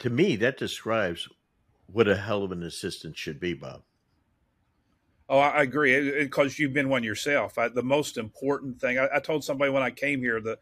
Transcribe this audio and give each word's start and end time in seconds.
to 0.00 0.10
me 0.10 0.36
that 0.36 0.58
describes 0.58 1.28
what 1.86 2.08
a 2.08 2.16
hell 2.16 2.42
of 2.42 2.52
an 2.52 2.62
assistant 2.62 3.16
should 3.16 3.38
be, 3.38 3.54
Bob. 3.54 3.82
Oh, 5.28 5.38
I 5.38 5.62
agree 5.62 6.24
because 6.24 6.58
you've 6.58 6.72
been 6.72 6.88
one 6.88 7.04
yourself. 7.04 7.56
I, 7.56 7.68
the 7.68 7.84
most 7.84 8.16
important 8.18 8.80
thing 8.80 8.98
I, 8.98 9.08
I, 9.14 9.20
told 9.20 9.44
somebody 9.44 9.70
when 9.70 9.82
I 9.82 9.90
came 9.90 10.20
here 10.20 10.40
the, 10.40 10.58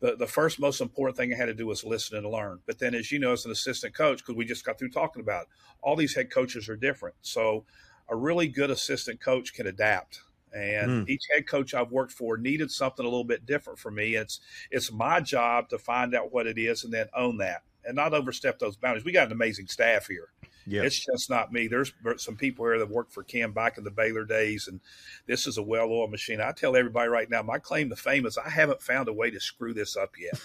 the 0.00 0.16
the 0.16 0.26
first 0.26 0.58
most 0.58 0.80
important 0.80 1.16
thing 1.16 1.32
I 1.32 1.36
had 1.36 1.46
to 1.46 1.54
do 1.54 1.68
was 1.68 1.84
listen 1.84 2.16
and 2.16 2.26
learn. 2.26 2.58
But 2.66 2.80
then, 2.80 2.96
as 2.96 3.12
you 3.12 3.20
know, 3.20 3.32
as 3.32 3.44
an 3.44 3.52
assistant 3.52 3.94
coach, 3.94 4.18
because 4.18 4.34
we 4.34 4.44
just 4.44 4.64
got 4.64 4.76
through 4.76 4.90
talking 4.90 5.22
about 5.22 5.42
it, 5.42 5.48
all 5.82 5.94
these 5.94 6.16
head 6.16 6.32
coaches 6.32 6.68
are 6.68 6.76
different. 6.76 7.14
So, 7.22 7.64
a 8.08 8.16
really 8.16 8.48
good 8.48 8.70
assistant 8.70 9.20
coach 9.20 9.54
can 9.54 9.68
adapt. 9.68 10.22
And 10.52 11.06
mm. 11.06 11.08
each 11.08 11.22
head 11.32 11.46
coach 11.46 11.74
I've 11.74 11.92
worked 11.92 12.12
for 12.12 12.38
needed 12.38 12.72
something 12.72 13.04
a 13.04 13.08
little 13.08 13.22
bit 13.22 13.46
different 13.46 13.78
for 13.78 13.92
me. 13.92 14.16
It's 14.16 14.40
it's 14.72 14.90
my 14.90 15.20
job 15.20 15.68
to 15.68 15.78
find 15.78 16.12
out 16.14 16.32
what 16.32 16.48
it 16.48 16.58
is 16.58 16.82
and 16.82 16.92
then 16.92 17.06
own 17.14 17.36
that 17.38 17.62
and 17.88 17.96
not 17.96 18.14
overstep 18.14 18.58
those 18.58 18.76
boundaries. 18.76 19.04
We 19.04 19.12
got 19.12 19.26
an 19.26 19.32
amazing 19.32 19.66
staff 19.66 20.06
here. 20.06 20.28
Yeah. 20.66 20.82
It's 20.82 21.04
just 21.04 21.30
not 21.30 21.50
me. 21.50 21.66
There's 21.66 21.92
some 22.18 22.36
people 22.36 22.66
here 22.66 22.78
that 22.78 22.90
worked 22.90 23.12
for 23.12 23.22
Kim 23.22 23.52
back 23.52 23.78
in 23.78 23.84
the 23.84 23.90
Baylor 23.90 24.24
days, 24.24 24.68
and 24.68 24.80
this 25.26 25.46
is 25.46 25.56
a 25.56 25.62
well 25.62 25.90
oiled 25.90 26.10
machine. 26.10 26.40
I 26.42 26.52
tell 26.52 26.76
everybody 26.76 27.08
right 27.08 27.30
now, 27.30 27.42
my 27.42 27.58
claim 27.58 27.88
to 27.88 27.96
fame 27.96 28.26
is 28.26 28.36
I 28.36 28.50
haven't 28.50 28.82
found 28.82 29.08
a 29.08 29.12
way 29.12 29.30
to 29.30 29.40
screw 29.40 29.72
this 29.72 29.96
up 29.96 30.12
yet. 30.18 30.38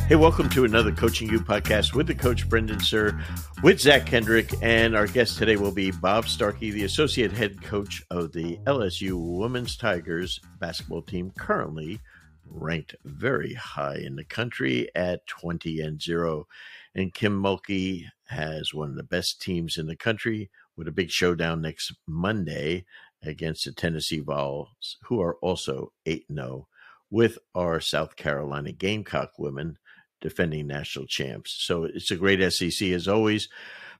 Hey, 0.07 0.15
welcome 0.15 0.47
to 0.51 0.63
another 0.63 0.93
Coaching 0.93 1.27
You 1.29 1.41
podcast 1.41 1.93
with 1.93 2.07
the 2.07 2.15
coach 2.15 2.47
Brendan 2.47 2.77
Suhr, 2.77 3.21
with 3.61 3.81
Zach 3.81 4.05
Kendrick, 4.05 4.53
and 4.61 4.95
our 4.95 5.05
guest 5.05 5.37
today 5.37 5.57
will 5.57 5.73
be 5.73 5.91
Bob 5.91 6.29
Starkey, 6.29 6.71
the 6.71 6.85
associate 6.85 7.33
head 7.33 7.61
coach 7.61 8.01
of 8.09 8.31
the 8.31 8.57
LSU 8.59 9.15
Women's 9.37 9.75
Tigers 9.75 10.39
basketball 10.61 11.01
team, 11.01 11.33
currently 11.37 11.99
ranked 12.45 12.95
very 13.03 13.53
high 13.55 13.97
in 13.97 14.15
the 14.15 14.23
country 14.23 14.87
at 14.95 15.27
20 15.27 15.81
and 15.81 16.01
0. 16.01 16.47
And 16.95 17.13
Kim 17.13 17.37
Mulkey 17.43 18.05
has 18.27 18.73
one 18.73 18.91
of 18.91 18.95
the 18.95 19.03
best 19.03 19.41
teams 19.41 19.77
in 19.77 19.87
the 19.87 19.97
country 19.97 20.49
with 20.77 20.87
a 20.87 20.93
big 20.93 21.11
showdown 21.11 21.59
next 21.61 21.93
Monday 22.07 22.85
against 23.21 23.65
the 23.65 23.73
Tennessee 23.73 24.21
Vols, 24.21 24.99
who 25.03 25.19
are 25.19 25.35
also 25.41 25.91
8 26.05 26.27
0 26.33 26.69
with 27.09 27.37
our 27.53 27.81
South 27.81 28.15
Carolina 28.15 28.71
Gamecock 28.71 29.31
women 29.37 29.77
defending 30.21 30.67
national 30.67 31.05
champs. 31.07 31.55
So 31.65 31.83
it's 31.83 32.11
a 32.11 32.15
great 32.15 32.41
SEC 32.51 32.89
as 32.89 33.07
always. 33.07 33.49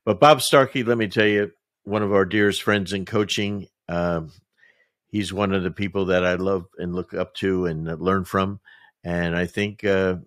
But 0.05 0.19
Bob 0.19 0.41
Starkey, 0.41 0.83
let 0.83 0.97
me 0.97 1.07
tell 1.07 1.25
you, 1.25 1.51
one 1.83 2.03
of 2.03 2.13
our 2.13 2.25
dearest 2.25 2.63
friends 2.63 2.93
in 2.93 3.05
coaching. 3.05 3.67
Um, 3.87 4.31
he's 5.07 5.31
one 5.31 5.53
of 5.53 5.63
the 5.63 5.71
people 5.71 6.05
that 6.05 6.25
I 6.25 6.35
love 6.35 6.65
and 6.77 6.93
look 6.93 7.13
up 7.13 7.33
to 7.35 7.65
and 7.65 7.85
learn 8.01 8.25
from. 8.25 8.59
And 9.03 9.35
I 9.35 9.45
think 9.45 9.83
uh, 9.83 10.17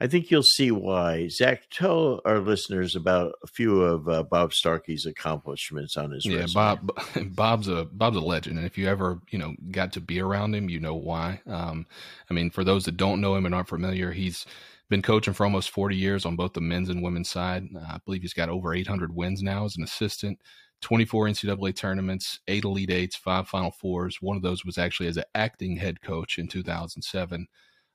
I 0.00 0.06
think 0.06 0.30
you'll 0.30 0.42
see 0.42 0.70
why. 0.70 1.28
Zach, 1.28 1.64
tell 1.70 2.22
our 2.24 2.38
listeners 2.38 2.96
about 2.96 3.34
a 3.44 3.46
few 3.46 3.82
of 3.82 4.08
uh, 4.08 4.22
Bob 4.22 4.54
Starkey's 4.54 5.04
accomplishments 5.04 5.98
on 5.98 6.12
his 6.12 6.24
yeah, 6.24 6.38
resume. 6.38 6.54
Bob. 6.54 6.90
Bob's 7.34 7.68
a 7.68 7.84
Bob's 7.84 8.16
a 8.16 8.20
legend, 8.20 8.56
and 8.56 8.66
if 8.66 8.78
you 8.78 8.88
ever 8.88 9.20
you 9.30 9.38
know 9.38 9.54
got 9.70 9.92
to 9.92 10.00
be 10.00 10.20
around 10.20 10.54
him, 10.54 10.70
you 10.70 10.80
know 10.80 10.94
why. 10.94 11.42
Um, 11.46 11.86
I 12.30 12.34
mean, 12.34 12.48
for 12.48 12.64
those 12.64 12.84
that 12.84 12.96
don't 12.96 13.20
know 13.20 13.34
him 13.34 13.44
and 13.44 13.54
aren't 13.54 13.68
familiar, 13.68 14.10
he's 14.12 14.46
been 14.90 15.00
coaching 15.02 15.32
for 15.32 15.44
almost 15.44 15.70
40 15.70 15.96
years 15.96 16.26
on 16.26 16.36
both 16.36 16.52
the 16.52 16.60
men's 16.60 16.88
and 16.88 17.02
women's 17.02 17.30
side. 17.30 17.68
I 17.88 17.98
believe 18.04 18.22
he's 18.22 18.34
got 18.34 18.48
over 18.48 18.74
800 18.74 19.14
wins 19.14 19.42
now 19.42 19.64
as 19.64 19.76
an 19.76 19.84
assistant, 19.84 20.42
24 20.82 21.28
NCAA 21.28 21.74
tournaments, 21.76 22.40
eight 22.48 22.64
Elite 22.64 22.90
Eights, 22.90 23.16
five 23.16 23.48
Final 23.48 23.70
Fours. 23.70 24.18
One 24.20 24.36
of 24.36 24.42
those 24.42 24.64
was 24.64 24.76
actually 24.76 25.06
as 25.08 25.16
an 25.16 25.24
acting 25.34 25.76
head 25.76 26.02
coach 26.02 26.38
in 26.38 26.48
2007. 26.48 27.46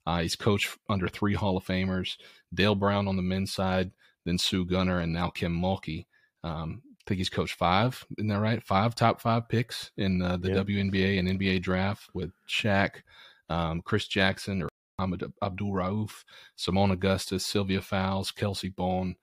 Uh, 0.07 0.21
he's 0.21 0.35
coached 0.35 0.77
under 0.89 1.07
three 1.07 1.33
Hall 1.33 1.57
of 1.57 1.65
Famers 1.65 2.15
Dale 2.53 2.75
Brown 2.75 3.07
on 3.07 3.17
the 3.17 3.21
men's 3.21 3.51
side, 3.51 3.91
then 4.23 4.37
Sue 4.37 4.65
Gunter, 4.65 4.99
and 4.99 5.11
now 5.11 5.29
Kim 5.29 5.53
Mulkey. 5.53 6.05
Um, 6.43 6.81
I 6.87 7.01
think 7.07 7.17
he's 7.17 7.29
coached 7.29 7.55
five, 7.55 8.05
isn't 8.17 8.29
that 8.29 8.39
right? 8.39 8.63
Five 8.63 8.95
top 8.95 9.19
five 9.19 9.49
picks 9.49 9.91
in 9.97 10.21
uh, 10.21 10.37
the 10.37 10.49
yeah. 10.49 10.55
WNBA 10.55 11.19
and 11.19 11.27
NBA 11.27 11.61
draft 11.61 12.09
with 12.13 12.31
Shaq, 12.47 13.01
um, 13.49 13.81
Chris 13.81 14.07
Jackson, 14.07 14.61
or 14.61 14.69
Mohamed 14.97 15.33
Abdul 15.41 15.71
Rauf, 15.71 16.23
Seimone 16.57 16.91
Augustus, 16.91 17.45
Sylvia 17.45 17.81
Fowles, 17.81 18.31
Kelsey 18.31 18.69
Bone, 18.69 19.15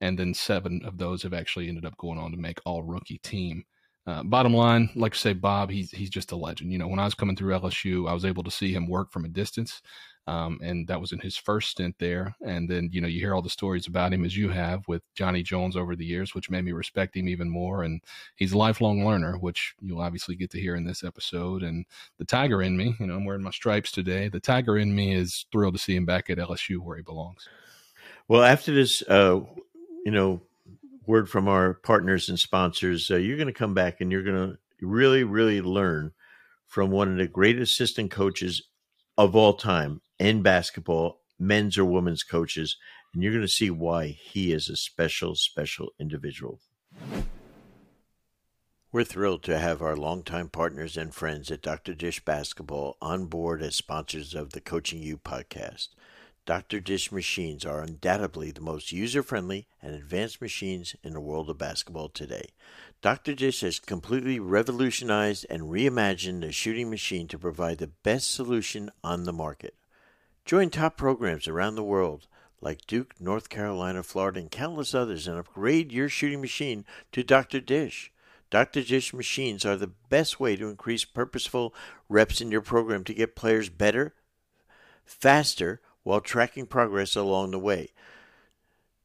and 0.00 0.18
then 0.18 0.34
seven 0.34 0.82
of 0.84 0.98
those 0.98 1.22
have 1.22 1.34
actually 1.34 1.68
ended 1.68 1.84
up 1.84 1.96
going 1.96 2.18
on 2.18 2.30
to 2.30 2.36
make 2.36 2.60
all 2.64 2.82
rookie 2.82 3.18
team. 3.18 3.64
Uh, 4.06 4.22
bottom 4.22 4.54
line, 4.54 4.88
like 4.94 5.14
I 5.14 5.18
say, 5.18 5.32
Bob, 5.32 5.70
he's 5.70 5.90
he's 5.90 6.10
just 6.10 6.30
a 6.30 6.36
legend. 6.36 6.70
You 6.70 6.78
know, 6.78 6.86
when 6.86 7.00
I 7.00 7.04
was 7.04 7.14
coming 7.14 7.34
through 7.34 7.54
LSU, 7.54 8.08
I 8.08 8.14
was 8.14 8.24
able 8.24 8.44
to 8.44 8.50
see 8.50 8.72
him 8.72 8.88
work 8.88 9.10
from 9.10 9.24
a 9.24 9.28
distance. 9.28 9.82
Um, 10.28 10.58
and 10.60 10.88
that 10.88 11.00
was 11.00 11.12
in 11.12 11.20
his 11.20 11.36
first 11.36 11.70
stint 11.70 11.94
there. 11.98 12.34
And 12.44 12.68
then, 12.68 12.88
you 12.92 13.00
know, 13.00 13.06
you 13.06 13.20
hear 13.20 13.32
all 13.32 13.42
the 13.42 13.48
stories 13.48 13.86
about 13.86 14.12
him 14.12 14.24
as 14.24 14.36
you 14.36 14.48
have 14.48 14.86
with 14.88 15.02
Johnny 15.14 15.42
Jones 15.42 15.76
over 15.76 15.94
the 15.94 16.04
years, 16.04 16.34
which 16.34 16.50
made 16.50 16.64
me 16.64 16.72
respect 16.72 17.16
him 17.16 17.28
even 17.28 17.48
more. 17.48 17.84
And 17.84 18.02
he's 18.34 18.52
a 18.52 18.58
lifelong 18.58 19.06
learner, 19.06 19.38
which 19.38 19.74
you'll 19.80 20.00
obviously 20.00 20.34
get 20.34 20.50
to 20.50 20.60
hear 20.60 20.74
in 20.74 20.84
this 20.84 21.04
episode. 21.04 21.62
And 21.62 21.86
the 22.18 22.24
Tiger 22.24 22.60
in 22.60 22.76
me, 22.76 22.96
you 22.98 23.06
know, 23.06 23.14
I'm 23.14 23.24
wearing 23.24 23.42
my 23.42 23.50
stripes 23.50 23.92
today. 23.92 24.28
The 24.28 24.40
Tiger 24.40 24.76
in 24.76 24.96
me 24.96 25.14
is 25.14 25.46
thrilled 25.52 25.74
to 25.74 25.80
see 25.80 25.94
him 25.94 26.06
back 26.06 26.28
at 26.28 26.38
LSU 26.38 26.78
where 26.78 26.96
he 26.96 27.02
belongs. 27.04 27.48
Well, 28.26 28.42
after 28.42 28.74
this, 28.74 29.02
uh, 29.02 29.40
you 30.04 30.10
know, 30.10 30.40
word 31.06 31.30
from 31.30 31.46
our 31.46 31.74
partners 31.74 32.28
and 32.28 32.38
sponsors, 32.38 33.08
uh, 33.12 33.16
you're 33.16 33.36
going 33.36 33.46
to 33.46 33.52
come 33.52 33.74
back 33.74 34.00
and 34.00 34.10
you're 34.10 34.24
going 34.24 34.50
to 34.50 34.58
really, 34.84 35.22
really 35.22 35.62
learn 35.62 36.12
from 36.66 36.90
one 36.90 37.08
of 37.08 37.16
the 37.16 37.28
great 37.28 37.60
assistant 37.60 38.10
coaches 38.10 38.62
of 39.16 39.36
all 39.36 39.54
time 39.54 40.00
in 40.18 40.42
basketball, 40.42 41.20
men's 41.38 41.76
or 41.76 41.84
women's 41.84 42.22
coaches, 42.22 42.76
and 43.12 43.22
you're 43.22 43.32
going 43.32 43.42
to 43.42 43.48
see 43.48 43.70
why 43.70 44.08
he 44.08 44.52
is 44.52 44.68
a 44.68 44.76
special, 44.76 45.34
special 45.34 45.90
individual. 45.98 46.60
We're 48.92 49.04
thrilled 49.04 49.42
to 49.42 49.58
have 49.58 49.82
our 49.82 49.96
longtime 49.96 50.48
partners 50.48 50.96
and 50.96 51.14
friends 51.14 51.50
at 51.50 51.60
Dr. 51.60 51.92
Dish 51.92 52.24
Basketball 52.24 52.96
on 53.02 53.26
board 53.26 53.62
as 53.62 53.74
sponsors 53.74 54.34
of 54.34 54.52
the 54.52 54.60
Coaching 54.60 55.02
You 55.02 55.18
podcast. 55.18 55.88
Dr. 56.46 56.78
Dish 56.78 57.10
machines 57.10 57.66
are 57.66 57.82
undoubtedly 57.82 58.52
the 58.52 58.60
most 58.60 58.92
user 58.92 59.22
friendly 59.22 59.66
and 59.82 59.94
advanced 59.94 60.40
machines 60.40 60.94
in 61.02 61.12
the 61.12 61.20
world 61.20 61.50
of 61.50 61.58
basketball 61.58 62.08
today. 62.08 62.50
Dr. 63.02 63.34
Dish 63.34 63.60
has 63.62 63.80
completely 63.80 64.38
revolutionized 64.38 65.44
and 65.50 65.64
reimagined 65.64 66.42
the 66.42 66.52
shooting 66.52 66.88
machine 66.88 67.26
to 67.28 67.38
provide 67.38 67.78
the 67.78 67.88
best 67.88 68.30
solution 68.30 68.90
on 69.02 69.24
the 69.24 69.32
market. 69.32 69.74
Join 70.46 70.70
top 70.70 70.96
programs 70.96 71.48
around 71.48 71.74
the 71.74 71.82
world 71.82 72.28
like 72.60 72.86
Duke, 72.86 73.14
North 73.18 73.48
Carolina, 73.48 74.04
Florida, 74.04 74.38
and 74.38 74.48
countless 74.48 74.94
others 74.94 75.26
and 75.26 75.36
upgrade 75.36 75.90
your 75.90 76.08
shooting 76.08 76.40
machine 76.40 76.84
to 77.10 77.24
Dr. 77.24 77.60
Dish. 77.60 78.12
Dr. 78.48 78.84
Dish 78.84 79.12
machines 79.12 79.64
are 79.64 79.74
the 79.74 79.90
best 80.08 80.38
way 80.38 80.54
to 80.54 80.68
increase 80.68 81.04
purposeful 81.04 81.74
reps 82.08 82.40
in 82.40 82.52
your 82.52 82.60
program 82.60 83.02
to 83.04 83.12
get 83.12 83.34
players 83.34 83.68
better, 83.68 84.14
faster, 85.04 85.80
while 86.04 86.20
tracking 86.20 86.66
progress 86.66 87.16
along 87.16 87.50
the 87.50 87.58
way. 87.58 87.88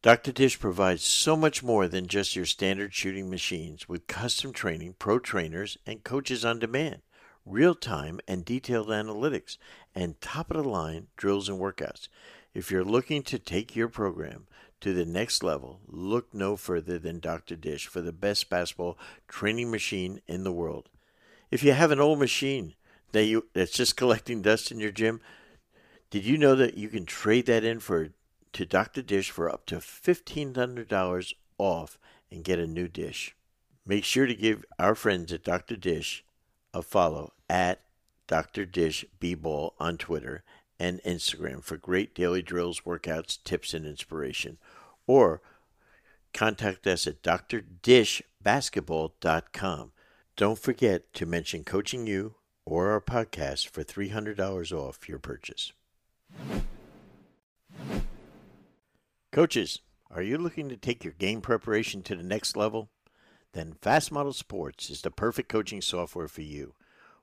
Dr. 0.03 0.31
Dish 0.31 0.59
provides 0.59 1.01
so 1.03 1.35
much 1.35 1.63
more 1.63 1.87
than 1.87 2.05
just 2.05 2.35
your 2.35 2.45
standard 2.45 2.93
shooting 2.93 3.31
machines 3.31 3.89
with 3.89 4.05
custom 4.05 4.53
training, 4.53 4.93
pro 4.99 5.17
trainers, 5.17 5.79
and 5.87 6.03
coaches 6.03 6.45
on 6.45 6.59
demand 6.59 7.01
real 7.45 7.75
time 7.75 8.19
and 8.27 8.45
detailed 8.45 8.89
analytics, 8.89 9.57
and 9.95 10.19
top 10.21 10.51
of 10.51 10.63
the 10.63 10.69
line 10.69 11.07
drills 11.17 11.49
and 11.49 11.59
workouts. 11.59 12.07
If 12.53 12.71
you're 12.71 12.83
looking 12.83 13.23
to 13.23 13.39
take 13.39 13.75
your 13.75 13.87
program 13.87 14.47
to 14.81 14.93
the 14.93 15.05
next 15.05 15.43
level, 15.43 15.79
look 15.87 16.33
no 16.33 16.55
further 16.55 16.97
than 16.97 17.19
Dr. 17.19 17.55
Dish 17.55 17.87
for 17.87 18.01
the 18.01 18.11
best 18.11 18.49
basketball 18.49 18.97
training 19.27 19.71
machine 19.71 20.21
in 20.27 20.43
the 20.43 20.51
world. 20.51 20.89
If 21.49 21.63
you 21.63 21.73
have 21.73 21.91
an 21.91 21.99
old 21.99 22.19
machine 22.19 22.73
that 23.11 23.25
you 23.25 23.47
that's 23.53 23.71
just 23.71 23.97
collecting 23.97 24.41
dust 24.41 24.71
in 24.71 24.79
your 24.79 24.91
gym, 24.91 25.21
did 26.09 26.25
you 26.25 26.37
know 26.37 26.55
that 26.55 26.77
you 26.77 26.89
can 26.89 27.05
trade 27.05 27.45
that 27.45 27.63
in 27.63 27.79
for 27.79 28.09
to 28.53 28.65
Dr. 28.65 29.01
Dish 29.01 29.31
for 29.31 29.49
up 29.49 29.65
to 29.67 29.77
$1500 29.77 31.33
off 31.57 31.97
and 32.31 32.43
get 32.43 32.59
a 32.59 32.67
new 32.67 32.87
dish? 32.87 33.35
Make 33.85 34.03
sure 34.03 34.25
to 34.25 34.35
give 34.35 34.65
our 34.79 34.95
friends 34.95 35.31
at 35.31 35.43
Dr. 35.43 35.75
Dish 35.75 36.23
a 36.73 36.81
follow 36.81 37.33
at 37.49 37.80
Dr. 38.31 38.65
Dish 38.65 39.05
B 39.19 39.35
Ball 39.35 39.75
on 39.77 39.97
Twitter 39.97 40.43
and 40.79 41.03
Instagram 41.03 41.61
for 41.61 41.75
great 41.75 42.15
daily 42.15 42.41
drills, 42.41 42.83
workouts, 42.85 43.37
tips, 43.43 43.73
and 43.73 43.85
inspiration. 43.85 44.57
Or 45.05 45.41
contact 46.33 46.87
us 46.87 47.05
at 47.05 47.21
drdishbasketball.com. 47.23 49.91
Don't 50.37 50.57
forget 50.57 51.13
to 51.13 51.25
mention 51.25 51.65
Coaching 51.65 52.07
You 52.07 52.35
or 52.63 52.91
our 52.91 53.01
podcast 53.01 53.67
for 53.67 53.83
$300 53.83 54.71
off 54.71 55.09
your 55.09 55.19
purchase. 55.19 55.73
Coaches, 59.33 59.81
are 60.09 60.21
you 60.21 60.37
looking 60.37 60.69
to 60.69 60.77
take 60.77 61.03
your 61.03 61.15
game 61.19 61.41
preparation 61.41 62.01
to 62.03 62.15
the 62.15 62.23
next 62.23 62.55
level? 62.55 62.91
Then 63.51 63.75
Fast 63.81 64.09
Model 64.09 64.31
Sports 64.31 64.89
is 64.89 65.01
the 65.01 65.11
perfect 65.11 65.49
coaching 65.49 65.81
software 65.81 66.29
for 66.29 66.43
you. 66.43 66.75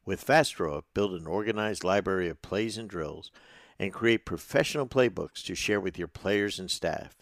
With 0.09 0.25
FastDraw, 0.25 0.85
build 0.95 1.13
an 1.13 1.27
organized 1.27 1.85
library 1.85 2.31
of 2.31 2.41
plays 2.41 2.79
and 2.79 2.89
drills 2.89 3.31
and 3.79 3.93
create 3.93 4.25
professional 4.25 4.87
playbooks 4.87 5.45
to 5.45 5.55
share 5.55 5.83
with 5.83 5.99
your 5.99 6.09
players 6.09 6.59
and 6.59 6.71
staff. 6.71 7.15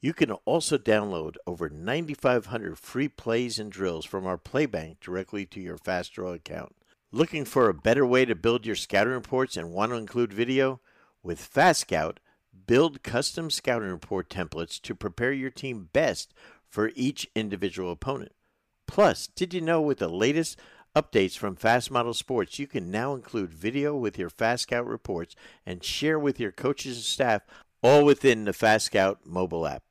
You 0.00 0.14
can 0.14 0.30
also 0.30 0.78
download 0.78 1.34
over 1.46 1.68
9,500 1.68 2.78
free 2.78 3.08
plays 3.08 3.58
and 3.58 3.70
drills 3.70 4.06
from 4.06 4.24
our 4.24 4.38
Playbank 4.38 5.00
directly 5.00 5.44
to 5.44 5.60
your 5.60 5.76
FastDraw 5.76 6.36
account. 6.36 6.74
Looking 7.12 7.44
for 7.44 7.68
a 7.68 7.74
better 7.74 8.06
way 8.06 8.24
to 8.24 8.34
build 8.34 8.64
your 8.64 8.76
scouting 8.76 9.12
reports 9.12 9.58
and 9.58 9.70
want 9.70 9.92
to 9.92 9.96
include 9.96 10.32
video? 10.32 10.80
With 11.22 11.52
FastScout, 11.52 12.16
build 12.66 13.02
custom 13.02 13.50
scouting 13.50 13.90
report 13.90 14.30
templates 14.30 14.80
to 14.80 14.94
prepare 14.94 15.34
your 15.34 15.50
team 15.50 15.90
best 15.92 16.32
for 16.66 16.92
each 16.94 17.28
individual 17.34 17.92
opponent. 17.92 18.32
Plus, 18.86 19.28
did 19.28 19.54
you 19.54 19.60
know 19.60 19.80
with 19.80 19.98
the 19.98 20.08
latest 20.08 20.58
updates 20.96 21.36
from 21.36 21.56
Fast 21.56 21.90
Model 21.90 22.14
Sports, 22.14 22.58
you 22.58 22.66
can 22.66 22.90
now 22.90 23.14
include 23.14 23.52
video 23.52 23.94
with 23.94 24.18
your 24.18 24.30
Fast 24.30 24.64
Scout 24.64 24.86
reports 24.86 25.36
and 25.64 25.84
share 25.84 26.18
with 26.18 26.40
your 26.40 26.52
coaches 26.52 26.96
and 26.96 27.04
staff 27.04 27.42
all 27.82 28.04
within 28.04 28.44
the 28.44 28.52
Fast 28.52 28.86
Scout 28.86 29.20
mobile 29.24 29.66
app. 29.66 29.82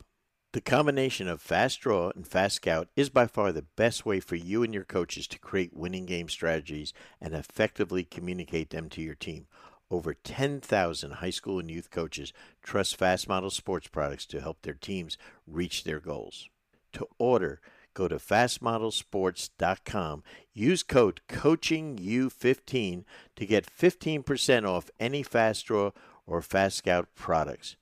The 0.51 0.61
combination 0.61 1.27
of 1.27 1.41
Fast 1.41 1.79
Draw 1.81 2.11
and 2.15 2.27
Fast 2.27 2.55
Scout 2.55 2.89
is 2.95 3.09
by 3.09 3.27
far 3.27 3.51
the 3.51 3.67
best 3.75 4.05
way 4.05 4.19
for 4.19 4.35
you 4.35 4.63
and 4.63 4.73
your 4.73 4.83
coaches 4.83 5.27
to 5.27 5.39
create 5.39 5.75
winning 5.75 6.05
game 6.05 6.27
strategies 6.27 6.91
and 7.21 7.33
effectively 7.33 8.03
communicate 8.03 8.71
them 8.71 8.89
to 8.89 9.01
your 9.01 9.15
team. 9.15 9.45
Over 9.91 10.13
10,000 10.13 11.11
high 11.11 11.29
school 11.29 11.59
and 11.59 11.69
youth 11.69 11.91
coaches 11.91 12.33
trust 12.63 12.95
Fast 12.95 13.27
Model 13.27 13.51
Sports 13.51 13.87
products 13.87 14.25
to 14.27 14.41
help 14.41 14.61
their 14.61 14.73
teams 14.73 15.17
reach 15.47 15.83
their 15.83 15.99
goals. 15.99 16.49
To 16.93 17.07
order, 17.19 17.61
go 17.99 18.07
to 18.07 18.15
fastmodelsports.com. 18.15 20.23
Use 20.53 20.83
code 20.83 21.19
COACHINGU15 21.27 23.03
to 23.35 23.45
get 23.45 23.65
15% 23.65 24.65
off 24.65 24.89
any 25.01 25.21
Fast 25.21 25.65
Draw 25.65 25.91
or 26.25 26.41
Fast 26.41 26.77
Scout 26.77 27.09
products. 27.13 27.75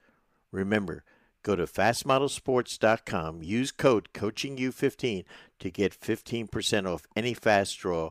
Remember, 0.52 1.04
go 1.44 1.56
to 1.56 1.66
fastmodelsports.com. 1.66 3.44
Use 3.44 3.72
code 3.72 4.10
COACHINGU15 4.16 5.24
to 5.60 5.70
get 5.70 5.94
15% 5.94 6.92
off 6.92 7.06
any 7.16 7.36
Fast 7.36 7.78
Draw 7.78 8.10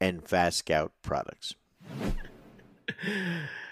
and 0.00 0.22
Fast 0.22 0.58
Scout 0.58 0.92
products. 1.02 1.56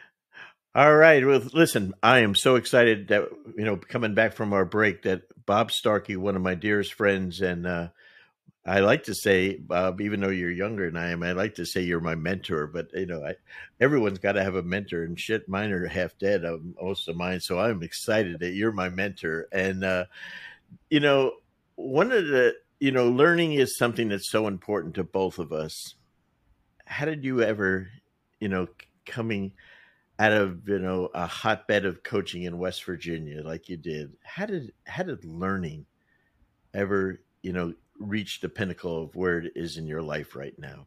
All 0.78 0.94
right. 0.94 1.26
Well, 1.26 1.42
listen, 1.52 1.92
I 2.04 2.20
am 2.20 2.36
so 2.36 2.54
excited 2.54 3.08
that 3.08 3.28
you 3.56 3.64
know 3.64 3.74
coming 3.74 4.14
back 4.14 4.34
from 4.34 4.52
our 4.52 4.64
break 4.64 5.02
that 5.02 5.22
Bob 5.44 5.72
Starkey, 5.72 6.14
one 6.14 6.36
of 6.36 6.42
my 6.42 6.54
dearest 6.54 6.94
friends, 6.94 7.40
and 7.40 7.66
uh, 7.66 7.88
I 8.64 8.78
like 8.78 9.02
to 9.06 9.14
say, 9.16 9.56
Bob, 9.56 10.00
even 10.00 10.20
though 10.20 10.28
you're 10.28 10.52
younger 10.52 10.88
than 10.88 10.96
I 10.96 11.10
am, 11.10 11.24
I 11.24 11.32
like 11.32 11.56
to 11.56 11.66
say 11.66 11.80
you're 11.80 11.98
my 11.98 12.14
mentor. 12.14 12.68
But 12.68 12.90
you 12.94 13.06
know, 13.06 13.24
I, 13.24 13.34
everyone's 13.80 14.20
got 14.20 14.34
to 14.34 14.44
have 14.44 14.54
a 14.54 14.62
mentor, 14.62 15.02
and 15.02 15.18
shit, 15.18 15.48
mine 15.48 15.72
are 15.72 15.84
half 15.88 16.16
dead, 16.16 16.44
um, 16.44 16.76
most 16.80 17.08
of 17.08 17.16
mine. 17.16 17.40
So 17.40 17.58
I'm 17.58 17.82
excited 17.82 18.38
that 18.38 18.52
you're 18.52 18.70
my 18.70 18.88
mentor, 18.88 19.48
and 19.50 19.82
uh, 19.82 20.04
you 20.90 21.00
know, 21.00 21.32
one 21.74 22.12
of 22.12 22.24
the 22.28 22.54
you 22.78 22.92
know, 22.92 23.08
learning 23.08 23.54
is 23.54 23.76
something 23.76 24.10
that's 24.10 24.30
so 24.30 24.46
important 24.46 24.94
to 24.94 25.02
both 25.02 25.40
of 25.40 25.52
us. 25.52 25.96
How 26.84 27.04
did 27.04 27.24
you 27.24 27.42
ever, 27.42 27.88
you 28.38 28.48
know, 28.48 28.68
coming 29.06 29.54
out 30.18 30.32
of 30.32 30.68
you 30.68 30.78
know 30.78 31.10
a 31.14 31.26
hotbed 31.26 31.84
of 31.84 32.02
coaching 32.02 32.42
in 32.42 32.58
West 32.58 32.84
Virginia 32.84 33.42
like 33.42 33.68
you 33.68 33.76
did, 33.76 34.16
how 34.24 34.46
did 34.46 34.72
how 34.86 35.02
did 35.02 35.24
learning 35.24 35.86
ever 36.74 37.20
you 37.42 37.52
know 37.52 37.74
reach 37.98 38.40
the 38.40 38.48
pinnacle 38.48 39.04
of 39.04 39.16
where 39.16 39.38
it 39.38 39.52
is 39.54 39.76
in 39.76 39.86
your 39.86 40.02
life 40.02 40.36
right 40.36 40.58
now? 40.58 40.86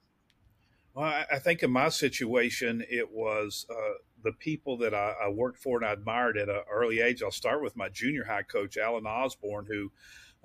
Well, 0.94 1.06
I, 1.06 1.39
think 1.39 1.63
in 1.63 1.72
my 1.72 1.88
situation, 1.88 2.83
it 2.89 3.10
was 3.12 3.66
uh, 3.69 3.94
the 4.25 4.33
people 4.33 4.75
that 4.80 4.94
I, 4.94 5.13
I, 5.24 5.30
worked 5.30 5.57
for 5.57 5.77
and 5.77 5.86
I 5.86 5.94
admired 5.94 6.38
at 6.38 6.50
an 6.50 6.63
early 6.69 7.00
age. 7.00 7.24
I'll 7.24 7.31
start 7.31 7.63
with 7.63 7.77
my 7.77 7.88
junior 7.88 8.25
high 8.25 8.42
coach, 8.42 8.75
Alan 8.75 9.06
Osborne, 9.06 9.68
who 9.69 9.89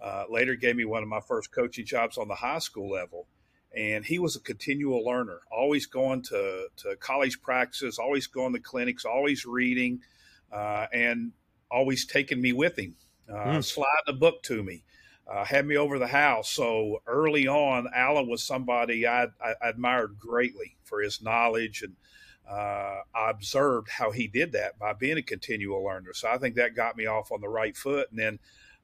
uh, 0.01 0.25
later 0.31 0.55
gave 0.55 0.77
me 0.77 0.85
one 0.85 1.03
of 1.03 1.09
my 1.09 1.19
first 1.19 1.51
coaching 1.51 1.85
jobs 1.85 2.17
on 2.17 2.29
the 2.29 2.37
high 2.37 2.61
school 2.61 2.89
level 2.89 3.27
and 3.77 4.07
he 4.07 4.19
was 4.19 4.37
a 4.37 4.41
continual 4.41 5.05
learner, 5.05 5.41
always 5.53 5.85
going 5.85 6.23
to, 6.23 6.69
to 6.79 6.97
college 6.97 7.43
practices, 7.43 7.99
always 7.99 8.27
going 8.27 8.55
to 8.55 8.59
clinics, 8.59 9.05
always 9.05 9.45
reading, 9.45 10.01
uh, 10.51 10.87
and 10.93 11.33
always 11.71 12.07
taking 12.07 12.41
me 12.41 12.53
with 12.53 12.79
him, 12.79 12.97
uh, 13.29 13.35
mm. 13.35 13.65
sliding 13.65 13.89
a 14.09 14.15
book 14.15 14.43
to 14.45 14.63
me, 14.63 14.83
uh, 15.31 15.45
had 15.45 15.67
me 15.67 15.77
over 15.77 15.99
the 15.99 16.07
house. 16.07 16.49
So 16.49 17.03
early 17.07 17.47
on, 17.47 17.87
Alan 17.95 18.29
was 18.31 18.43
somebody 18.43 19.07
I, 19.07 19.25
I 19.45 19.55
admired 19.63 20.17
greatly 20.19 20.77
for 20.85 21.03
his 21.03 21.21
knowledge, 21.21 21.83
and 21.83 21.97
uh, 22.51 23.03
I 23.15 23.31
observed 23.31 23.91
how 23.91 24.11
he 24.11 24.27
did 24.27 24.53
that 24.53 24.79
by 24.79 24.95
being 24.95 25.19
a 25.19 25.23
continual 25.23 25.85
learner. 25.85 26.15
So 26.15 26.29
I 26.29 26.39
think 26.39 26.55
that 26.55 26.75
got 26.77 26.97
me 26.97 27.05
off 27.05 27.31
on 27.31 27.43
the 27.43 27.49
right 27.49 27.77
foot. 27.77 28.09
And 28.11 28.19
then, 28.19 28.39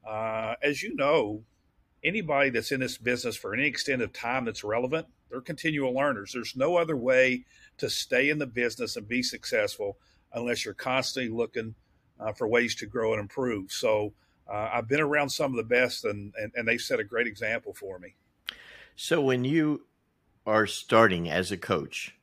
uh, 0.07 0.55
as 0.61 0.83
you 0.83 0.95
know, 0.95 1.45
anybody 2.03 2.49
that's 2.49 2.71
in 2.71 2.79
this 2.79 2.97
business 2.97 3.35
for 3.35 3.53
any 3.53 3.65
extent 3.65 4.01
of 4.01 4.13
time 4.13 4.45
that's 4.45 4.63
relevant, 4.63 5.07
they're 5.29 5.41
continual 5.41 5.93
learners. 5.93 6.31
There's 6.33 6.55
no 6.55 6.75
other 6.77 6.97
way 6.97 7.45
to 7.77 7.89
stay 7.89 8.29
in 8.29 8.37
the 8.37 8.45
business 8.45 8.97
and 8.97 9.07
be 9.07 9.23
successful 9.23 9.97
unless 10.33 10.65
you're 10.65 10.73
constantly 10.73 11.31
looking 11.31 11.75
uh, 12.19 12.33
for 12.33 12.47
ways 12.47 12.75
to 12.75 12.85
grow 12.85 13.13
and 13.13 13.21
improve. 13.21 13.71
So 13.71 14.13
uh, 14.51 14.69
I've 14.73 14.87
been 14.87 14.99
around 14.99 15.29
some 15.29 15.51
of 15.51 15.57
the 15.57 15.63
best, 15.63 16.05
and, 16.05 16.33
and, 16.37 16.51
and 16.55 16.67
they've 16.67 16.81
set 16.81 16.99
a 16.99 17.03
great 17.03 17.27
example 17.27 17.73
for 17.73 17.99
me. 17.99 18.15
So 18.95 19.21
when 19.21 19.43
you 19.45 19.85
are 20.45 20.67
starting 20.67 21.29
as 21.29 21.51
a 21.51 21.57
coach, 21.57 22.15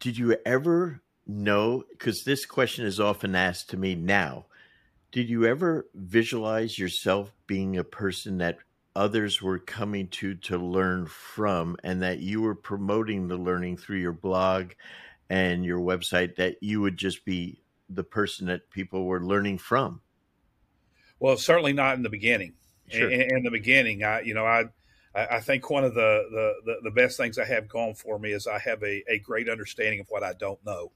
did 0.00 0.18
you 0.18 0.36
ever 0.44 1.02
know? 1.26 1.84
Because 1.90 2.24
this 2.24 2.46
question 2.46 2.86
is 2.86 2.98
often 2.98 3.34
asked 3.34 3.70
to 3.70 3.76
me 3.76 3.94
now 3.94 4.46
did 5.12 5.28
you 5.28 5.46
ever 5.46 5.86
visualize 5.94 6.78
yourself 6.78 7.32
being 7.46 7.76
a 7.76 7.84
person 7.84 8.38
that 8.38 8.58
others 8.94 9.42
were 9.42 9.58
coming 9.58 10.08
to 10.08 10.34
to 10.36 10.56
learn 10.56 11.06
from 11.06 11.76
and 11.84 12.02
that 12.02 12.18
you 12.18 12.40
were 12.40 12.54
promoting 12.54 13.28
the 13.28 13.36
learning 13.36 13.76
through 13.76 13.98
your 13.98 14.12
blog 14.12 14.72
and 15.28 15.64
your 15.64 15.80
website 15.80 16.36
that 16.36 16.56
you 16.62 16.80
would 16.80 16.96
just 16.96 17.24
be 17.24 17.60
the 17.90 18.04
person 18.04 18.46
that 18.46 18.68
people 18.70 19.04
were 19.04 19.22
learning 19.22 19.58
from? 19.58 20.00
Well 21.20 21.36
certainly 21.36 21.72
not 21.72 21.96
in 21.96 22.02
the 22.02 22.10
beginning. 22.10 22.54
Sure. 22.88 23.10
in, 23.10 23.20
in 23.20 23.42
the 23.42 23.50
beginning 23.50 24.04
i 24.04 24.20
you 24.20 24.32
know 24.32 24.46
i 24.46 24.64
I 25.16 25.40
think 25.40 25.70
one 25.70 25.82
of 25.82 25.94
the, 25.94 26.52
the, 26.66 26.74
the, 26.82 26.90
best 26.90 27.16
things 27.16 27.38
I 27.38 27.46
have 27.46 27.68
going 27.68 27.94
for 27.94 28.18
me 28.18 28.32
is 28.32 28.46
I 28.46 28.58
have 28.58 28.82
a, 28.82 29.02
a 29.08 29.18
great 29.18 29.48
understanding 29.48 29.98
of 29.98 30.06
what 30.10 30.22
I 30.22 30.34
don't 30.34 30.62
know 30.66 30.92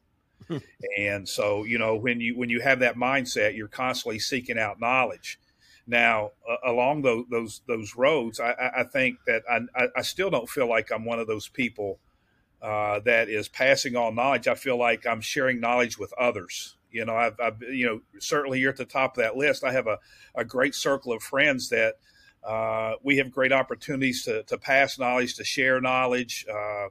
and 0.98 1.28
so, 1.28 1.64
you 1.64 1.78
know, 1.78 1.96
when 1.96 2.20
you 2.20 2.36
when 2.36 2.50
you 2.50 2.60
have 2.60 2.80
that 2.80 2.96
mindset, 2.96 3.56
you're 3.56 3.68
constantly 3.68 4.18
seeking 4.18 4.58
out 4.58 4.80
knowledge. 4.80 5.38
Now, 5.86 6.30
uh, 6.48 6.56
along 6.64 7.02
those 7.02 7.24
those 7.30 7.62
those 7.66 7.96
roads, 7.96 8.40
I, 8.40 8.54
I 8.78 8.84
think 8.84 9.18
that 9.26 9.42
I, 9.50 9.88
I 9.96 10.02
still 10.02 10.30
don't 10.30 10.48
feel 10.48 10.68
like 10.68 10.90
I'm 10.90 11.04
one 11.04 11.18
of 11.18 11.26
those 11.26 11.48
people 11.48 11.98
uh, 12.62 13.00
that 13.00 13.28
is 13.28 13.48
passing 13.48 13.96
on 13.96 14.14
knowledge. 14.14 14.48
I 14.48 14.54
feel 14.54 14.76
like 14.76 15.06
I'm 15.06 15.20
sharing 15.20 15.60
knowledge 15.60 15.98
with 15.98 16.12
others. 16.14 16.76
You 16.90 17.04
know, 17.04 17.16
I've, 17.16 17.38
I've, 17.40 17.62
you 17.62 17.86
know 17.86 18.00
certainly 18.18 18.60
you're 18.60 18.70
at 18.70 18.76
the 18.76 18.84
top 18.84 19.16
of 19.16 19.22
that 19.22 19.36
list. 19.36 19.64
I 19.64 19.72
have 19.72 19.86
a, 19.86 19.98
a 20.34 20.44
great 20.44 20.74
circle 20.74 21.12
of 21.12 21.22
friends 21.22 21.68
that 21.70 21.94
uh, 22.44 22.94
we 23.02 23.18
have 23.18 23.30
great 23.30 23.52
opportunities 23.52 24.24
to, 24.24 24.42
to 24.44 24.58
pass 24.58 24.98
knowledge, 24.98 25.36
to 25.36 25.44
share 25.44 25.80
knowledge. 25.80 26.46
Uh, 26.50 26.88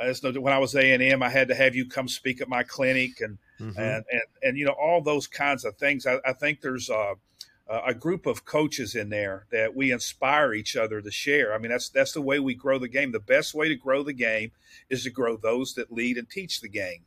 when 0.00 0.52
I 0.52 0.58
was 0.58 0.74
A 0.74 0.92
and 0.92 1.02
M, 1.02 1.22
I 1.22 1.28
had 1.28 1.48
to 1.48 1.54
have 1.54 1.74
you 1.74 1.86
come 1.86 2.08
speak 2.08 2.40
at 2.40 2.48
my 2.48 2.62
clinic, 2.62 3.20
and 3.20 3.38
mm-hmm. 3.60 3.78
and, 3.78 4.04
and 4.10 4.22
and 4.42 4.58
you 4.58 4.64
know 4.64 4.72
all 4.80 5.02
those 5.02 5.26
kinds 5.26 5.64
of 5.64 5.76
things. 5.76 6.06
I, 6.06 6.18
I 6.24 6.32
think 6.32 6.60
there's 6.60 6.88
a, 6.88 7.14
a, 7.68 7.94
group 7.94 8.26
of 8.26 8.44
coaches 8.44 8.94
in 8.94 9.10
there 9.10 9.46
that 9.52 9.76
we 9.76 9.92
inspire 9.92 10.54
each 10.54 10.76
other 10.76 11.00
to 11.00 11.10
share. 11.10 11.54
I 11.54 11.58
mean, 11.58 11.70
that's 11.70 11.88
that's 11.90 12.12
the 12.12 12.22
way 12.22 12.38
we 12.38 12.54
grow 12.54 12.78
the 12.78 12.88
game. 12.88 13.12
The 13.12 13.20
best 13.20 13.54
way 13.54 13.68
to 13.68 13.76
grow 13.76 14.02
the 14.02 14.12
game 14.12 14.52
is 14.88 15.04
to 15.04 15.10
grow 15.10 15.36
those 15.36 15.74
that 15.74 15.92
lead 15.92 16.16
and 16.16 16.28
teach 16.28 16.60
the 16.60 16.68
game. 16.68 17.04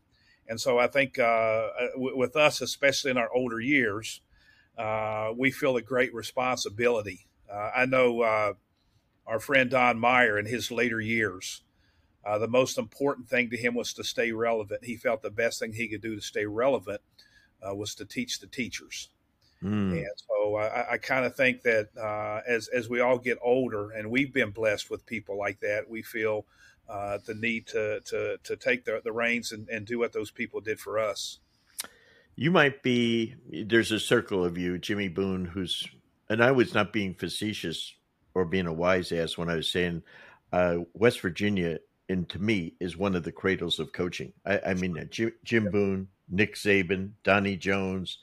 And 0.47 0.59
so 0.59 0.77
I 0.77 0.87
think 0.87 1.17
uh, 1.17 1.23
uh 1.23 1.87
with 1.95 2.35
us, 2.35 2.61
especially 2.61 3.11
in 3.11 3.17
our 3.17 3.33
older 3.33 3.59
years, 3.59 4.21
uh, 4.77 5.31
we 5.35 5.51
feel 5.51 5.77
a 5.77 5.81
great 5.81 6.13
responsibility. 6.13 7.27
Uh, 7.51 7.71
I 7.75 7.85
know 7.85 8.21
uh, 8.21 8.53
our 9.25 9.39
friend 9.39 9.69
Don 9.69 9.99
Meyer 9.99 10.37
in 10.37 10.45
his 10.45 10.71
later 10.71 10.99
years 10.99 11.61
Uh, 12.25 12.37
the 12.37 12.47
most 12.47 12.77
important 12.77 13.27
thing 13.27 13.49
to 13.49 13.57
him 13.57 13.75
was 13.75 13.93
to 13.93 14.03
stay 14.03 14.31
relevant. 14.31 14.85
He 14.85 14.95
felt 14.95 15.21
the 15.21 15.29
best 15.29 15.59
thing 15.59 15.73
he 15.73 15.87
could 15.87 16.01
do 16.01 16.15
to 16.15 16.21
stay 16.21 16.45
relevant 16.45 17.01
uh, 17.61 17.75
was 17.75 17.95
to 17.95 18.05
teach 18.05 18.39
the 18.39 18.47
teachers. 18.47 19.09
Mm. 19.61 19.91
And 19.91 20.07
so 20.27 20.55
I, 20.55 20.93
I 20.93 20.97
kind 20.97 21.25
of 21.25 21.35
think 21.35 21.61
that 21.63 21.89
uh, 21.97 22.41
as 22.47 22.67
as 22.67 22.89
we 22.89 22.99
all 22.99 23.17
get 23.17 23.37
older, 23.41 23.91
and 23.91 24.09
we've 24.09 24.33
been 24.33 24.51
blessed 24.51 24.89
with 24.89 25.05
people 25.05 25.37
like 25.37 25.59
that, 25.61 25.89
we 25.89 26.01
feel 26.01 26.45
uh, 26.89 27.17
the 27.25 27.33
need 27.33 27.67
to 27.67 28.01
to 28.01 28.37
to 28.43 28.55
take 28.57 28.85
the, 28.85 29.01
the 29.03 29.11
reins 29.11 29.51
and, 29.51 29.69
and 29.69 29.85
do 29.85 29.99
what 29.99 30.13
those 30.13 30.31
people 30.31 30.59
did 30.59 30.79
for 30.79 30.99
us. 30.99 31.39
You 32.35 32.51
might 32.51 32.83
be 32.83 33.35
there's 33.49 33.91
a 33.91 33.99
circle 33.99 34.43
of 34.43 34.57
you, 34.57 34.77
Jimmy 34.77 35.07
Boone, 35.07 35.45
who's 35.45 35.87
and 36.29 36.43
I 36.43 36.51
was 36.51 36.73
not 36.73 36.91
being 36.91 37.13
facetious 37.13 37.93
or 38.33 38.43
being 38.43 38.67
a 38.67 38.73
wise 38.73 39.11
ass 39.11 39.37
when 39.37 39.49
I 39.49 39.55
was 39.55 39.71
saying 39.71 40.03
uh, 40.51 40.79
West 40.93 41.21
Virginia, 41.21 41.79
and 42.13 42.29
to 42.29 42.39
me, 42.39 42.73
is 42.79 42.95
one 42.95 43.15
of 43.15 43.23
the 43.23 43.31
cradles 43.31 43.79
of 43.79 43.91
coaching. 43.91 44.31
I, 44.45 44.59
I 44.67 44.73
mean, 44.75 45.05
Jim, 45.11 45.33
Jim 45.43 45.69
Boone, 45.69 46.07
Nick 46.29 46.55
Saban, 46.55 47.11
Donnie 47.23 47.57
Jones, 47.57 48.19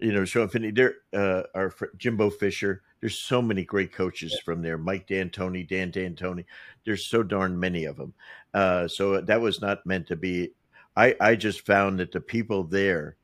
you 0.00 0.12
know, 0.12 0.24
Sean 0.24 0.48
Finney, 0.48 0.70
there, 0.70 0.96
uh, 1.14 1.44
our 1.54 1.72
Jimbo 1.96 2.30
Fisher. 2.30 2.82
There's 3.00 3.18
so 3.18 3.40
many 3.40 3.64
great 3.64 3.92
coaches 3.92 4.32
yeah. 4.34 4.42
from 4.44 4.62
there. 4.62 4.76
Mike 4.76 5.06
D'Antoni, 5.06 5.66
Dan 5.66 5.90
D'Antoni. 5.90 6.44
There's 6.84 7.06
so 7.06 7.22
darn 7.22 7.58
many 7.58 7.86
of 7.86 7.96
them. 7.96 8.12
Uh, 8.52 8.88
so 8.88 9.20
that 9.20 9.40
was 9.40 9.60
not 9.60 9.86
meant 9.86 10.06
to 10.08 10.16
be. 10.16 10.52
I, 10.96 11.16
I 11.20 11.34
just 11.36 11.64
found 11.64 11.98
that 12.00 12.12
the 12.12 12.20
people 12.20 12.64
there 12.64 13.16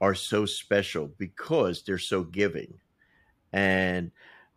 are 0.00 0.14
so 0.14 0.44
special 0.44 1.10
because 1.16 1.82
they're 1.82 1.98
so 1.98 2.22
giving. 2.22 2.74
And 3.52 4.10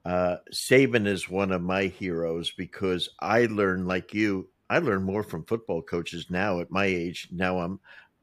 uh, 0.04 0.38
Saban 0.51 1.08
is 1.08 1.30
one 1.30 1.51
of 1.51 1.62
my 1.62 1.84
heroes 1.84 2.51
because 2.51 3.10
I 3.20 3.46
learned, 3.46 3.88
like 3.88 4.13
you, 4.13 4.50
I 4.69 4.79
learn 4.79 5.03
more 5.03 5.24
from 5.24 5.45
football 5.45 5.81
coaches 5.81 6.27
now 6.29 6.59
at 6.59 6.71
my 6.71 6.86
age. 6.86 7.29
Now 7.31 7.59
I'm 7.59 7.79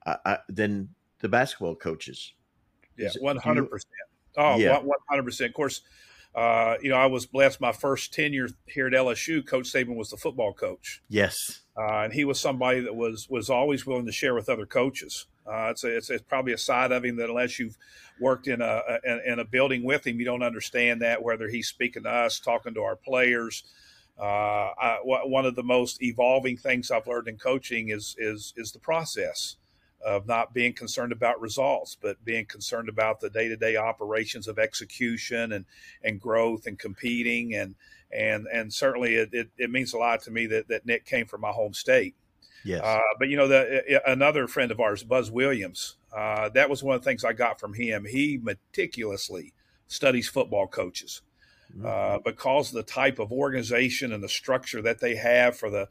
I, 0.07 0.39
than 0.49 0.91
the 1.21 1.29
basketball 1.29 1.77
coaches. 1.77 2.35
Yeah, 2.97 3.09
one 3.21 3.37
hundred 3.39 3.71
percent. 3.71 3.91
Oh, 4.37 4.59
one 4.59 4.99
hundred 5.09 5.25
percent. 5.25 5.51
Of 5.51 5.55
course, 5.55 5.81
uh, 6.35 6.77
you 6.83 6.91
know 6.91 6.97
I 6.97 7.07
was 7.07 7.27
blessed. 7.27 7.61
My 7.61 7.73
first 7.73 8.13
tenure 8.13 8.49
here 8.67 8.87
at 8.87 8.93
LSU, 8.93 9.47
Coach 9.47 9.73
Saban 9.73 9.97
was 9.97 10.11
the 10.11 10.17
football 10.17 10.53
coach. 10.53 11.03
Yes, 11.09 11.63
uh, 11.77 12.01
and 12.01 12.13
he 12.13 12.25
was 12.25 12.39
somebody 12.39 12.81
that 12.81 12.95
was 12.95 13.29
was 13.29 13.49
always 13.49 13.87
willing 13.87 14.07
to 14.07 14.13
share 14.13 14.35
with 14.35 14.49
other 14.49 14.67
coaches. 14.67 15.27
Uh, 15.47 15.69
it's, 15.71 15.85
a, 15.85 15.95
it's, 15.95 16.09
it's 16.09 16.23
probably 16.23 16.55
a 16.55 16.59
side 16.59 16.91
of 16.91 17.05
him 17.05 17.17
that 17.17 17.29
unless 17.29 17.59
you've 17.59 17.77
worked 18.19 18.49
in 18.49 18.63
a, 18.63 18.81
a, 19.05 19.31
in 19.31 19.39
a 19.39 19.45
building 19.45 19.85
with 19.85 20.07
him, 20.07 20.19
you 20.19 20.25
don't 20.25 20.43
understand 20.43 21.03
that. 21.03 21.23
Whether 21.23 21.49
he's 21.49 21.69
speaking 21.69 22.05
to 22.05 22.11
us, 22.11 22.41
talking 22.41 22.75
to 22.75 22.83
our 22.83 22.97
players. 22.97 23.65
Uh, 24.19 24.71
I, 24.79 24.99
one 25.03 25.45
of 25.45 25.57
the 25.57 25.63
most 25.63 26.03
evolving 26.03 26.57
things 26.57 26.91
I've 26.91 27.07
learned 27.07 27.29
in 27.29 27.37
coaching 27.37 27.89
is 27.89 28.15
is 28.19 28.55
is 28.57 28.73
the 28.73 28.79
process 28.79 29.57
of 30.05 30.27
not 30.27 30.53
being 30.53 30.73
concerned 30.73 31.13
about 31.13 31.41
results, 31.41 31.97
but 32.01 32.23
being 32.25 32.45
concerned 32.45 32.89
about 32.89 33.21
the 33.21 33.31
day 33.31 33.49
to 33.49 33.57
day 33.57 33.77
operations 33.77 34.47
of 34.47 34.59
execution 34.59 35.53
and 35.53 35.65
and 36.03 36.21
growth 36.21 36.67
and 36.67 36.79
competing 36.79 37.55
and 37.55 37.75
and 38.13 38.47
and 38.53 38.73
certainly 38.73 39.17
it, 39.17 39.31
it, 39.33 39.49
it 39.59 39.71
means 39.71 39.93
a 39.93 39.99
lot 39.99 40.23
to 40.23 40.31
me 40.31 40.47
that 40.47 40.69
that 40.69 40.87
Nick 40.87 41.05
came 41.05 41.27
from 41.27 41.41
my 41.41 41.51
home 41.51 41.75
state. 41.75 42.15
Yes. 42.65 42.83
Uh, 42.83 43.01
but 43.19 43.29
you 43.29 43.37
know, 43.37 43.49
the 43.49 44.01
another 44.07 44.47
friend 44.47 44.71
of 44.71 44.81
ours, 44.81 45.03
Buzz 45.03 45.31
Williams, 45.31 45.97
uh, 46.17 46.49
that 46.51 46.71
was 46.71 46.83
one 46.83 46.97
of 46.97 47.03
the 47.03 47.05
things 47.05 47.25
I 47.25 47.33
got 47.33 47.59
from 47.59 47.75
him. 47.75 48.07
He 48.07 48.39
meticulously 48.41 49.53
studies 49.87 50.29
football 50.29 50.67
coaches. 50.67 51.21
Uh, 51.83 52.19
because 52.25 52.69
of 52.69 52.75
the 52.75 52.83
type 52.85 53.19
of 53.19 53.33
organization 53.33 54.13
and 54.13 54.23
the 54.23 54.29
structure 54.29 54.81
that 54.81 55.01
they 55.01 55.17
have 55.17 55.57
for 55.57 55.71
the 55.71 55.89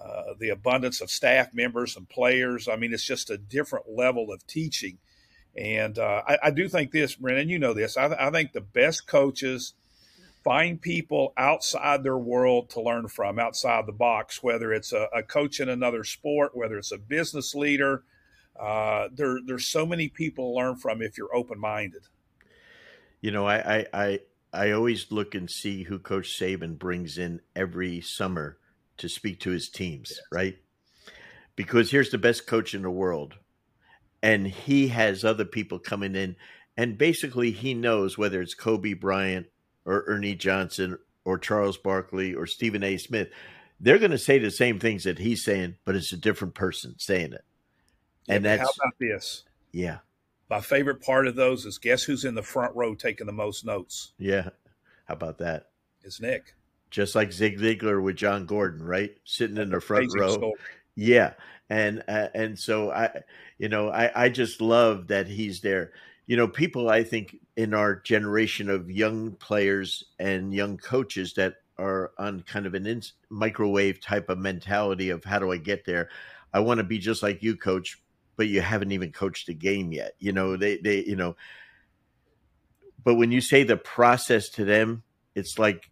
uh, 0.00 0.34
the 0.38 0.48
abundance 0.48 1.00
of 1.00 1.10
staff 1.10 1.54
members 1.54 1.96
and 1.96 2.08
players. 2.08 2.68
I 2.68 2.76
mean, 2.76 2.92
it's 2.92 3.04
just 3.04 3.30
a 3.30 3.38
different 3.38 3.88
level 3.88 4.32
of 4.32 4.46
teaching. 4.46 4.98
And 5.56 5.98
uh, 5.98 6.22
I, 6.26 6.38
I, 6.44 6.50
do 6.50 6.68
think 6.68 6.90
this, 6.90 7.14
Brendan, 7.14 7.48
you 7.48 7.60
know 7.60 7.74
this. 7.74 7.96
I, 7.96 8.06
I 8.06 8.30
think 8.30 8.52
the 8.52 8.60
best 8.60 9.06
coaches 9.06 9.74
find 10.42 10.80
people 10.80 11.32
outside 11.36 12.02
their 12.02 12.18
world 12.18 12.70
to 12.70 12.82
learn 12.82 13.06
from, 13.06 13.38
outside 13.38 13.86
the 13.86 13.92
box, 13.92 14.42
whether 14.42 14.72
it's 14.72 14.92
a, 14.92 15.08
a 15.14 15.22
coach 15.22 15.60
in 15.60 15.68
another 15.68 16.02
sport, 16.02 16.56
whether 16.56 16.76
it's 16.76 16.92
a 16.92 16.98
business 16.98 17.54
leader. 17.54 18.02
Uh, 18.58 19.08
there, 19.12 19.38
there's 19.46 19.66
so 19.66 19.86
many 19.86 20.08
people 20.08 20.52
to 20.52 20.56
learn 20.56 20.76
from 20.76 21.02
if 21.02 21.16
you're 21.16 21.34
open 21.34 21.58
minded. 21.58 22.02
You 23.20 23.30
know, 23.30 23.46
I, 23.46 23.86
I, 23.92 24.20
I, 24.54 24.70
always 24.70 25.10
look 25.10 25.34
and 25.34 25.50
see 25.50 25.82
who 25.82 25.98
Coach 25.98 26.38
Saban 26.38 26.78
brings 26.78 27.18
in 27.18 27.40
every 27.54 28.00
summer 28.00 28.58
to 28.98 29.08
speak 29.08 29.40
to 29.40 29.50
his 29.50 29.68
teams, 29.68 30.10
yes. 30.10 30.20
right? 30.30 30.56
Because 31.56 31.90
here's 31.90 32.10
the 32.10 32.18
best 32.18 32.46
coach 32.46 32.74
in 32.74 32.82
the 32.82 32.90
world, 32.90 33.34
and 34.22 34.46
he 34.46 34.88
has 34.88 35.24
other 35.24 35.44
people 35.44 35.78
coming 35.78 36.14
in, 36.14 36.36
and 36.76 36.98
basically 36.98 37.50
he 37.50 37.74
knows 37.74 38.18
whether 38.18 38.40
it's 38.40 38.54
Kobe 38.54 38.94
Bryant 38.94 39.46
or 39.84 40.04
Ernie 40.06 40.34
Johnson 40.34 40.98
or 41.24 41.38
Charles 41.38 41.76
Barkley 41.76 42.34
or 42.34 42.46
Stephen 42.46 42.82
A. 42.82 42.96
Smith, 42.96 43.28
they're 43.80 43.98
going 43.98 44.10
to 44.10 44.18
say 44.18 44.38
the 44.38 44.50
same 44.50 44.78
things 44.78 45.04
that 45.04 45.18
he's 45.18 45.44
saying, 45.44 45.76
but 45.84 45.94
it's 45.94 46.12
a 46.12 46.16
different 46.16 46.54
person 46.54 46.94
saying 46.98 47.32
it. 47.32 47.44
And 48.28 48.44
yeah, 48.44 48.56
that's 48.56 48.62
how 48.62 48.84
about 48.86 48.94
this? 48.98 49.44
Yeah. 49.72 49.98
My 50.54 50.60
favorite 50.60 51.00
part 51.00 51.26
of 51.26 51.34
those 51.34 51.66
is 51.66 51.78
guess 51.78 52.04
who's 52.04 52.24
in 52.24 52.36
the 52.36 52.42
front 52.42 52.76
row 52.76 52.94
taking 52.94 53.26
the 53.26 53.32
most 53.32 53.64
notes? 53.64 54.12
Yeah. 54.18 54.50
How 55.06 55.14
about 55.14 55.38
that? 55.38 55.70
It's 56.04 56.20
Nick. 56.20 56.54
Just 56.90 57.16
like 57.16 57.32
Zig 57.32 57.58
Ziglar 57.58 58.00
with 58.00 58.14
Jon 58.14 58.46
Gordon, 58.46 58.80
right? 58.80 59.16
Sitting 59.24 59.56
in 59.56 59.70
the 59.70 59.80
front 59.80 60.12
row. 60.16 60.32
Story. 60.32 60.52
Yeah. 60.94 61.32
And 61.68 62.04
uh, 62.06 62.28
and 62.34 62.56
so 62.56 62.92
I 62.92 63.22
you 63.58 63.68
know, 63.68 63.90
I 63.90 64.12
I 64.14 64.28
just 64.28 64.60
love 64.60 65.08
that 65.08 65.26
he's 65.26 65.60
there 65.60 65.92
you 66.26 66.36
know, 66.36 66.48
people 66.48 66.88
I 66.88 67.02
think 67.02 67.36
in 67.56 67.74
our 67.74 67.96
generation 67.96 68.70
of 68.70 68.90
young 68.90 69.32
players 69.32 70.04
and 70.18 70.54
young 70.54 70.78
coaches 70.78 71.34
that 71.34 71.56
are 71.78 72.12
on 72.18 72.42
kind 72.42 72.66
of 72.66 72.74
an 72.74 72.86
in- 72.86 73.02
microwave 73.28 74.00
type 74.00 74.28
of 74.28 74.38
mentality 74.38 75.10
of 75.10 75.24
how 75.24 75.38
do 75.38 75.52
I 75.52 75.58
get 75.58 75.84
there? 75.84 76.08
I 76.52 76.60
want 76.60 76.78
to 76.78 76.84
be 76.84 76.98
just 76.98 77.22
like 77.22 77.42
you, 77.42 77.56
coach, 77.56 78.00
but 78.36 78.48
you 78.48 78.60
haven't 78.60 78.92
even 78.92 79.12
coached 79.12 79.48
a 79.48 79.54
game 79.54 79.92
yet. 79.92 80.12
You 80.18 80.32
know, 80.32 80.56
they, 80.56 80.78
they, 80.78 81.04
you 81.04 81.16
know, 81.16 81.36
but 83.02 83.14
when 83.14 83.30
you 83.30 83.40
say 83.40 83.64
the 83.64 83.76
process 83.76 84.48
to 84.50 84.64
them, 84.64 85.02
it's 85.34 85.58
like 85.58 85.90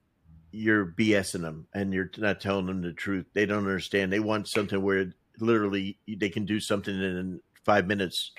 you're 0.50 0.86
BSing 0.86 1.42
them 1.42 1.66
and 1.74 1.92
you're 1.92 2.10
not 2.18 2.40
telling 2.40 2.66
them 2.66 2.82
the 2.82 2.92
truth. 2.92 3.26
They 3.32 3.46
don't 3.46 3.58
understand. 3.58 4.12
They 4.12 4.20
want 4.20 4.48
something 4.48 4.82
where 4.82 5.12
literally 5.38 5.98
they 6.06 6.28
can 6.28 6.44
do 6.44 6.60
something 6.60 6.94
in 6.94 7.40
five 7.64 7.86
minutes 7.86 8.32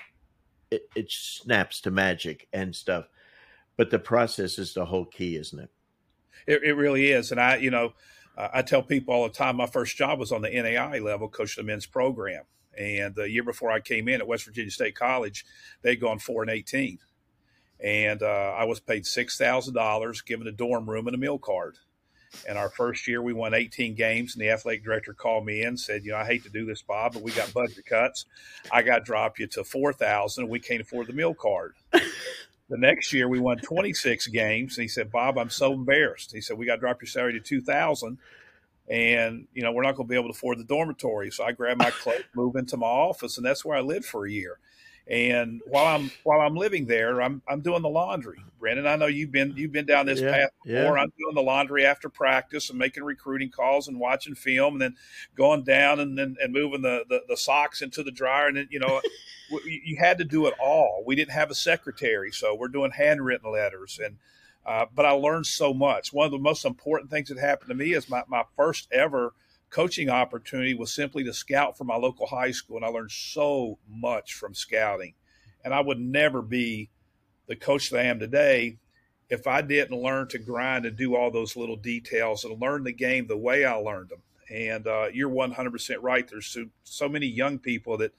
it, 0.74 0.90
it 0.94 1.10
snaps 1.10 1.80
to 1.82 1.90
magic 1.90 2.48
and 2.52 2.74
stuff. 2.74 3.06
But 3.76 3.90
the 3.90 3.98
process 3.98 4.58
is 4.58 4.74
the 4.74 4.84
whole 4.84 5.04
key, 5.04 5.36
isn't 5.36 5.58
it? 5.58 5.70
It, 6.46 6.62
it 6.62 6.72
really 6.74 7.10
is. 7.10 7.30
And 7.30 7.40
I, 7.40 7.56
you 7.56 7.70
know, 7.70 7.94
uh, 8.36 8.48
I 8.52 8.62
tell 8.62 8.82
people 8.82 9.14
all 9.14 9.24
the 9.24 9.30
time 9.34 9.56
my 9.56 9.66
first 9.66 9.96
job 9.96 10.18
was 10.18 10.32
on 10.32 10.42
the 10.42 10.50
NAI 10.50 10.98
level, 10.98 11.28
coach 11.28 11.56
the 11.56 11.62
men's 11.62 11.86
program. 11.86 12.44
And 12.78 13.14
the 13.14 13.30
year 13.30 13.42
before 13.42 13.70
I 13.70 13.80
came 13.80 14.08
in 14.08 14.20
at 14.20 14.26
West 14.26 14.44
Virginia 14.44 14.70
State 14.70 14.94
College, 14.94 15.44
they'd 15.82 16.00
gone 16.00 16.18
four 16.18 16.42
and 16.42 16.50
eighteen, 16.50 16.98
and 17.80 18.22
uh, 18.22 18.54
I 18.56 18.64
was 18.64 18.80
paid 18.80 19.06
six 19.06 19.36
thousand 19.36 19.74
dollars, 19.74 20.20
given 20.22 20.46
a 20.46 20.52
dorm 20.52 20.88
room 20.88 21.06
and 21.06 21.14
a 21.14 21.18
meal 21.18 21.38
card. 21.38 21.76
And 22.48 22.58
our 22.58 22.68
first 22.68 23.06
year, 23.06 23.22
we 23.22 23.32
won 23.32 23.54
18 23.54 23.94
games, 23.94 24.34
and 24.34 24.42
the 24.42 24.50
athletic 24.50 24.84
director 24.84 25.12
called 25.12 25.46
me 25.46 25.62
in 25.62 25.76
said, 25.76 26.04
"You 26.04 26.12
know, 26.12 26.18
I 26.18 26.24
hate 26.24 26.42
to 26.44 26.50
do 26.50 26.66
this, 26.66 26.82
Bob, 26.82 27.12
but 27.12 27.22
we 27.22 27.30
got 27.30 27.52
budget 27.54 27.86
cuts. 27.86 28.26
I 28.72 28.82
got 28.82 28.98
to 28.98 29.04
drop 29.04 29.38
you 29.38 29.46
to 29.48 29.64
4,000, 29.64 30.44
and 30.44 30.50
we 30.50 30.58
can't 30.58 30.80
afford 30.80 31.06
the 31.06 31.12
meal 31.12 31.34
card." 31.34 31.74
the 31.92 32.78
next 32.78 33.12
year, 33.12 33.28
we 33.28 33.38
won 33.38 33.58
26 33.58 34.26
games, 34.28 34.76
and 34.76 34.82
he 34.82 34.88
said, 34.88 35.12
"Bob, 35.12 35.38
I'm 35.38 35.50
so 35.50 35.72
embarrassed." 35.72 36.32
He 36.32 36.40
said, 36.40 36.58
"We 36.58 36.66
got 36.66 36.76
to 36.76 36.80
drop 36.80 37.00
your 37.00 37.08
salary 37.08 37.34
to 37.34 37.40
2,000." 37.40 38.18
And 38.88 39.46
you 39.54 39.62
know 39.62 39.72
we're 39.72 39.82
not 39.82 39.96
going 39.96 40.06
to 40.06 40.10
be 40.10 40.16
able 40.16 40.28
to 40.28 40.36
afford 40.36 40.58
the 40.58 40.64
dormitory, 40.64 41.30
so 41.30 41.44
I 41.44 41.52
grabbed 41.52 41.78
my 41.78 41.90
clothes, 41.90 42.24
moved 42.34 42.56
into 42.56 42.76
my 42.76 42.86
office, 42.86 43.38
and 43.38 43.46
that's 43.46 43.64
where 43.64 43.76
I 43.76 43.80
lived 43.80 44.04
for 44.04 44.26
a 44.26 44.30
year. 44.30 44.58
And 45.06 45.60
while 45.66 45.94
I'm 45.94 46.10
while 46.22 46.40
I'm 46.40 46.54
living 46.54 46.86
there, 46.86 47.20
I'm 47.20 47.42
I'm 47.46 47.60
doing 47.60 47.82
the 47.82 47.90
laundry. 47.90 48.38
Brendan, 48.58 48.86
I 48.86 48.96
know 48.96 49.06
you've 49.06 49.30
been 49.30 49.52
you've 49.54 49.72
been 49.72 49.84
down 49.84 50.06
this 50.06 50.20
yeah, 50.20 50.32
path 50.32 50.50
before. 50.64 50.96
Yeah. 50.96 51.02
I'm 51.02 51.12
doing 51.18 51.34
the 51.34 51.42
laundry 51.42 51.84
after 51.84 52.08
practice 52.08 52.70
and 52.70 52.78
making 52.78 53.04
recruiting 53.04 53.50
calls 53.50 53.86
and 53.86 54.00
watching 54.00 54.34
film, 54.34 54.74
and 54.74 54.80
then 54.80 54.96
going 55.36 55.62
down 55.62 56.00
and 56.00 56.16
then 56.16 56.36
and 56.42 56.54
moving 56.54 56.80
the, 56.80 57.04
the, 57.06 57.20
the 57.28 57.36
socks 57.36 57.82
into 57.82 58.02
the 58.02 58.10
dryer. 58.10 58.46
And 58.46 58.56
then 58.56 58.68
you 58.70 58.78
know, 58.78 59.02
you 59.66 59.96
had 59.98 60.16
to 60.18 60.24
do 60.24 60.46
it 60.46 60.54
all. 60.58 61.02
We 61.06 61.16
didn't 61.16 61.32
have 61.32 61.50
a 61.50 61.54
secretary, 61.54 62.32
so 62.32 62.54
we're 62.54 62.68
doing 62.68 62.92
handwritten 62.92 63.52
letters 63.52 64.00
and. 64.02 64.16
Uh, 64.66 64.86
but 64.94 65.04
I 65.04 65.10
learned 65.10 65.46
so 65.46 65.74
much. 65.74 66.12
One 66.12 66.26
of 66.26 66.32
the 66.32 66.38
most 66.38 66.64
important 66.64 67.10
things 67.10 67.28
that 67.28 67.38
happened 67.38 67.68
to 67.68 67.74
me 67.74 67.92
is 67.92 68.08
my, 68.08 68.22
my 68.28 68.44
first 68.56 68.88
ever 68.90 69.34
coaching 69.70 70.08
opportunity 70.08 70.72
was 70.72 70.94
simply 70.94 71.24
to 71.24 71.34
scout 71.34 71.76
for 71.76 71.84
my 71.84 71.96
local 71.96 72.26
high 72.26 72.52
school, 72.52 72.76
and 72.76 72.84
I 72.84 72.88
learned 72.88 73.10
so 73.10 73.78
much 73.88 74.32
from 74.32 74.54
scouting. 74.54 75.14
And 75.64 75.74
I 75.74 75.80
would 75.80 75.98
never 75.98 76.42
be 76.42 76.90
the 77.46 77.56
coach 77.56 77.90
that 77.90 78.00
I 78.00 78.04
am 78.04 78.18
today 78.18 78.78
if 79.28 79.46
I 79.46 79.62
didn't 79.62 80.00
learn 80.00 80.28
to 80.28 80.38
grind 80.38 80.86
and 80.86 80.96
do 80.96 81.16
all 81.16 81.30
those 81.30 81.56
little 81.56 81.76
details 81.76 82.44
and 82.44 82.60
learn 82.60 82.84
the 82.84 82.92
game 82.92 83.26
the 83.26 83.36
way 83.36 83.64
I 83.64 83.74
learned 83.74 84.10
them. 84.10 84.22
And 84.50 84.86
uh, 84.86 85.08
you're 85.12 85.30
100% 85.30 85.96
right. 86.02 86.28
There's 86.28 86.46
so, 86.46 86.66
so 86.84 87.08
many 87.08 87.26
young 87.26 87.58
people 87.58 87.96
that 87.98 88.12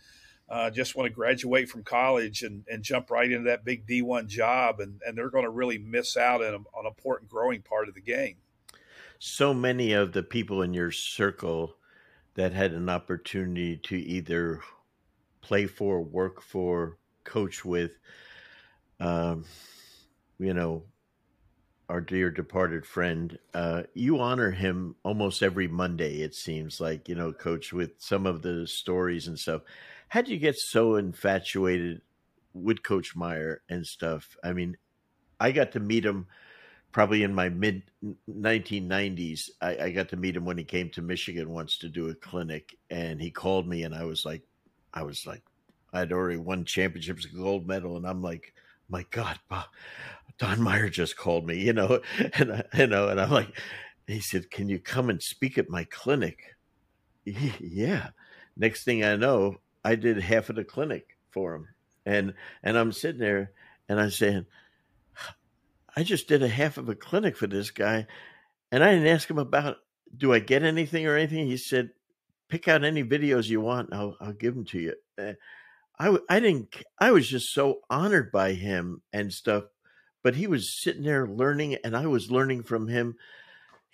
uh, 0.49 0.69
just 0.69 0.95
want 0.95 1.07
to 1.07 1.13
graduate 1.13 1.69
from 1.69 1.83
college 1.83 2.43
and, 2.43 2.63
and 2.69 2.83
jump 2.83 3.09
right 3.09 3.31
into 3.31 3.49
that 3.49 3.65
big 3.65 3.87
D1 3.87 4.27
job, 4.27 4.79
and, 4.79 5.01
and 5.05 5.17
they're 5.17 5.29
going 5.29 5.43
to 5.43 5.49
really 5.49 5.77
miss 5.77 6.15
out 6.17 6.43
on, 6.43 6.53
an 6.53 6.85
important 6.85 7.29
growing 7.29 7.61
part 7.61 7.87
of 7.87 7.95
the 7.95 8.01
game. 8.01 8.35
So 9.17 9.53
many 9.53 9.93
of 9.93 10.11
the 10.11 10.23
people 10.23 10.61
in 10.61 10.73
your 10.73 10.91
circle 10.91 11.75
that 12.35 12.53
had 12.53 12.73
an 12.73 12.89
opportunity 12.89 13.77
to 13.77 13.97
either 13.97 14.61
play 15.41 15.65
for, 15.65 16.01
work 16.01 16.41
for, 16.41 16.97
coach 17.23 17.65
with, 17.65 17.91
um, 18.99 19.45
you 20.37 20.53
know, 20.53 20.83
our 21.89 22.01
dear 22.01 22.31
departed 22.31 22.85
friend. 22.85 23.37
Uh, 23.53 23.83
you 23.93 24.19
honor 24.19 24.51
him 24.51 24.95
almost 25.03 25.43
every 25.43 25.67
Monday, 25.67 26.21
it 26.21 26.35
seems 26.35 26.79
like, 26.79 27.07
you 27.07 27.15
know, 27.15 27.31
coach, 27.31 27.71
with 27.73 27.91
some 27.97 28.25
of 28.25 28.41
the 28.41 28.67
stories 28.67 29.27
and 29.27 29.39
stuff. 29.39 29.61
How 30.15 30.21
would 30.21 30.29
you 30.29 30.37
get 30.37 30.55
so 30.57 30.95
infatuated 30.95 31.99
with 32.53 32.83
Coach 32.83 33.17
Meyer 33.17 33.61
and 33.67 33.85
stuff? 33.85 34.37
I 34.41 34.53
mean, 34.53 34.77
I 35.41 35.51
got 35.51 35.73
to 35.73 35.81
meet 35.81 36.05
him 36.05 36.27
probably 36.93 37.23
in 37.23 37.35
my 37.35 37.49
mid 37.49 37.83
1990s. 38.29 39.49
I, 39.61 39.77
I 39.77 39.89
got 39.89 40.07
to 40.07 40.15
meet 40.15 40.37
him 40.37 40.45
when 40.45 40.57
he 40.57 40.63
came 40.63 40.89
to 40.91 41.01
Michigan 41.01 41.49
once 41.49 41.77
to 41.79 41.89
do 41.89 42.07
a 42.07 42.15
clinic, 42.15 42.77
and 42.89 43.21
he 43.21 43.29
called 43.29 43.67
me, 43.67 43.83
and 43.83 43.93
I 43.93 44.05
was 44.05 44.23
like, 44.23 44.43
I 44.93 45.03
was 45.03 45.27
like, 45.27 45.43
I'd 45.91 46.13
already 46.13 46.37
won 46.37 46.63
championships, 46.63 47.25
gold 47.25 47.67
medal, 47.67 47.97
and 47.97 48.07
I'm 48.07 48.21
like, 48.21 48.53
my 48.87 49.05
God, 49.11 49.37
Don 50.37 50.61
Meyer 50.61 50.87
just 50.87 51.17
called 51.17 51.45
me, 51.45 51.59
you 51.59 51.73
know, 51.73 51.99
and 52.39 52.63
you 52.73 52.87
know, 52.87 53.09
and 53.09 53.19
I'm 53.19 53.31
like, 53.31 53.51
he 54.07 54.21
said, 54.21 54.49
"Can 54.49 54.69
you 54.69 54.79
come 54.79 55.09
and 55.09 55.21
speak 55.21 55.57
at 55.57 55.69
my 55.69 55.83
clinic?" 55.83 56.55
Yeah. 57.59 58.11
Next 58.55 58.85
thing 58.85 59.03
I 59.03 59.17
know, 59.17 59.57
I 59.85 59.95
did 59.95 60.21
half 60.21 60.49
of 60.49 60.55
the 60.55 60.63
clinic 60.63 61.17
for 61.31 61.55
him, 61.55 61.67
and 62.05 62.33
and 62.63 62.77
I'm 62.77 62.91
sitting 62.91 63.21
there, 63.21 63.51
and 63.87 63.99
I'm 63.99 64.11
saying, 64.11 64.45
I 65.95 66.03
just 66.03 66.27
did 66.27 66.43
a 66.43 66.47
half 66.47 66.77
of 66.77 66.89
a 66.89 66.95
clinic 66.95 67.37
for 67.37 67.47
this 67.47 67.71
guy, 67.71 68.07
and 68.71 68.83
I 68.83 68.91
didn't 68.91 69.07
ask 69.07 69.29
him 69.29 69.39
about 69.39 69.77
do 70.17 70.33
I 70.33 70.39
get 70.39 70.63
anything 70.63 71.05
or 71.07 71.15
anything. 71.15 71.47
He 71.47 71.57
said, 71.57 71.91
pick 72.49 72.67
out 72.67 72.83
any 72.83 73.03
videos 73.03 73.47
you 73.47 73.61
want, 73.61 73.93
I'll 73.93 74.17
I'll 74.19 74.33
give 74.33 74.55
them 74.55 74.65
to 74.65 74.79
you. 74.79 74.93
Eh, 75.17 75.33
I 75.99 76.17
I 76.29 76.39
didn't 76.39 76.75
I 76.99 77.11
was 77.11 77.29
just 77.29 77.53
so 77.53 77.81
honored 77.89 78.31
by 78.31 78.53
him 78.53 79.01
and 79.13 79.31
stuff 79.31 79.65
but 80.25 80.33
he 80.33 80.47
was 80.47 80.81
sitting 80.81 81.03
there 81.03 81.27
learning 81.27 81.77
and 81.83 81.95
I 81.95 82.07
was 82.07 82.31
learning 82.31 82.63
from 82.63 82.87
him. 82.87 83.15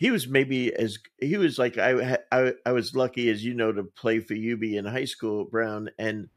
He 0.01 0.09
was 0.09 0.27
maybe 0.27 0.73
as 0.73 0.97
he 1.19 1.37
was 1.37 1.59
like 1.59 1.77
I 1.77 2.17
I, 2.31 2.53
I 2.65 2.71
was 2.71 2.95
lucky 2.95 3.29
as 3.29 3.45
you 3.45 3.53
know 3.53 3.71
to 3.71 3.83
play 3.83 4.19
for 4.19 4.33
UB 4.33 4.63
in 4.63 4.83
high 4.83 5.05
school, 5.05 5.45
Brown, 5.45 5.91
and 5.99 6.27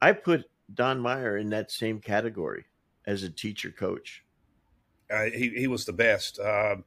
I 0.00 0.12
put 0.12 0.44
Don 0.72 1.00
Meyer 1.00 1.36
in 1.36 1.50
that 1.50 1.72
same 1.72 1.98
category 1.98 2.66
as 3.04 3.24
a 3.24 3.28
teacher 3.28 3.72
coach. 3.72 4.24
Uh, 5.12 5.24
he 5.24 5.48
he 5.48 5.66
was 5.66 5.84
the 5.84 5.92
best. 5.92 6.38
Um, 6.38 6.84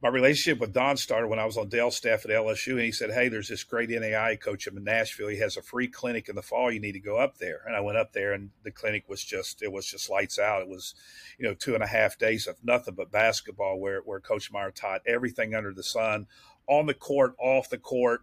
my 0.00 0.08
relationship 0.08 0.60
with 0.60 0.72
Don 0.72 0.96
started 0.96 1.26
when 1.26 1.40
I 1.40 1.44
was 1.44 1.56
on 1.56 1.68
Dell's 1.68 1.96
staff 1.96 2.24
at 2.24 2.30
LSU, 2.30 2.72
and 2.72 2.82
he 2.82 2.92
said, 2.92 3.10
"Hey, 3.10 3.28
there's 3.28 3.48
this 3.48 3.64
great 3.64 3.90
NAI 3.90 4.36
coach 4.36 4.68
in 4.68 4.84
Nashville. 4.84 5.28
He 5.28 5.38
has 5.38 5.56
a 5.56 5.62
free 5.62 5.88
clinic 5.88 6.28
in 6.28 6.36
the 6.36 6.42
fall. 6.42 6.70
You 6.70 6.78
need 6.78 6.92
to 6.92 7.00
go 7.00 7.18
up 7.18 7.38
there." 7.38 7.62
And 7.66 7.74
I 7.74 7.80
went 7.80 7.98
up 7.98 8.12
there, 8.12 8.32
and 8.32 8.50
the 8.62 8.70
clinic 8.70 9.08
was 9.08 9.24
just 9.24 9.60
it 9.60 9.72
was 9.72 9.86
just 9.86 10.08
lights 10.08 10.38
out. 10.38 10.62
It 10.62 10.68
was, 10.68 10.94
you 11.36 11.46
know, 11.46 11.54
two 11.54 11.74
and 11.74 11.82
a 11.82 11.88
half 11.88 12.16
days 12.16 12.46
of 12.46 12.56
nothing 12.62 12.94
but 12.94 13.10
basketball, 13.10 13.80
where 13.80 14.00
where 14.00 14.20
Coach 14.20 14.52
Meyer 14.52 14.70
taught 14.70 15.02
everything 15.04 15.54
under 15.54 15.74
the 15.74 15.82
sun, 15.82 16.28
on 16.68 16.86
the 16.86 16.94
court, 16.94 17.34
off 17.38 17.68
the 17.68 17.78
court. 17.78 18.22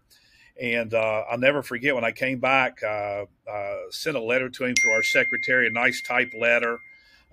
And 0.61 0.93
uh, 0.93 1.23
I'll 1.29 1.37
never 1.37 1.61
forget 1.61 1.95
when 1.95 2.05
I 2.05 2.13
came 2.13 2.39
back, 2.39 2.81
uh, 2.81 3.25
uh, 3.51 3.75
sent 3.89 4.15
a 4.15 4.21
letter 4.21 4.49
to 4.49 4.63
him 4.63 4.75
through 4.75 4.93
our 4.93 5.03
secretary, 5.03 5.67
a 5.67 5.69
nice 5.69 6.01
type 6.01 6.31
letter, 6.39 6.79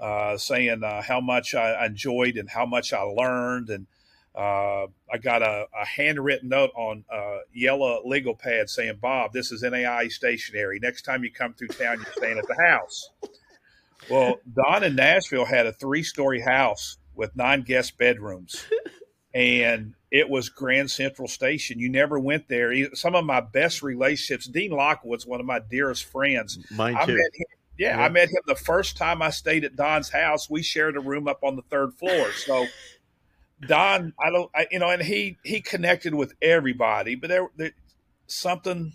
uh, 0.00 0.36
saying 0.36 0.82
uh, 0.82 1.02
how 1.02 1.20
much 1.20 1.54
I 1.54 1.86
enjoyed 1.86 2.36
and 2.36 2.50
how 2.50 2.66
much 2.66 2.92
I 2.92 3.02
learned 3.02 3.70
and 3.70 3.86
uh, 4.34 4.86
I 5.12 5.18
got 5.20 5.42
a, 5.42 5.66
a, 5.78 5.84
handwritten 5.84 6.48
note 6.48 6.70
on 6.74 7.04
uh, 7.12 7.38
yellow 7.52 8.00
legal 8.06 8.34
pad 8.34 8.70
saying, 8.70 8.98
Bob, 9.00 9.32
this 9.32 9.52
is 9.52 9.62
NAI 9.62 10.08
stationary. 10.08 10.78
Next 10.80 11.02
time 11.02 11.22
you 11.22 11.30
come 11.30 11.52
through 11.52 11.68
town, 11.68 11.98
you're 11.98 12.12
staying 12.16 12.38
at 12.38 12.46
the 12.46 12.56
house. 12.66 13.10
Well, 14.10 14.40
Don 14.54 14.84
in 14.84 14.96
Nashville 14.96 15.44
had 15.44 15.66
a 15.66 15.72
three 15.72 16.02
story 16.02 16.40
house 16.40 16.96
with 17.14 17.36
nine 17.36 17.62
guest 17.62 17.98
bedrooms. 17.98 18.64
And 19.34 19.94
it 20.10 20.28
was 20.28 20.48
Grand 20.48 20.90
Central 20.90 21.28
Station. 21.28 21.78
You 21.78 21.88
never 21.88 22.18
went 22.18 22.48
there. 22.48 22.72
Some 22.94 23.14
of 23.14 23.24
my 23.24 23.40
best 23.40 23.82
relationships, 23.82 24.46
Dean 24.46 24.70
Lockwood's 24.70 25.26
one 25.26 25.40
of 25.40 25.46
my 25.46 25.58
dearest 25.58 26.04
friends. 26.04 26.58
Mine 26.70 26.94
too. 26.94 27.00
I 27.00 27.06
met 27.06 27.16
him, 27.16 27.46
yeah, 27.78 27.96
yeah, 27.96 28.04
I 28.04 28.08
met 28.10 28.28
him 28.28 28.42
the 28.46 28.54
first 28.54 28.96
time 28.96 29.22
I 29.22 29.30
stayed 29.30 29.64
at 29.64 29.76
Don's 29.76 30.10
house. 30.10 30.50
We 30.50 30.62
shared 30.62 30.96
a 30.96 31.00
room 31.00 31.28
up 31.28 31.42
on 31.42 31.56
the 31.56 31.62
third 31.62 31.94
floor. 31.94 32.32
So 32.32 32.66
Don, 33.66 34.12
I 34.18 34.30
don't, 34.30 34.50
I, 34.54 34.66
you 34.70 34.78
know, 34.78 34.90
and 34.90 35.02
he 35.02 35.38
he 35.44 35.60
connected 35.60 36.14
with 36.14 36.34
everybody, 36.42 37.14
but 37.14 37.28
there, 37.28 37.48
there 37.56 37.72
something. 38.26 38.94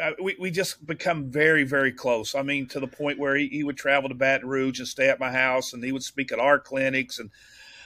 Uh, 0.00 0.12
we, 0.22 0.36
we 0.38 0.50
just 0.50 0.86
become 0.86 1.30
very 1.30 1.64
very 1.64 1.92
close. 1.92 2.34
I 2.34 2.42
mean, 2.42 2.68
to 2.68 2.80
the 2.80 2.86
point 2.86 3.18
where 3.18 3.36
he, 3.36 3.48
he 3.48 3.64
would 3.64 3.76
travel 3.76 4.08
to 4.08 4.14
Baton 4.14 4.48
Rouge 4.48 4.78
and 4.78 4.88
stay 4.88 5.08
at 5.08 5.20
my 5.20 5.32
house, 5.32 5.72
and 5.72 5.82
he 5.82 5.92
would 5.92 6.04
speak 6.04 6.32
at 6.32 6.38
our 6.38 6.60
clinics, 6.60 7.18
and 7.18 7.30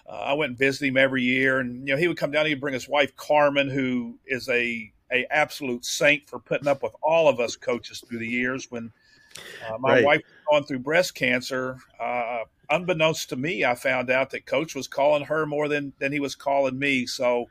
uh, 0.06 0.12
I 0.12 0.32
went 0.34 0.50
and 0.50 0.58
visited 0.58 0.88
him 0.88 0.96
every 0.98 1.22
year. 1.22 1.60
And 1.60 1.88
you 1.88 1.94
know, 1.94 2.00
he 2.00 2.08
would 2.08 2.18
come 2.18 2.30
down. 2.30 2.46
He'd 2.46 2.60
bring 2.60 2.74
his 2.74 2.88
wife 2.88 3.16
Carmen, 3.16 3.70
who 3.70 4.18
is 4.26 4.48
a 4.48 4.92
a 5.12 5.26
absolute 5.30 5.84
saint 5.84 6.28
for 6.28 6.38
putting 6.38 6.68
up 6.68 6.82
with 6.82 6.94
all 7.02 7.28
of 7.28 7.40
us 7.40 7.56
coaches 7.56 8.02
through 8.06 8.18
the 8.18 8.28
years. 8.28 8.70
When 8.70 8.92
uh, 9.68 9.78
my 9.78 9.94
right. 9.94 10.04
wife 10.04 10.20
was 10.24 10.44
going 10.50 10.64
through 10.64 10.80
breast 10.80 11.14
cancer, 11.14 11.78
uh, 12.00 12.40
unbeknownst 12.70 13.28
to 13.30 13.36
me, 13.36 13.64
I 13.64 13.74
found 13.74 14.10
out 14.10 14.30
that 14.30 14.46
coach 14.46 14.74
was 14.74 14.88
calling 14.88 15.24
her 15.24 15.46
more 15.46 15.68
than 15.68 15.92
than 15.98 16.12
he 16.12 16.20
was 16.20 16.34
calling 16.34 16.78
me. 16.78 17.06
So 17.06 17.46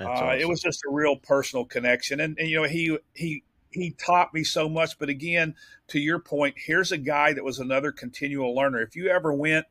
uh, 0.00 0.04
awesome. 0.04 0.40
it 0.40 0.48
was 0.48 0.60
just 0.60 0.80
a 0.88 0.92
real 0.92 1.16
personal 1.16 1.64
connection, 1.64 2.20
and, 2.20 2.38
and 2.38 2.48
you 2.48 2.56
know 2.56 2.68
he 2.68 2.98
he 3.14 3.44
he 3.70 3.90
taught 3.90 4.32
me 4.34 4.44
so 4.44 4.68
much. 4.68 4.98
But 4.98 5.08
again, 5.08 5.54
to 5.88 5.98
your 5.98 6.18
point, 6.18 6.56
here's 6.56 6.92
a 6.92 6.98
guy 6.98 7.32
that 7.32 7.44
was 7.44 7.58
another 7.58 7.92
continual 7.92 8.54
learner. 8.54 8.80
If 8.80 8.96
you 8.96 9.08
ever 9.08 9.32
went 9.32 9.66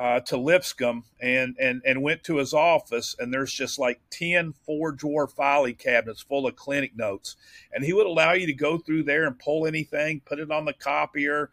uh, 0.00 0.18
to 0.18 0.38
Lipscomb 0.38 1.04
and, 1.20 1.54
and 1.60 1.82
and 1.84 2.02
went 2.02 2.24
to 2.24 2.38
his 2.38 2.54
office, 2.54 3.14
and 3.18 3.32
there's 3.32 3.52
just 3.52 3.78
like 3.78 4.00
10 4.08 4.54
four 4.64 4.92
drawer 4.92 5.28
filing 5.28 5.74
cabinets 5.74 6.22
full 6.22 6.46
of 6.46 6.56
clinic 6.56 6.96
notes, 6.96 7.36
and 7.70 7.84
he 7.84 7.92
would 7.92 8.06
allow 8.06 8.32
you 8.32 8.46
to 8.46 8.54
go 8.54 8.78
through 8.78 9.02
there 9.02 9.26
and 9.26 9.38
pull 9.38 9.66
anything, 9.66 10.22
put 10.24 10.38
it 10.38 10.50
on 10.50 10.64
the 10.64 10.72
copier. 10.72 11.50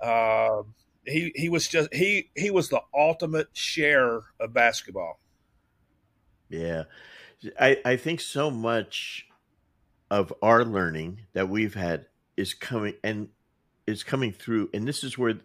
Uh, 0.00 0.62
he 1.04 1.32
he 1.34 1.48
was 1.48 1.66
just 1.66 1.92
he 1.92 2.30
he 2.36 2.48
was 2.48 2.68
the 2.68 2.80
ultimate 2.94 3.48
share 3.54 4.20
of 4.38 4.52
basketball. 4.52 5.18
Yeah, 6.48 6.84
I 7.58 7.78
I 7.84 7.96
think 7.96 8.20
so 8.20 8.52
much 8.52 9.26
of 10.12 10.32
our 10.40 10.64
learning 10.64 11.22
that 11.32 11.48
we've 11.48 11.74
had 11.74 12.06
is 12.36 12.54
coming 12.54 12.94
and 13.02 13.30
is 13.88 14.04
coming 14.04 14.30
through, 14.30 14.70
and 14.72 14.86
this 14.86 15.02
is 15.02 15.18
where 15.18 15.40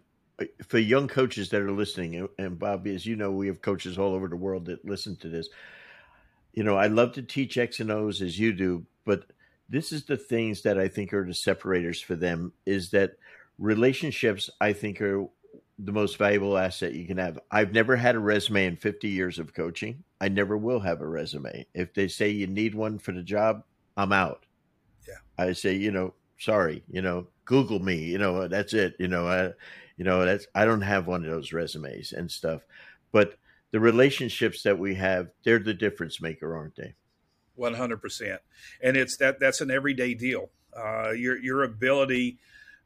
for 0.66 0.78
young 0.78 1.08
coaches 1.08 1.48
that 1.50 1.62
are 1.62 1.72
listening, 1.72 2.28
and 2.38 2.58
Bob, 2.58 2.86
as 2.86 3.06
you 3.06 3.16
know, 3.16 3.30
we 3.30 3.46
have 3.46 3.62
coaches 3.62 3.98
all 3.98 4.14
over 4.14 4.28
the 4.28 4.36
world 4.36 4.66
that 4.66 4.84
listen 4.84 5.16
to 5.16 5.28
this. 5.28 5.48
You 6.52 6.62
know, 6.64 6.76
I 6.76 6.86
love 6.86 7.12
to 7.12 7.22
teach 7.22 7.58
X 7.58 7.80
and 7.80 7.90
O's 7.90 8.22
as 8.22 8.38
you 8.38 8.52
do, 8.52 8.84
but 9.04 9.24
this 9.68 9.92
is 9.92 10.04
the 10.04 10.16
things 10.16 10.62
that 10.62 10.78
I 10.78 10.88
think 10.88 11.12
are 11.12 11.26
the 11.26 11.34
separators 11.34 12.00
for 12.00 12.14
them 12.14 12.52
is 12.66 12.90
that 12.90 13.16
relationships 13.58 14.50
I 14.60 14.72
think 14.72 15.00
are 15.00 15.26
the 15.78 15.92
most 15.92 16.16
valuable 16.16 16.56
asset 16.56 16.94
you 16.94 17.06
can 17.06 17.18
have. 17.18 17.38
I've 17.50 17.72
never 17.72 17.96
had 17.96 18.14
a 18.14 18.20
resume 18.20 18.66
in 18.66 18.76
50 18.76 19.08
years 19.08 19.38
of 19.38 19.54
coaching. 19.54 20.02
I 20.20 20.28
never 20.28 20.56
will 20.56 20.80
have 20.80 21.00
a 21.00 21.06
resume. 21.06 21.66
If 21.74 21.92
they 21.92 22.08
say 22.08 22.30
you 22.30 22.46
need 22.46 22.74
one 22.74 22.98
for 22.98 23.12
the 23.12 23.22
job, 23.22 23.62
I'm 23.96 24.12
out. 24.12 24.46
Yeah. 25.06 25.14
I 25.38 25.52
say, 25.52 25.74
you 25.74 25.90
know, 25.90 26.14
sorry, 26.38 26.82
you 26.88 27.02
know, 27.02 27.26
Google 27.44 27.80
me, 27.80 27.96
you 27.96 28.18
know, 28.18 28.48
that's 28.48 28.72
it. 28.72 28.96
You 28.98 29.08
know, 29.08 29.26
I, 29.28 29.52
you 29.96 30.04
know, 30.04 30.24
that's, 30.24 30.46
I 30.54 30.64
don't 30.64 30.82
have 30.82 31.06
one 31.06 31.24
of 31.24 31.30
those 31.30 31.52
resumes 31.52 32.12
and 32.12 32.30
stuff, 32.30 32.62
but 33.12 33.36
the 33.70 33.80
relationships 33.80 34.62
that 34.62 34.78
we 34.78 34.94
have, 34.94 35.28
they're 35.44 35.58
the 35.58 35.74
difference 35.74 36.20
maker, 36.20 36.56
aren't 36.56 36.76
they? 36.76 36.94
100%. 37.58 38.38
And 38.82 38.96
it's 38.96 39.16
that, 39.16 39.40
that's 39.40 39.60
an 39.60 39.70
everyday 39.70 40.14
deal. 40.14 40.50
Uh, 40.76 41.10
your, 41.10 41.38
your 41.38 41.62
ability, 41.64 42.38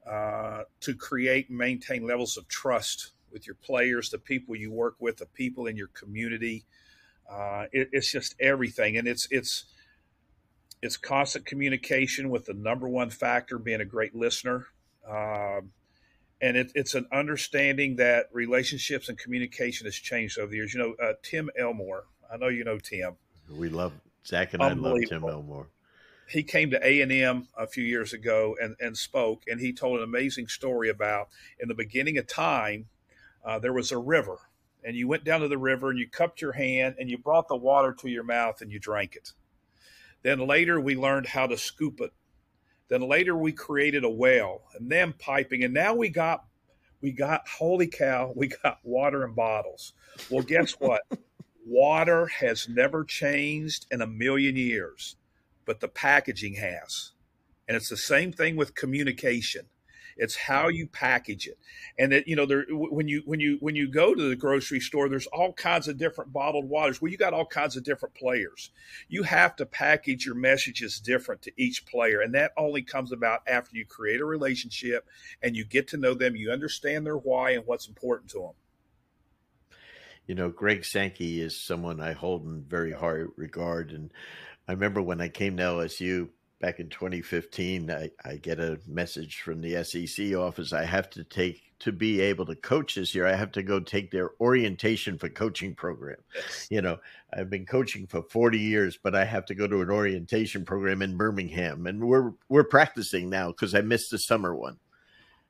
uh, 0.09 0.63
to 0.81 0.95
create 0.95 1.51
maintain 1.51 2.07
levels 2.07 2.37
of 2.37 2.49
trust 2.49 3.13
with 3.31 3.47
your 3.47 3.57
players, 3.57 4.11
the 4.11 4.19
people 4.19 4.57
you 4.57 4.73
work 4.73 4.97
with, 4.99 5.19
the 5.19 5.27
people 5.27 5.67
in 5.67 5.77
your 5.77 5.89
community. 5.89 6.65
Uh, 7.31 7.67
it, 7.73 7.89
it's 7.93 8.11
just 8.11 8.35
everything, 8.41 8.97
and 8.97 9.07
it's 9.07 9.29
it's 9.31 9.67
it's 10.83 10.97
constant 10.97 11.47
communication 11.47 12.31
with 12.31 12.47
the 12.47 12.55
number 12.55 12.89
one 12.89 13.11
factor 13.11 13.59
being 13.59 13.81
a 13.81 13.85
great 13.85 14.15
listener, 14.15 14.67
um, 15.09 15.71
and 16.41 16.57
it, 16.57 16.73
it's 16.75 16.95
an 16.95 17.07
understanding 17.13 17.97
that 17.97 18.27
relationships 18.33 19.09
and 19.09 19.19
communication 19.19 19.87
has 19.87 19.95
changed 19.95 20.39
over 20.39 20.51
the 20.51 20.57
years. 20.57 20.75
You 20.75 20.81
know, 20.81 20.95
uh, 21.03 21.15
Tim 21.23 21.51
Elmore. 21.59 22.05
I 22.33 22.37
know 22.37 22.49
you 22.49 22.65
know 22.65 22.79
Tim. 22.79 23.17
We 23.51 23.69
love 23.69 23.93
Zach 24.27 24.55
and 24.55 24.63
I 24.63 24.73
love 24.73 24.99
Tim 25.09 25.25
Elmore. 25.25 25.69
He 26.29 26.43
came 26.45 26.71
to 26.71 26.87
A 26.87 27.01
and 27.01 27.11
M 27.11 27.49
a 27.59 27.67
few 27.67 27.85
years 27.85 28.13
ago 28.13 28.57
and 28.61 28.77
and 28.81 28.97
spoke, 28.97 29.43
and 29.47 29.61
he 29.61 29.73
told 29.73 29.99
an 29.99 30.05
amazing 30.05 30.49
story 30.49 30.89
about 30.89 31.29
in 31.59 31.69
the 31.69 31.75
beginning 31.75 32.19
of 32.19 32.27
time, 32.27 32.87
uh, 33.45 33.59
there 33.59 33.73
was 33.73 33.91
a 33.91 33.99
river, 33.99 34.39
and 34.85 34.97
you 34.97 35.09
went 35.09 35.25
down 35.25 35.41
to 35.41 35.49
the 35.49 35.59
river 35.59 35.91
and 35.91 35.99
you 35.99 36.09
cupped 36.09 36.41
your 36.41 36.53
hand 36.53 36.97
and 36.99 37.11
you 37.11 37.19
brought 37.19 37.49
the 37.49 37.57
water 37.57 37.93
to 38.01 38.09
your 38.09 38.23
mouth 38.23 38.61
and 38.61 38.71
you 38.71 38.79
drank 38.79 39.17
it. 39.17 39.33
Then 40.23 40.47
later 40.47 40.81
we 40.81 40.95
learned 40.95 41.27
how 41.27 41.47
to 41.47 41.59
scoop 41.59 42.01
it. 42.01 42.13
Then 42.91 43.01
later 43.03 43.37
we 43.37 43.53
created 43.53 44.05
a 44.05 44.11
well 44.11 44.63
and 44.75 44.91
then 44.91 45.15
piping, 45.15 45.65
and 45.65 45.73
now 45.73 45.95
we 45.95 46.11
got 46.11 46.45
we 47.01 47.13
got 47.13 47.49
holy 47.49 47.87
cow, 47.87 48.33
we 48.37 48.49
got 48.49 48.81
water 48.83 49.25
in 49.25 49.33
bottles. 49.33 49.95
Well, 50.29 50.43
guess 50.43 50.73
what? 50.79 51.03
water 51.71 52.27
has 52.27 52.69
never 52.69 53.05
changed 53.05 53.87
in 53.91 54.03
a 54.03 54.07
million 54.07 54.57
years, 54.57 55.17
but 55.65 55.81
the 55.81 55.89
packaging 55.89 56.55
has. 56.55 57.13
And 57.69 57.77
it's 57.77 57.89
the 57.89 57.97
same 57.97 58.33
thing 58.33 58.57
with 58.57 58.75
communication. 58.75 59.67
It's 60.21 60.37
how 60.37 60.69
you 60.69 60.87
package 60.87 61.47
it, 61.49 61.59
and 61.99 62.13
that 62.13 62.29
you 62.29 62.37
know 62.37 62.45
there 62.45 62.67
when 62.69 63.09
you 63.09 63.23
when 63.25 63.41
you 63.41 63.57
when 63.61 63.75
you 63.75 63.89
go 63.89 64.15
to 64.15 64.29
the 64.29 64.37
grocery 64.37 64.79
store, 64.79 65.09
there's 65.09 65.27
all 65.29 65.55
kinds 65.55 65.89
of 65.89 65.97
different 65.97 66.31
bottled 66.31 66.69
waters. 66.69 67.01
Well, 67.01 67.11
you 67.11 67.17
got 67.17 67.33
all 67.33 67.47
kinds 67.47 67.75
of 67.75 67.85
different 67.85 68.15
players. 68.15 68.71
You 69.09 69.23
have 69.23 69.57
to 69.57 69.65
package 69.65 70.27
your 70.27 70.35
messages 70.35 71.01
different 71.01 71.41
to 71.43 71.53
each 71.57 71.87
player, 71.87 72.21
and 72.21 72.35
that 72.35 72.53
only 72.59 72.83
comes 72.83 73.13
about 73.13 73.41
after 73.47 73.75
you 73.75 73.87
create 73.87 74.21
a 74.21 74.27
relationship 74.27 75.09
and 75.43 75.57
you 75.57 75.65
get 75.65 75.89
to 75.89 75.97
know 75.97 76.13
them. 76.13 76.37
You 76.37 76.53
understand 76.53 77.07
their 77.07 77.17
why 77.17 77.53
and 77.53 77.67
what's 77.67 77.89
important 77.89 78.31
to 78.33 78.41
them. 78.41 78.53
You 80.27 80.35
know, 80.35 80.51
Greg 80.51 80.85
Sankey 80.85 81.41
is 81.41 81.59
someone 81.59 81.99
I 81.99 82.13
hold 82.13 82.45
in 82.45 82.63
very 82.63 82.93
high 82.93 83.25
regard, 83.37 83.91
and 83.91 84.13
I 84.69 84.73
remember 84.73 85.01
when 85.01 85.23
I 85.23 85.29
came 85.29 85.57
to 85.57 85.63
LSU 85.63 86.29
back 86.61 86.79
in 86.79 86.89
2015, 86.89 87.91
I, 87.91 88.11
I, 88.25 88.37
get 88.37 88.61
a 88.61 88.79
message 88.87 89.41
from 89.41 89.61
the 89.61 89.83
SEC 89.83 90.35
office. 90.35 90.73
I 90.73 90.85
have 90.85 91.09
to 91.11 91.25
take 91.25 91.63
to 91.81 91.91
be 91.91 92.21
able 92.21 92.45
to 92.45 92.55
coach 92.55 92.95
this 92.95 93.15
year. 93.15 93.27
I 93.27 93.35
have 93.35 93.51
to 93.53 93.63
go 93.63 93.81
take 93.81 94.11
their 94.11 94.33
orientation 94.41 95.19
for 95.19 95.31
coaching 95.31 95.75
program. 95.75 96.19
Yes. 96.35 96.67
You 96.71 96.83
know, 96.83 96.99
I've 97.33 97.49
been 97.49 97.65
coaching 97.65 98.07
for 98.07 98.23
40 98.23 98.59
years, 98.59 98.99
but 99.03 99.15
I 99.15 99.25
have 99.25 99.47
to 99.47 99.55
go 99.55 99.67
to 99.67 99.81
an 99.81 99.91
orientation 99.91 100.65
program 100.65 101.01
in 101.01 101.17
Birmingham, 101.17 101.87
and 101.87 102.05
we're 102.05 102.33
we're 102.49 102.65
practicing 102.65 103.31
now 103.31 103.49
because 103.49 103.75
I 103.75 103.81
missed 103.81 104.11
the 104.11 104.19
summer 104.19 104.55
one. 104.55 104.79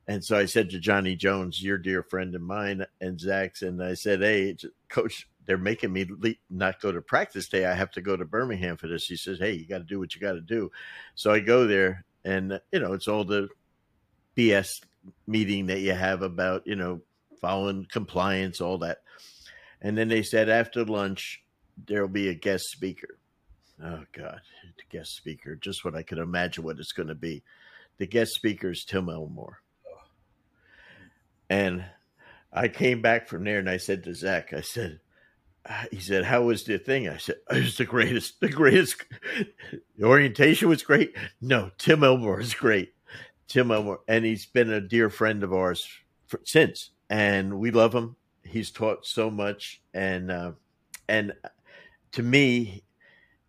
And 0.07 0.23
so 0.23 0.37
I 0.37 0.45
said 0.45 0.69
to 0.71 0.79
Johnny 0.79 1.15
Jones, 1.15 1.61
your 1.61 1.77
dear 1.77 2.01
friend 2.01 2.33
of 2.33 2.41
mine, 2.41 2.85
and 3.01 3.19
Zach's, 3.19 3.61
and 3.61 3.83
I 3.83 3.93
said, 3.93 4.21
"Hey, 4.21 4.55
coach, 4.89 5.27
they're 5.45 5.57
making 5.57 5.91
me 5.91 6.07
not 6.49 6.81
go 6.81 6.91
to 6.91 7.01
practice 7.01 7.47
day. 7.49 7.65
I 7.65 7.73
have 7.73 7.91
to 7.91 8.01
go 8.01 8.15
to 8.15 8.25
Birmingham 8.25 8.77
for 8.77 8.87
this. 8.87 9.05
He 9.05 9.15
says, 9.15 9.39
Hey, 9.39 9.53
you 9.53 9.67
got 9.67 9.79
to 9.79 9.83
do 9.83 9.99
what 9.99 10.13
you 10.13 10.21
got 10.21 10.33
to 10.33 10.41
do. 10.41 10.71
So 11.15 11.31
I 11.31 11.39
go 11.39 11.67
there, 11.67 12.05
and, 12.23 12.59
you 12.71 12.79
know, 12.79 12.93
it's 12.93 13.07
all 13.07 13.23
the 13.23 13.49
BS 14.37 14.69
meeting 15.27 15.67
that 15.67 15.79
you 15.79 15.93
have 15.93 16.21
about, 16.21 16.65
you 16.65 16.75
know, 16.75 17.01
following 17.39 17.87
compliance, 17.91 18.61
all 18.61 18.77
that. 18.79 18.99
And 19.81 19.97
then 19.97 20.07
they 20.07 20.23
said, 20.23 20.49
After 20.49 20.85
lunch, 20.85 21.43
there'll 21.87 22.07
be 22.07 22.29
a 22.29 22.35
guest 22.35 22.65
speaker. 22.65 23.17
Oh, 23.83 24.03
God, 24.13 24.41
the 24.77 24.97
guest 24.97 25.15
speaker. 25.15 25.55
Just 25.55 25.83
what 25.83 25.95
I 25.95 26.03
could 26.03 26.19
imagine 26.19 26.63
what 26.63 26.77
it's 26.77 26.91
going 26.91 27.07
to 27.07 27.15
be. 27.15 27.43
The 27.97 28.05
guest 28.05 28.33
speaker 28.33 28.71
is 28.71 28.85
Tim 28.85 29.09
Elmore. 29.09 29.61
Oh. 29.87 30.01
And 31.49 31.85
I 32.53 32.67
came 32.67 33.01
back 33.01 33.27
from 33.27 33.43
there 33.43 33.57
and 33.57 33.69
I 33.69 33.77
said 33.77 34.03
to 34.03 34.13
Zach, 34.13 34.53
I 34.53 34.61
said, 34.61 34.99
he 35.91 35.99
said, 35.99 36.25
"How 36.25 36.43
was 36.43 36.63
the 36.63 36.77
thing?" 36.77 37.07
I 37.07 37.17
said, 37.17 37.35
"It 37.49 37.63
was 37.63 37.77
the 37.77 37.85
greatest. 37.85 38.39
The 38.39 38.49
greatest. 38.49 39.03
The 39.97 40.03
orientation 40.05 40.69
was 40.69 40.83
great. 40.83 41.15
No, 41.39 41.71
Tim 41.77 42.03
Elmore 42.03 42.39
is 42.39 42.53
great. 42.53 42.93
Tim 43.47 43.71
Elmore, 43.71 43.99
and 44.07 44.25
he's 44.25 44.45
been 44.45 44.71
a 44.71 44.81
dear 44.81 45.09
friend 45.09 45.43
of 45.43 45.53
ours 45.53 45.87
for, 46.25 46.39
since, 46.45 46.91
and 47.09 47.59
we 47.59 47.69
love 47.71 47.93
him. 47.93 48.15
He's 48.43 48.71
taught 48.71 49.05
so 49.05 49.29
much, 49.29 49.81
and 49.93 50.31
uh, 50.31 50.51
and 51.07 51.33
to 52.13 52.23
me, 52.23 52.83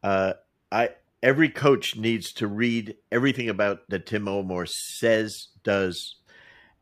uh, 0.02 0.34
I 0.70 0.90
every 1.22 1.48
coach 1.48 1.96
needs 1.96 2.32
to 2.34 2.46
read 2.46 2.96
everything 3.10 3.48
about 3.48 3.88
that 3.88 4.06
Tim 4.06 4.28
Elmore 4.28 4.66
says, 4.66 5.48
does, 5.62 6.16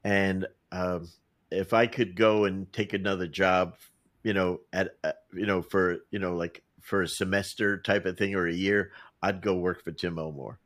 and 0.03 0.47
um, 0.73 1.09
if 1.51 1.73
I 1.73 1.87
could 1.87 2.17
go 2.17 2.45
and 2.45 2.73
take 2.73 2.95
another 2.95 3.27
job 3.27 3.75
you 4.23 4.33
know, 4.35 4.61
at, 4.73 4.97
you 5.33 5.47
know 5.47 5.63
for 5.63 5.99
you 6.11 6.19
know 6.19 6.37
like 6.37 6.63
for 6.81 7.03
a 7.03 7.09
semester 7.09 7.79
type 7.79 8.07
of 8.07 8.17
thing 8.17 8.35
or 8.35 8.47
a 8.47 8.55
year, 8.55 8.93
I'd 9.23 9.43
go 9.43 9.55
work 9.55 9.85
for 9.85 9.93
Tim 9.93 10.19
Elmore. 10.19 10.59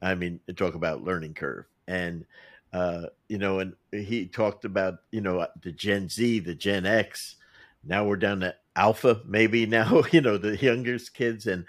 I 0.00 0.14
mean, 0.14 0.40
talk 0.56 0.74
about 0.74 1.02
learning 1.02 1.34
curve 1.34 1.66
and 1.88 2.24
uh, 2.72 3.06
you 3.28 3.38
know, 3.38 3.60
and 3.60 3.74
he 3.90 4.26
talked 4.26 4.64
about 4.64 4.98
you 5.10 5.20
know 5.20 5.46
the 5.62 5.72
Gen 5.72 6.08
Z, 6.08 6.40
the 6.40 6.54
Gen 6.54 6.86
X. 6.86 7.36
Now 7.84 8.04
we're 8.04 8.16
down 8.16 8.40
to 8.40 8.54
Alpha, 8.76 9.22
maybe 9.26 9.66
now 9.66 10.02
you 10.12 10.20
know 10.20 10.36
the 10.36 10.56
youngest 10.56 11.14
kids 11.14 11.46
and 11.46 11.64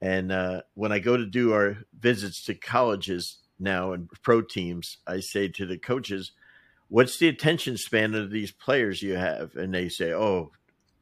and 0.00 0.32
uh, 0.32 0.62
when 0.74 0.90
I 0.90 0.98
go 0.98 1.16
to 1.16 1.24
do 1.24 1.52
our 1.52 1.78
visits 1.98 2.44
to 2.44 2.54
colleges 2.54 3.38
now 3.60 3.92
and 3.92 4.08
pro 4.22 4.42
teams, 4.42 4.98
I 5.06 5.20
say 5.20 5.46
to 5.48 5.64
the 5.64 5.78
coaches, 5.78 6.32
"What's 6.88 7.18
the 7.18 7.28
attention 7.28 7.76
span 7.76 8.14
of 8.14 8.30
these 8.30 8.50
players 8.50 9.00
you 9.00 9.14
have?" 9.14 9.54
And 9.54 9.72
they 9.72 9.88
say, 9.88 10.12
"Oh, 10.12 10.50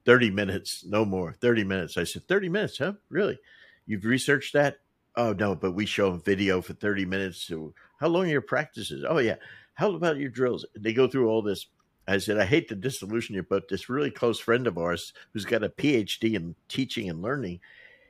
30 0.05 0.31
minutes, 0.31 0.85
no 0.87 1.05
more. 1.05 1.33
30 1.33 1.65
minutes. 1.65 1.97
I 1.97 2.05
said, 2.05 2.27
30 2.29 2.49
minutes, 2.49 2.79
huh? 2.79 2.95
Really? 3.09 3.39
You've 3.87 4.05
researched 4.05 4.53
that? 4.55 4.79
Oh, 5.17 5.33
no, 5.33 5.55
but 5.55 5.73
we 5.73 5.87
show 5.87 6.11
them 6.11 6.23
video 6.23 6.63
for 6.63 6.73
30 6.73 7.05
minutes. 7.05 7.43
So 7.47 7.75
how 7.99 8.09
long 8.09 8.25
are 8.25 8.29
your 8.29 8.41
practices? 8.41 9.05
Oh, 9.09 9.19
yeah. 9.19 9.37
How 9.75 9.91
about 9.91 10.19
your 10.19 10.31
drills? 10.31 10.65
They 10.79 10.93
go 10.93 11.09
through 11.09 11.29
all 11.29 11.43
this. 11.43 11.67
I 12.07 12.19
said, 12.19 12.39
I 12.39 12.45
hate 12.45 12.69
to 12.69 12.75
disillusion 12.75 13.35
you, 13.35 13.43
but 13.43 13.69
this 13.69 13.89
really 13.89 14.11
close 14.11 14.41
friend 14.41 14.67
of 14.67 14.79
ours 14.79 15.13
who's 15.33 15.45
got 15.45 15.63
a 15.63 15.69
PhD 15.69 16.35
in 16.35 16.55
teaching 16.69 17.09
and 17.09 17.23
learning, 17.23 17.61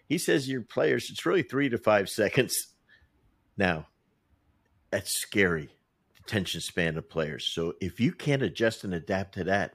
he 0.08 0.18
says 0.18 0.48
your 0.48 0.62
players, 0.62 1.10
it's 1.10 1.26
really 1.26 1.42
three 1.42 1.68
to 1.68 1.78
five 1.78 2.08
seconds. 2.08 2.68
Now, 3.56 3.88
that's 4.90 5.12
scary 5.12 5.70
attention 6.30 6.60
span 6.60 6.96
of 6.96 7.10
players. 7.10 7.44
So 7.46 7.74
if 7.80 7.98
you 7.98 8.12
can't 8.12 8.42
adjust 8.42 8.84
and 8.84 8.94
adapt 8.94 9.34
to 9.34 9.44
that, 9.44 9.74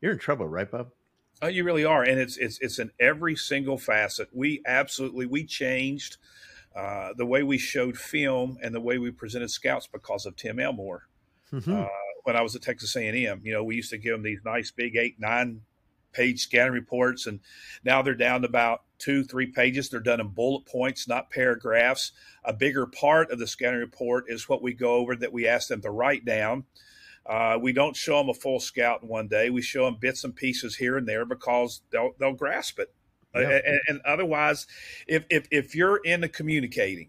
you're 0.00 0.12
in 0.12 0.18
trouble, 0.18 0.48
right, 0.48 0.70
Bob? 0.70 0.92
Oh, 1.42 1.48
you 1.48 1.64
really 1.64 1.84
are, 1.84 2.02
and 2.02 2.20
it's 2.20 2.36
it's 2.36 2.58
it's 2.60 2.78
in 2.78 2.90
every 3.00 3.34
single 3.34 3.78
facet. 3.78 4.28
We 4.32 4.62
absolutely 4.66 5.26
we 5.26 5.44
changed 5.46 6.18
uh, 6.76 7.10
the 7.16 7.26
way 7.26 7.42
we 7.42 7.58
showed 7.58 7.96
film 7.96 8.58
and 8.62 8.74
the 8.74 8.80
way 8.80 8.98
we 8.98 9.10
presented 9.10 9.50
scouts 9.50 9.86
because 9.86 10.26
of 10.26 10.36
Tim 10.36 10.60
Elmore. 10.60 11.08
Mm-hmm. 11.52 11.74
Uh, 11.74 11.86
when 12.24 12.36
I 12.36 12.42
was 12.42 12.54
at 12.54 12.62
Texas 12.62 12.94
A 12.94 13.06
and 13.06 13.16
M, 13.16 13.40
you 13.42 13.52
know, 13.52 13.64
we 13.64 13.76
used 13.76 13.90
to 13.90 13.98
give 13.98 14.12
them 14.12 14.22
these 14.22 14.40
nice 14.44 14.70
big 14.70 14.96
eight 14.96 15.18
nine 15.18 15.62
page 16.12 16.40
scanning 16.40 16.72
reports, 16.72 17.26
and 17.26 17.40
now 17.84 18.02
they're 18.02 18.14
down 18.14 18.42
to 18.42 18.48
about 18.48 18.82
two 18.98 19.24
three 19.24 19.46
pages. 19.46 19.88
They're 19.88 20.00
done 20.00 20.20
in 20.20 20.28
bullet 20.28 20.66
points, 20.66 21.08
not 21.08 21.30
paragraphs. 21.30 22.12
A 22.44 22.52
bigger 22.52 22.86
part 22.86 23.30
of 23.30 23.38
the 23.38 23.46
scanning 23.46 23.80
report 23.80 24.24
is 24.28 24.48
what 24.48 24.62
we 24.62 24.74
go 24.74 24.94
over 24.94 25.16
that 25.16 25.32
we 25.32 25.48
ask 25.48 25.68
them 25.68 25.80
to 25.82 25.90
write 25.90 26.24
down. 26.24 26.64
Uh, 27.30 27.56
we 27.56 27.72
don't 27.72 27.94
show 27.94 28.18
them 28.18 28.28
a 28.28 28.34
full 28.34 28.58
scout 28.58 29.02
in 29.02 29.08
one 29.08 29.28
day. 29.28 29.50
We 29.50 29.62
show 29.62 29.84
them 29.84 29.96
bits 30.00 30.24
and 30.24 30.34
pieces 30.34 30.74
here 30.74 30.96
and 30.96 31.06
there 31.06 31.24
because 31.24 31.82
they'll 31.90 32.10
they'll 32.18 32.34
grasp 32.34 32.80
it. 32.80 32.92
Uh, 33.32 33.40
yeah. 33.40 33.60
and, 33.64 33.80
and, 33.86 34.00
otherwise, 34.04 34.66
if, 35.06 35.24
if 35.30 35.46
if 35.52 35.76
you're 35.76 35.98
into 35.98 36.28
communicating, 36.28 37.08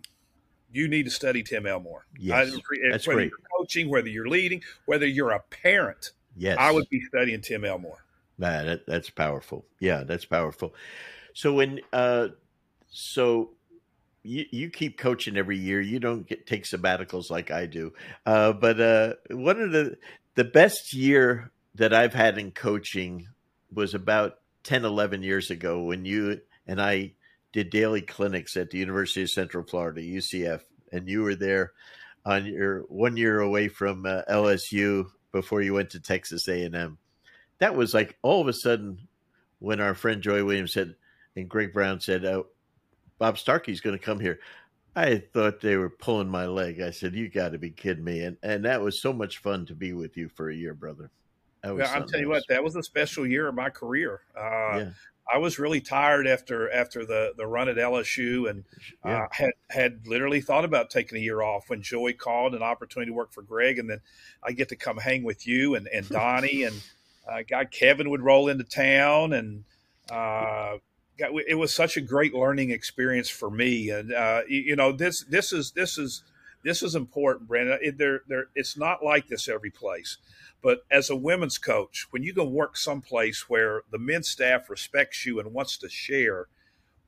you 0.71 0.87
need 0.87 1.05
to 1.05 1.09
study 1.09 1.41
Tim 1.41 1.65
Elmore. 1.65 2.05
Yes, 2.19 2.51
that's 2.91 3.07
whether 3.07 3.21
great. 3.21 3.31
you're 3.31 3.47
coaching, 3.57 3.89
whether 3.89 4.09
you're 4.09 4.27
leading, 4.27 4.61
whether 4.85 5.07
you're 5.07 5.31
a 5.31 5.39
parent. 5.39 6.11
Yes, 6.37 6.57
I 6.59 6.71
would 6.71 6.87
be 6.89 7.01
studying 7.05 7.41
Tim 7.41 7.65
Elmore. 7.65 8.05
Man, 8.37 8.67
that, 8.67 8.85
that's 8.85 9.09
powerful. 9.09 9.65
Yeah, 9.79 10.03
that's 10.03 10.25
powerful. 10.25 10.75
So 11.33 11.53
when 11.53 11.81
uh, 11.91 12.27
so 12.91 13.53
you, 14.23 14.45
you 14.51 14.69
keep 14.69 14.97
coaching 14.97 15.37
every 15.37 15.57
year. 15.57 15.81
You 15.81 15.99
don't 15.99 16.27
get 16.27 16.47
take 16.47 16.63
sabbaticals 16.63 17.29
like 17.29 17.51
I 17.51 17.65
do. 17.65 17.93
Uh, 18.25 18.53
but 18.53 18.79
uh, 18.79 19.13
one 19.29 19.59
of 19.59 19.71
the 19.71 19.97
the 20.35 20.43
best 20.43 20.93
year 20.93 21.51
that 21.75 21.93
I've 21.93 22.13
had 22.13 22.37
in 22.37 22.51
coaching 22.51 23.27
was 23.73 23.93
about 23.93 24.39
10, 24.63 24.85
11 24.85 25.23
years 25.23 25.49
ago 25.49 25.83
when 25.83 26.05
you 26.05 26.41
and 26.67 26.81
I 26.81 27.13
did 27.53 27.69
daily 27.69 28.01
clinics 28.01 28.55
at 28.57 28.69
the 28.69 28.77
University 28.77 29.23
of 29.23 29.29
Central 29.29 29.65
Florida, 29.65 30.01
UCF, 30.01 30.61
and 30.91 31.07
you 31.07 31.21
were 31.21 31.35
there 31.35 31.71
on 32.25 32.45
your 32.45 32.81
one 32.81 33.17
year 33.17 33.39
away 33.39 33.67
from 33.67 34.05
uh, 34.05 34.21
LSU 34.29 35.05
before 35.31 35.61
you 35.61 35.73
went 35.73 35.91
to 35.91 35.99
Texas 35.99 36.47
A&M. 36.47 36.97
That 37.59 37.75
was 37.75 37.93
like 37.93 38.17
all 38.21 38.41
of 38.41 38.47
a 38.47 38.53
sudden 38.53 39.07
when 39.59 39.81
our 39.81 39.95
friend 39.95 40.21
Joi 40.21 40.43
Williams 40.43 40.73
said 40.73 40.95
and 41.35 41.49
Greg 41.49 41.73
Brown 41.73 41.99
said, 41.99 42.25
uh, 42.25 42.43
Bob 43.21 43.37
Starkey's 43.37 43.81
going 43.81 43.95
to 43.95 44.03
come 44.03 44.19
here. 44.19 44.39
I 44.95 45.19
thought 45.19 45.61
they 45.61 45.77
were 45.77 45.91
pulling 45.91 46.27
my 46.27 46.47
leg. 46.47 46.81
I 46.81 46.89
said, 46.89 47.13
"You 47.13 47.29
got 47.29 47.51
to 47.51 47.59
be 47.59 47.69
kidding 47.69 48.03
me!" 48.03 48.21
And 48.21 48.35
and 48.41 48.65
that 48.65 48.81
was 48.81 48.99
so 48.99 49.13
much 49.13 49.37
fun 49.37 49.67
to 49.67 49.75
be 49.75 49.93
with 49.93 50.17
you 50.17 50.27
for 50.27 50.49
a 50.49 50.55
year, 50.55 50.73
brother. 50.73 51.11
I'm 51.63 52.07
telling 52.07 52.25
you 52.25 52.29
what, 52.29 52.41
that 52.49 52.63
was 52.63 52.75
a 52.75 52.81
special 52.81 53.27
year 53.27 53.47
of 53.47 53.53
my 53.53 53.69
career. 53.69 54.21
Uh, 54.35 54.77
yeah. 54.77 54.89
I 55.31 55.37
was 55.37 55.59
really 55.59 55.81
tired 55.81 56.25
after 56.25 56.73
after 56.73 57.05
the 57.05 57.33
the 57.37 57.45
run 57.45 57.69
at 57.69 57.75
LSU, 57.75 58.49
and 58.49 58.63
yeah. 59.05 59.25
uh, 59.25 59.27
had 59.29 59.51
had 59.69 60.07
literally 60.07 60.41
thought 60.41 60.65
about 60.65 60.89
taking 60.89 61.19
a 61.19 61.21
year 61.21 61.43
off 61.43 61.69
when 61.69 61.83
Joey 61.83 62.13
called 62.13 62.55
an 62.55 62.63
opportunity 62.63 63.11
to 63.11 63.15
work 63.15 63.33
for 63.33 63.43
Greg, 63.43 63.77
and 63.77 63.87
then 63.87 64.01
I 64.43 64.51
get 64.51 64.69
to 64.69 64.75
come 64.75 64.97
hang 64.97 65.23
with 65.23 65.45
you 65.45 65.75
and 65.75 65.87
and 65.89 66.09
Donnie 66.09 66.63
and 66.63 66.75
uh, 67.31 67.43
God 67.47 67.69
Kevin 67.69 68.09
would 68.09 68.23
roll 68.23 68.49
into 68.49 68.63
town, 68.63 69.33
and 69.33 69.63
uh, 70.09 70.77
it 71.47 71.55
was 71.55 71.73
such 71.73 71.97
a 71.97 72.01
great 72.01 72.33
learning 72.33 72.71
experience 72.71 73.29
for 73.29 73.49
me. 73.49 73.89
And 73.89 74.13
uh, 74.13 74.41
you, 74.47 74.75
know 74.75 74.91
this 74.91 75.23
this 75.23 75.53
is 75.53 75.71
this 75.71 75.97
is 75.97 76.23
this 76.63 76.83
is 76.83 76.95
important, 76.95 77.47
Brendan. 77.47 77.79
It, 77.81 77.97
there, 77.97 78.21
there, 78.27 78.45
it's 78.55 78.77
not 78.77 79.03
like 79.03 79.27
this 79.27 79.47
every 79.47 79.71
place. 79.71 80.17
But 80.61 80.83
as 80.91 81.09
a 81.09 81.15
women's 81.15 81.57
coach, 81.57 82.07
when 82.11 82.21
you 82.21 82.33
can 82.33 82.51
work 82.51 82.77
someplace 82.77 83.49
where 83.49 83.81
the 83.91 83.97
men's 83.97 84.29
staff 84.29 84.69
respects 84.69 85.25
you 85.25 85.39
and 85.39 85.53
wants 85.53 85.75
to 85.77 85.89
share, 85.89 86.47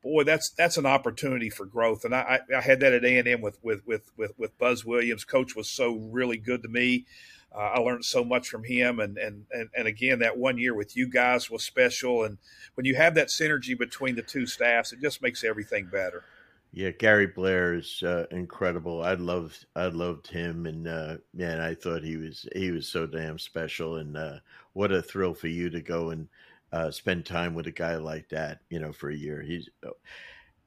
boy, 0.02 0.24
that's 0.24 0.50
that's 0.50 0.76
an 0.76 0.86
opportunity 0.86 1.50
for 1.50 1.64
growth. 1.64 2.04
And 2.04 2.14
I, 2.14 2.40
I 2.54 2.60
had 2.60 2.80
that 2.80 2.92
at 2.92 3.04
A 3.04 3.18
and 3.18 3.28
M 3.28 3.40
with, 3.40 3.58
with 3.62 3.86
with 3.86 4.10
with 4.16 4.32
with 4.38 4.58
Buzz 4.58 4.84
Williams. 4.84 5.24
Coach 5.24 5.54
was 5.54 5.68
so 5.68 5.94
really 5.94 6.36
good 6.36 6.62
to 6.62 6.68
me. 6.68 7.06
Uh, 7.54 7.72
I 7.74 7.78
learned 7.78 8.04
so 8.04 8.24
much 8.24 8.48
from 8.48 8.64
him, 8.64 8.98
and, 9.00 9.16
and 9.16 9.44
and 9.52 9.68
and 9.76 9.86
again, 9.86 10.18
that 10.20 10.36
one 10.36 10.58
year 10.58 10.74
with 10.74 10.96
you 10.96 11.08
guys 11.08 11.50
was 11.50 11.62
special. 11.62 12.24
And 12.24 12.38
when 12.74 12.84
you 12.84 12.96
have 12.96 13.14
that 13.14 13.28
synergy 13.28 13.78
between 13.78 14.16
the 14.16 14.22
two 14.22 14.46
staffs, 14.46 14.92
it 14.92 15.00
just 15.00 15.22
makes 15.22 15.44
everything 15.44 15.86
better. 15.86 16.24
Yeah, 16.72 16.90
Gary 16.90 17.28
Blair 17.28 17.74
is 17.74 18.02
uh, 18.02 18.26
incredible. 18.32 19.04
I 19.04 19.14
loved 19.14 19.66
I 19.76 19.86
loved 19.86 20.26
him, 20.26 20.66
and 20.66 20.88
uh, 20.88 21.16
man, 21.32 21.60
I 21.60 21.74
thought 21.74 22.02
he 22.02 22.16
was 22.16 22.48
he 22.56 22.72
was 22.72 22.88
so 22.88 23.06
damn 23.06 23.38
special. 23.38 23.98
And 23.98 24.16
uh, 24.16 24.38
what 24.72 24.90
a 24.90 25.00
thrill 25.00 25.34
for 25.34 25.46
you 25.46 25.70
to 25.70 25.80
go 25.80 26.10
and 26.10 26.28
uh, 26.72 26.90
spend 26.90 27.24
time 27.24 27.54
with 27.54 27.68
a 27.68 27.72
guy 27.72 27.94
like 27.96 28.28
that, 28.30 28.58
you 28.70 28.80
know, 28.80 28.92
for 28.92 29.10
a 29.10 29.16
year. 29.16 29.40
He's 29.40 29.68
uh, 29.86 29.90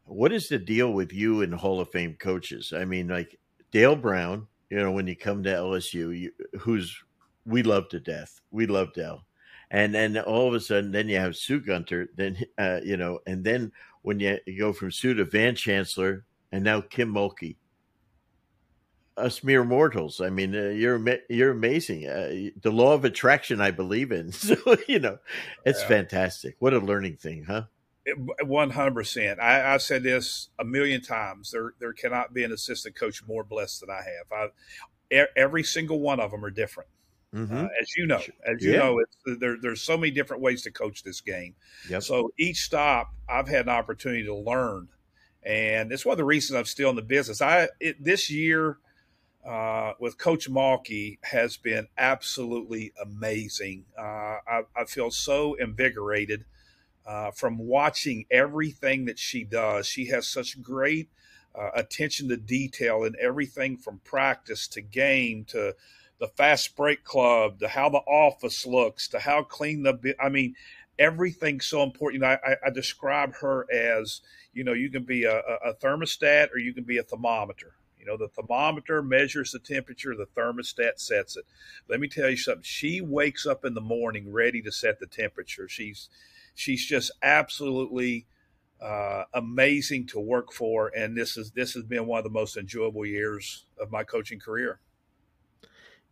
what 0.05 0.31
is 0.31 0.47
the 0.47 0.57
deal 0.57 0.93
with 0.93 1.11
you 1.11 1.41
and 1.41 1.53
Hall 1.53 1.81
of 1.81 1.91
Fame 1.91 2.15
coaches? 2.17 2.71
I 2.73 2.85
mean, 2.85 3.09
like 3.09 3.37
Dale 3.71 3.97
Brown, 3.97 4.47
you 4.69 4.77
know, 4.77 4.91
when 4.91 5.07
you 5.07 5.15
come 5.15 5.43
to 5.43 5.49
LSU, 5.49 6.17
you, 6.17 6.31
who's 6.59 7.03
we 7.45 7.63
love 7.63 7.89
to 7.89 7.99
death. 7.99 8.41
We 8.51 8.67
love 8.67 8.93
Dell. 8.93 9.25
And 9.71 9.93
then 9.93 10.17
all 10.17 10.47
of 10.47 10.53
a 10.53 10.59
sudden, 10.59 10.91
then 10.91 11.09
you 11.09 11.17
have 11.17 11.35
Sue 11.35 11.59
Gunter, 11.59 12.09
then 12.15 12.37
uh, 12.57 12.79
you 12.83 12.97
know, 12.97 13.19
and 13.25 13.43
then 13.43 13.71
when 14.01 14.19
you, 14.19 14.37
you 14.45 14.59
go 14.59 14.73
from 14.73 14.91
Sue 14.91 15.13
to 15.15 15.25
Van 15.25 15.55
Chancellor 15.55 16.25
and 16.51 16.63
now 16.63 16.81
Kim 16.81 17.13
Mulkey. 17.13 17.57
Us 19.17 19.43
mere 19.43 19.63
mortals. 19.63 20.21
I 20.21 20.29
mean, 20.29 20.55
uh, 20.55 20.69
you're 20.69 21.01
you're 21.27 21.51
amazing. 21.51 22.07
Uh, 22.07 22.51
the 22.61 22.71
law 22.71 22.93
of 22.93 23.03
attraction, 23.03 23.59
I 23.59 23.71
believe 23.71 24.11
in. 24.11 24.31
So 24.31 24.55
you 24.87 24.99
know, 24.99 25.17
it's 25.65 25.81
yeah. 25.81 25.87
fantastic. 25.87 26.55
What 26.59 26.75
a 26.75 26.79
learning 26.79 27.17
thing, 27.17 27.43
huh? 27.43 27.63
One 28.43 28.69
hundred 28.69 28.95
percent. 28.95 29.39
I've 29.39 29.81
said 29.81 30.03
this 30.03 30.49
a 30.59 30.63
million 30.63 31.01
times. 31.01 31.51
There, 31.51 31.73
there 31.79 31.93
cannot 31.93 32.33
be 32.33 32.43
an 32.43 32.51
assistant 32.51 32.95
coach 32.95 33.23
more 33.27 33.43
blessed 33.43 33.81
than 33.81 33.89
I 33.89 34.01
have. 34.01 34.51
I, 35.11 35.27
every 35.35 35.63
single 35.63 35.99
one 35.99 36.19
of 36.19 36.31
them 36.31 36.45
are 36.45 36.51
different. 36.51 36.89
Mm-hmm. 37.33 37.57
Uh, 37.57 37.67
as 37.81 37.95
you 37.97 38.07
know, 38.07 38.21
as 38.45 38.63
you 38.63 38.71
yeah. 38.71 38.77
know, 38.77 39.03
there, 39.39 39.57
there's 39.61 39.81
so 39.81 39.97
many 39.97 40.11
different 40.11 40.41
ways 40.41 40.61
to 40.63 40.71
coach 40.71 41.03
this 41.03 41.19
game. 41.19 41.55
Yep. 41.89 42.03
So 42.03 42.31
each 42.37 42.61
stop, 42.61 43.13
I've 43.27 43.49
had 43.49 43.65
an 43.65 43.69
opportunity 43.69 44.23
to 44.23 44.35
learn, 44.35 44.87
and 45.43 45.91
it's 45.91 46.05
one 46.05 46.13
of 46.13 46.17
the 46.17 46.23
reasons 46.23 46.57
I'm 46.57 46.65
still 46.65 46.89
in 46.89 46.95
the 46.95 47.01
business. 47.01 47.41
I 47.41 47.67
it, 47.81 48.01
this 48.01 48.31
year 48.31 48.77
uh, 49.45 49.93
with 49.99 50.17
Coach 50.17 50.49
Mulkey 50.49 51.19
has 51.23 51.57
been 51.57 51.87
absolutely 51.97 52.93
amazing. 53.01 53.85
Uh, 53.97 54.01
I, 54.47 54.61
I, 54.75 54.85
feel 54.85 55.09
so 55.09 55.53
invigorated 55.53 56.43
uh, 57.07 57.31
from 57.31 57.57
watching 57.57 58.25
everything 58.29 59.05
that 59.05 59.17
she 59.17 59.43
does. 59.43 59.87
She 59.87 60.07
has 60.07 60.27
such 60.27 60.61
great 60.61 61.09
uh, 61.55 61.69
attention 61.73 62.27
to 62.29 62.37
detail 62.37 63.03
in 63.03 63.15
everything 63.19 63.77
from 63.77 64.01
practice 64.03 64.67
to 64.69 64.81
game 64.81 65.45
to 65.45 65.73
the 66.19 66.27
fast 66.27 66.75
break 66.75 67.03
club, 67.03 67.59
to 67.59 67.67
how 67.69 67.89
the 67.89 67.99
office 67.99 68.65
looks, 68.65 69.07
to 69.07 69.19
how 69.19 69.43
clean 69.43 69.83
the. 69.83 70.15
I 70.19 70.29
mean, 70.29 70.55
everything's 70.99 71.65
so 71.65 71.81
important. 71.81 72.23
I, 72.23 72.39
I, 72.45 72.55
I 72.65 72.69
describe 72.71 73.35
her 73.35 73.65
as 73.71 74.21
you 74.53 74.63
know 74.63 74.73
you 74.73 74.89
can 74.89 75.03
be 75.03 75.23
a, 75.23 75.39
a 75.39 75.73
thermostat 75.75 76.51
or 76.51 76.57
you 76.57 76.73
can 76.73 76.83
be 76.83 76.97
a 76.97 77.03
thermometer. 77.03 77.75
You 77.99 78.05
know, 78.05 78.17
the 78.17 78.29
thermometer 78.29 79.01
measures 79.01 79.51
the 79.51 79.59
temperature, 79.59 80.15
the 80.15 80.27
thermostat 80.27 80.99
sets 80.99 81.37
it. 81.37 81.45
Let 81.89 81.99
me 81.99 82.07
tell 82.07 82.29
you 82.29 82.37
something. 82.37 82.63
She 82.63 83.01
wakes 83.01 83.45
up 83.45 83.65
in 83.65 83.73
the 83.73 83.81
morning 83.81 84.31
ready 84.31 84.61
to 84.61 84.71
set 84.71 84.99
the 84.99 85.07
temperature. 85.07 85.67
She's 85.67 86.09
she's 86.57 86.85
just 86.85 87.11
absolutely 87.21 88.25
uh, 88.81 89.23
amazing 89.33 90.07
to 90.07 90.19
work 90.19 90.51
for, 90.51 90.91
and 90.95 91.15
this 91.15 91.37
is 91.37 91.51
this 91.51 91.73
has 91.73 91.83
been 91.83 92.05
one 92.05 92.17
of 92.17 92.23
the 92.23 92.29
most 92.29 92.57
enjoyable 92.57 93.05
years 93.05 93.65
of 93.79 93.91
my 93.91 94.03
coaching 94.03 94.39
career. 94.39 94.79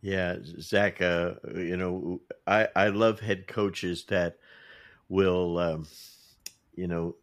Yeah, 0.02 0.38
Zach. 0.60 1.02
Uh, 1.02 1.34
you 1.56 1.76
know, 1.76 2.22
I 2.46 2.70
I 2.76 2.88
love 2.90 3.20
head 3.20 3.48
coaches 3.48 4.06
that 4.10 4.38
will, 5.10 5.58
um, 5.58 5.88
you 6.76 6.88
know, 6.88 7.16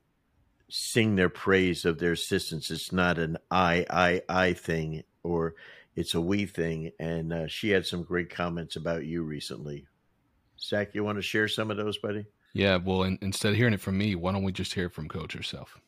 sing 0.69 1.17
their 1.17 1.29
praise 1.29 1.85
of 1.85 1.99
their 1.99 2.13
assistants. 2.13 2.71
It's 2.71 2.93
not 2.93 3.19
an 3.19 3.39
I 3.51 3.87
I 3.89 4.23
I 4.29 4.53
thing 4.53 5.05
or 5.23 5.55
it's 5.95 6.15
a 6.15 6.21
we 6.21 6.47
thing. 6.47 6.91
And 6.99 7.33
uh, 7.33 7.47
she 7.47 7.71
had 7.71 7.87
some 7.87 8.03
great 8.03 8.31
comments 8.31 8.77
about 8.77 9.05
you 9.05 9.23
recently. 9.23 9.87
Zach, 10.59 10.95
you 10.95 11.05
want 11.05 11.19
to 11.19 11.23
share 11.23 11.49
some 11.49 11.71
of 11.71 11.77
those, 11.77 11.99
buddy? 11.99 12.27
Yeah. 12.53 12.77
Well, 12.77 13.03
in, 13.03 13.19
instead 13.23 13.51
of 13.51 13.57
hearing 13.57 13.75
it 13.75 13.81
from 13.81 13.99
me, 13.99 14.15
why 14.15 14.33
don't 14.33 14.43
we 14.43 14.53
just 14.53 14.75
hear 14.75 14.87
it 14.87 14.93
from 14.93 15.09
Coach 15.09 15.33
herself? 15.33 15.79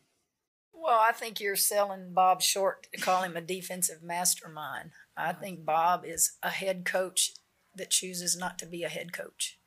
Well, 0.72 1.00
I 1.00 1.12
think 1.12 1.40
you're 1.40 1.56
selling 1.56 2.12
Bob 2.12 2.42
short 2.42 2.88
to 2.92 3.00
call 3.00 3.22
him 3.22 3.36
a 3.36 3.40
defensive 3.40 4.02
mastermind. 4.02 4.90
I 5.16 5.32
think 5.32 5.64
Bob 5.64 6.04
is 6.04 6.32
a 6.42 6.50
head 6.50 6.84
coach 6.84 7.32
that 7.74 7.90
chooses 7.90 8.36
not 8.36 8.58
to 8.58 8.66
be 8.66 8.82
a 8.82 8.88
head 8.88 9.12
coach. 9.12 9.58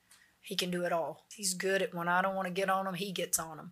He 0.42 0.56
can 0.56 0.72
do 0.72 0.86
it 0.86 0.94
all. 0.94 1.26
He's 1.34 1.54
good 1.54 1.82
at 1.82 1.94
when 1.94 2.08
I 2.08 2.22
don't 2.22 2.36
want 2.36 2.48
to 2.48 2.54
get 2.54 2.70
on 2.70 2.88
him, 2.88 2.94
he 2.94 3.12
gets 3.12 3.40
on 3.40 3.60
him. 3.60 3.72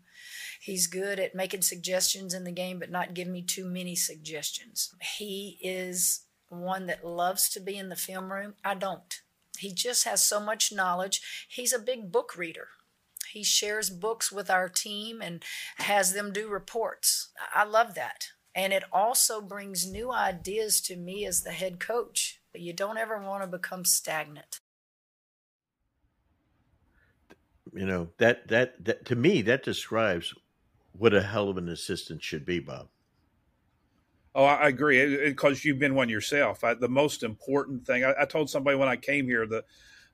He's 0.59 0.87
good 0.87 1.19
at 1.19 1.35
making 1.35 1.61
suggestions 1.61 2.33
in 2.33 2.43
the 2.43 2.51
game, 2.51 2.79
but 2.79 2.91
not 2.91 3.13
giving 3.13 3.31
me 3.31 3.43
too 3.43 3.65
many 3.65 3.95
suggestions. 3.95 4.93
He 5.17 5.59
is 5.61 6.25
one 6.49 6.87
that 6.87 7.05
loves 7.05 7.47
to 7.49 7.59
be 7.59 7.77
in 7.77 7.89
the 7.89 7.95
film 7.95 8.31
room. 8.31 8.55
I 8.63 8.73
don't. 8.73 9.21
He 9.57 9.71
just 9.71 10.03
has 10.05 10.21
so 10.21 10.39
much 10.39 10.73
knowledge. 10.73 11.21
He's 11.47 11.71
a 11.71 11.79
big 11.79 12.11
book 12.11 12.35
reader. 12.35 12.69
He 13.31 13.43
shares 13.43 13.89
books 13.89 14.31
with 14.31 14.49
our 14.49 14.69
team 14.69 15.21
and 15.21 15.43
has 15.77 16.13
them 16.13 16.31
do 16.31 16.47
reports. 16.47 17.29
I 17.53 17.63
love 17.63 17.95
that. 17.95 18.27
And 18.53 18.71
it 18.71 18.83
also 18.91 19.41
brings 19.41 19.89
new 19.89 20.11
ideas 20.11 20.79
to 20.81 20.95
me 20.95 21.25
as 21.25 21.43
the 21.43 21.51
head 21.51 21.79
coach. 21.79 22.39
But 22.51 22.61
you 22.61 22.71
don't 22.71 22.97
ever 22.97 23.19
want 23.21 23.43
to 23.43 23.47
become 23.47 23.83
stagnant. 23.83 24.61
You 27.73 27.85
know, 27.85 28.09
that, 28.17 28.47
that, 28.47 28.85
that 28.85 29.05
to 29.05 29.15
me, 29.15 29.41
that 29.41 29.63
describes 29.63 30.33
what 30.93 31.13
a 31.13 31.21
hell 31.21 31.49
of 31.49 31.57
an 31.57 31.67
assistant 31.67 32.23
should 32.23 32.45
be, 32.45 32.59
Bob. 32.59 32.87
Oh, 34.33 34.43
I 34.43 34.67
agree 34.67 35.29
because 35.29 35.63
you've 35.63 35.79
been 35.79 35.95
one 35.95 36.09
yourself. 36.09 36.63
I, 36.63 36.73
the 36.73 36.89
most 36.89 37.23
important 37.23 37.85
thing 37.85 38.03
I, 38.03 38.13
I, 38.19 38.25
told 38.25 38.49
somebody 38.49 38.77
when 38.77 38.89
I 38.89 38.97
came 38.97 39.27
here 39.27 39.47
the, 39.47 39.63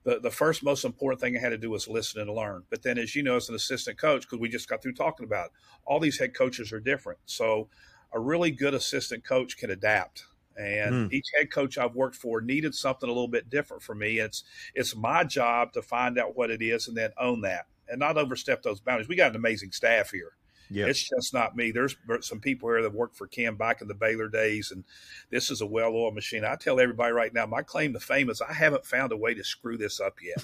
the 0.04 0.20
the 0.20 0.32
first 0.32 0.64
most 0.64 0.86
important 0.86 1.22
thing 1.22 1.36
I 1.36 1.40
had 1.40 1.50
to 1.50 1.58
do 1.58 1.70
was 1.70 1.88
listen 1.88 2.22
and 2.22 2.30
learn. 2.30 2.64
But 2.70 2.84
then, 2.84 2.98
as 2.98 3.16
you 3.16 3.24
know, 3.24 3.36
as 3.36 3.50
an 3.50 3.56
assistant 3.56 3.98
coach, 3.98 4.24
because 4.24 4.40
we 4.40 4.50
just 4.50 4.68
got 4.68 4.82
through 4.82 4.94
talking 4.94 5.26
about 5.26 5.48
it, 5.48 5.52
all 5.86 6.00
these 6.00 6.20
head 6.20 6.34
coaches 6.34 6.72
are 6.72 6.80
different. 6.80 7.20
So 7.26 7.70
a 8.14 8.20
really 8.20 8.52
good 8.52 8.74
assistant 8.74 9.24
coach 9.24 9.58
can 9.58 9.70
adapt. 9.70 10.26
And 10.58 11.10
mm. 11.10 11.14
each 11.14 11.28
head 11.38 11.52
coach 11.52 11.78
I've 11.78 11.96
worked 11.96 12.16
for 12.16 12.42
needed 12.42 12.76
something 12.76 13.08
a 13.08 13.12
little 13.14 13.28
bit 13.28 13.50
different 13.50 13.84
for 13.84 13.96
me. 13.96 14.20
It's 14.20 14.44
it's 14.76 14.96
my 14.96 15.24
job 15.24 15.74
to 15.74 15.82
find 15.82 16.18
out 16.20 16.36
what 16.36 16.52
it 16.52 16.62
is 16.62 16.88
and 16.88 16.98
then 16.98 17.12
own 17.20 17.42
that 17.42 17.68
and 17.88 18.00
not 18.00 18.18
overstep 18.18 18.64
those 18.64 18.80
boundaries. 18.80 19.08
We 19.08 19.16
got 19.16 19.32
an 19.32 19.36
amazing 19.36 19.72
staff 19.72 20.12
here. 20.12 20.34
Yep. 20.72 20.88
It's 20.88 21.10
just 21.10 21.34
not 21.34 21.56
me. 21.56 21.72
There's 21.72 21.98
some 22.22 22.40
people 22.40 22.70
here 22.70 22.82
that 22.82 22.94
worked 22.94 23.18
for 23.18 23.28
Kim 23.28 23.58
back 23.58 23.82
in 23.82 23.90
the 23.90 23.94
Baylor 23.94 24.30
days, 24.30 24.72
and 24.72 24.86
this 25.30 25.52
is 25.52 25.60
a 25.60 25.66
well-oiled 25.66 26.16
machine. 26.16 26.46
I 26.46 26.56
tell 26.56 26.80
everybody 26.80 27.12
right 27.12 27.34
now, 27.34 27.46
my 27.46 27.62
claim 27.62 27.92
to 27.94 28.00
fame 28.00 28.30
is 28.30 28.42
I 28.42 28.54
haven't 28.54 28.86
found 28.86 29.12
a 29.12 29.18
way 29.18 29.34
to 29.34 29.44
screw 29.44 29.78
this 29.78 30.00
up 30.00 30.16
yet. 30.24 30.44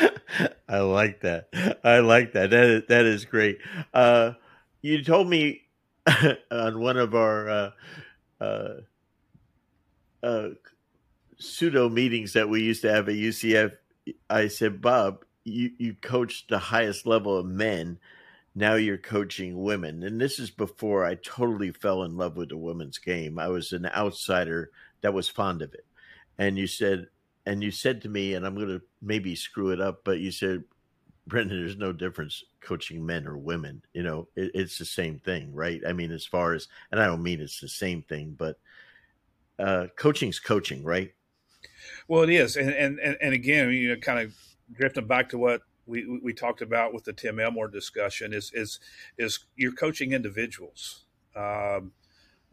I 0.68 0.78
like 0.78 1.20
that. 1.20 1.48
I 1.84 1.98
like 1.98 2.32
that. 2.32 2.50
That 2.50 2.64
is, 2.64 2.82
that 2.88 3.04
is 3.04 3.24
great. 3.26 3.58
Uh, 3.92 4.32
you 4.80 5.04
told 5.04 5.28
me 5.28 5.62
on 6.50 6.80
one 6.80 6.96
of 6.96 7.14
our 7.14 7.48
uh, 7.50 7.70
uh, 8.40 8.74
uh, 10.22 10.48
pseudo 11.38 11.90
meetings 11.90 12.32
that 12.32 12.48
we 12.48 12.62
used 12.62 12.82
to 12.82 12.90
have 12.90 13.08
at 13.08 13.16
UCF. 13.16 13.72
I 14.30 14.48
said, 14.48 14.80
Bob, 14.80 15.24
you, 15.48 15.70
you 15.78 15.94
coached 16.00 16.48
the 16.48 16.58
highest 16.58 17.06
level 17.06 17.36
of 17.36 17.46
men. 17.46 17.98
Now 18.54 18.74
you're 18.74 18.98
coaching 18.98 19.62
women. 19.62 20.02
And 20.02 20.20
this 20.20 20.38
is 20.38 20.50
before 20.50 21.04
I 21.04 21.14
totally 21.16 21.70
fell 21.70 22.02
in 22.02 22.16
love 22.16 22.36
with 22.36 22.48
the 22.48 22.56
women's 22.56 22.98
game. 22.98 23.38
I 23.38 23.48
was 23.48 23.72
an 23.72 23.86
outsider 23.86 24.70
that 25.00 25.14
was 25.14 25.28
fond 25.28 25.62
of 25.62 25.74
it. 25.74 25.86
And 26.38 26.58
you 26.58 26.66
said, 26.66 27.06
and 27.46 27.62
you 27.62 27.70
said 27.70 28.02
to 28.02 28.08
me, 28.08 28.34
and 28.34 28.46
I'm 28.46 28.54
going 28.54 28.68
to 28.68 28.82
maybe 29.00 29.34
screw 29.34 29.70
it 29.70 29.80
up, 29.80 30.00
but 30.04 30.18
you 30.18 30.30
said, 30.30 30.64
Brendan, 31.26 31.60
there's 31.60 31.76
no 31.76 31.92
difference 31.92 32.42
coaching 32.60 33.04
men 33.04 33.26
or 33.26 33.36
women. 33.36 33.82
You 33.92 34.02
know, 34.02 34.28
it, 34.34 34.50
it's 34.54 34.78
the 34.78 34.84
same 34.84 35.18
thing, 35.18 35.54
right? 35.54 35.80
I 35.86 35.92
mean, 35.92 36.10
as 36.10 36.24
far 36.24 36.54
as, 36.54 36.68
and 36.90 37.00
I 37.00 37.06
don't 37.06 37.22
mean 37.22 37.40
it's 37.40 37.60
the 37.60 37.68
same 37.68 38.02
thing, 38.02 38.34
but 38.36 38.58
uh, 39.58 39.86
coaching's 39.96 40.40
coaching, 40.40 40.84
right? 40.84 41.12
Well, 42.06 42.22
it 42.22 42.30
is, 42.30 42.56
and 42.56 42.70
and 42.70 42.98
and 43.00 43.34
again, 43.34 43.70
you 43.70 43.90
know, 43.90 43.96
kind 43.96 44.20
of 44.20 44.34
drifting 44.72 45.06
back 45.06 45.28
to 45.30 45.38
what 45.38 45.62
we 45.86 46.20
we 46.22 46.32
talked 46.32 46.62
about 46.62 46.92
with 46.92 47.04
the 47.04 47.12
Tim 47.12 47.40
Elmore 47.40 47.68
discussion 47.68 48.32
is 48.32 48.52
is 48.54 48.78
is 49.16 49.40
you're 49.56 49.72
coaching 49.72 50.12
individuals. 50.12 51.04
Um, 51.34 51.92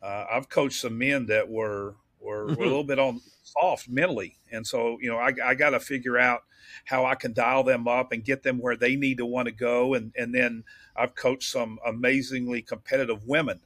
uh, 0.01 0.25
I've 0.31 0.49
coached 0.49 0.79
some 0.79 0.97
men 0.97 1.25
that 1.27 1.49
were 1.49 1.95
were, 2.19 2.47
mm-hmm. 2.47 2.55
were 2.55 2.65
a 2.65 2.67
little 2.67 2.83
bit 2.83 2.99
on 2.99 3.21
soft 3.43 3.89
mentally, 3.89 4.37
and 4.51 4.65
so 4.65 4.97
you 5.01 5.09
know 5.09 5.17
I, 5.17 5.33
I 5.43 5.55
got 5.55 5.71
to 5.71 5.79
figure 5.79 6.17
out 6.17 6.43
how 6.85 7.05
I 7.05 7.15
can 7.15 7.33
dial 7.33 7.63
them 7.63 7.87
up 7.87 8.11
and 8.11 8.23
get 8.23 8.43
them 8.43 8.59
where 8.59 8.75
they 8.75 8.95
need 8.95 9.17
to 9.17 9.25
want 9.25 9.47
to 9.47 9.53
go, 9.53 9.93
and 9.93 10.13
and 10.17 10.33
then 10.33 10.63
I've 10.95 11.15
coached 11.15 11.51
some 11.51 11.79
amazingly 11.85 12.61
competitive 12.61 13.25
women 13.25 13.61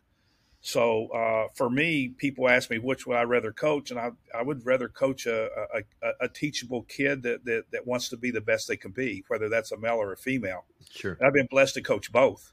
so 0.62 1.08
uh, 1.08 1.48
for 1.54 1.69
me, 1.69 2.10
people 2.10 2.50
ask 2.50 2.69
me 2.69 2.80
which 2.80 3.08
would 3.08 3.15
I 3.15 3.24
rather 3.24 3.52
coach, 3.54 3.91
and 3.91 4.00
I, 4.00 4.12
I 4.38 4.41
would 4.41 4.65
rather 4.65 4.89
coach 4.89 5.26
a, 5.26 5.50
a, 5.74 6.10
a, 6.22 6.28
teachable 6.28 6.84
kid 6.84 7.24
that, 7.24 7.45
that, 7.45 7.63
that 7.72 7.88
wants 7.88 8.10
to 8.10 8.17
be 8.17 8.30
the 8.30 8.41
best 8.41 8.67
they 8.67 8.76
can 8.76 8.91
be, 8.91 9.24
whether 9.30 9.48
that's 9.48 9.72
a 9.72 9.78
male 9.78 9.95
or 9.95 10.12
a 10.12 10.17
female. 10.17 10.65
Sure, 10.91 11.13
and 11.13 11.26
I've 11.26 11.34
been 11.34 11.48
blessed 11.50 11.76
to 11.76 11.82
coach 11.82 12.12
both. 12.12 12.52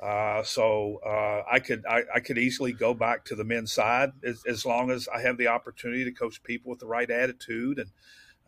Uh, 0.00 0.42
so 0.42 1.00
uh, 1.06 1.42
I 1.50 1.60
could 1.60 1.84
I, 1.86 2.02
I, 2.14 2.20
could 2.20 2.38
easily 2.38 2.72
go 2.72 2.94
back 2.94 3.24
to 3.26 3.34
the 3.34 3.42
men's 3.42 3.72
side 3.72 4.12
as, 4.22 4.44
as, 4.46 4.64
long 4.64 4.92
as 4.92 5.08
I 5.12 5.22
have 5.22 5.38
the 5.38 5.48
opportunity 5.48 6.04
to 6.04 6.12
coach 6.12 6.40
people 6.44 6.70
with 6.70 6.78
the 6.78 6.86
right 6.86 7.10
attitude 7.10 7.80
and 7.80 7.90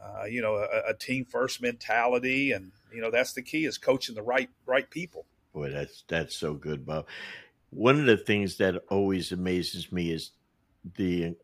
uh, 0.00 0.26
you 0.26 0.42
know 0.42 0.54
a, 0.54 0.90
a 0.90 0.94
team 0.94 1.24
first 1.24 1.60
mentality, 1.62 2.52
and 2.52 2.72
you 2.92 3.00
know 3.00 3.10
that's 3.10 3.32
the 3.34 3.42
key 3.42 3.66
is 3.66 3.78
coaching 3.78 4.16
the 4.16 4.22
right 4.22 4.50
right 4.66 4.88
people. 4.90 5.26
Boy, 5.52 5.70
that's 5.70 6.04
that's 6.08 6.36
so 6.36 6.54
good, 6.54 6.86
Bob 6.86 7.06
one 7.70 7.98
of 7.98 8.06
the 8.06 8.16
things 8.16 8.56
that 8.56 8.82
always 8.88 9.32
amazes 9.32 9.90
me 9.92 10.10
is 10.10 10.32
the 10.96 11.34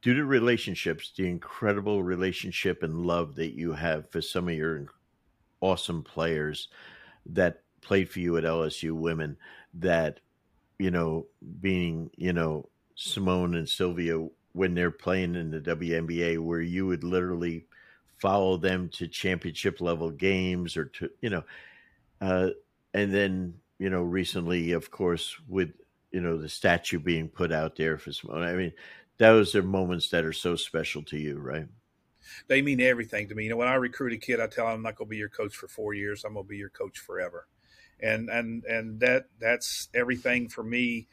due 0.00 0.14
to 0.14 0.24
relationships, 0.24 1.12
the 1.16 1.28
incredible 1.28 2.02
relationship 2.02 2.82
and 2.82 3.06
love 3.06 3.34
that 3.36 3.56
you 3.56 3.72
have 3.72 4.10
for 4.10 4.20
some 4.20 4.48
of 4.48 4.54
your 4.54 4.86
awesome 5.60 6.02
players 6.02 6.68
that 7.26 7.62
played 7.80 8.08
for 8.08 8.20
you 8.20 8.36
at 8.36 8.44
LSU 8.44 8.92
women 8.92 9.36
that 9.74 10.20
you 10.78 10.90
know 10.90 11.26
being 11.60 12.10
you 12.16 12.32
know 12.32 12.68
Seimone 12.96 13.56
and 13.56 13.68
Sylvia 13.68 14.26
when 14.52 14.74
they're 14.74 14.90
playing 14.90 15.34
in 15.34 15.50
the 15.50 15.60
WNBA 15.60 16.38
where 16.38 16.60
you 16.60 16.86
would 16.86 17.04
literally 17.04 17.66
follow 18.18 18.56
them 18.56 18.88
to 18.90 19.08
championship 19.08 19.80
level 19.80 20.10
games 20.10 20.76
or 20.76 20.84
to 20.86 21.10
you 21.20 21.30
know 21.30 21.42
uh, 22.20 22.50
and 22.94 23.12
then 23.12 23.54
you 23.82 23.90
know, 23.90 24.02
recently, 24.02 24.70
of 24.70 24.92
course, 24.92 25.36
with 25.48 25.72
you 26.12 26.20
know 26.20 26.38
the 26.38 26.48
statue 26.48 27.00
being 27.00 27.28
put 27.28 27.50
out 27.50 27.74
there 27.74 27.98
for 27.98 28.10
Seimone. 28.10 28.46
I 28.46 28.54
mean, 28.54 28.72
those 29.18 29.56
are 29.56 29.62
moments 29.62 30.08
that 30.10 30.24
are 30.24 30.32
so 30.32 30.54
special 30.54 31.02
to 31.06 31.18
you, 31.18 31.40
right? 31.40 31.66
They 32.46 32.62
mean 32.62 32.80
everything 32.80 33.28
to 33.28 33.34
me. 33.34 33.42
You 33.42 33.50
know, 33.50 33.56
when 33.56 33.66
I 33.66 33.74
recruit 33.74 34.12
a 34.12 34.18
kid, 34.18 34.38
I 34.38 34.46
tell 34.46 34.66
them 34.66 34.76
I'm 34.76 34.82
not 34.82 34.94
going 34.94 35.08
to 35.08 35.10
be 35.10 35.16
your 35.16 35.28
coach 35.28 35.56
for 35.56 35.66
four 35.66 35.94
years. 35.94 36.24
I'm 36.24 36.34
going 36.34 36.44
to 36.44 36.48
be 36.48 36.58
your 36.58 36.68
coach 36.68 37.00
forever, 37.00 37.48
and 37.98 38.30
and 38.30 38.64
and 38.66 39.00
that 39.00 39.24
that's 39.40 39.88
everything 39.92 40.48
for 40.48 40.62
me. 40.62 41.08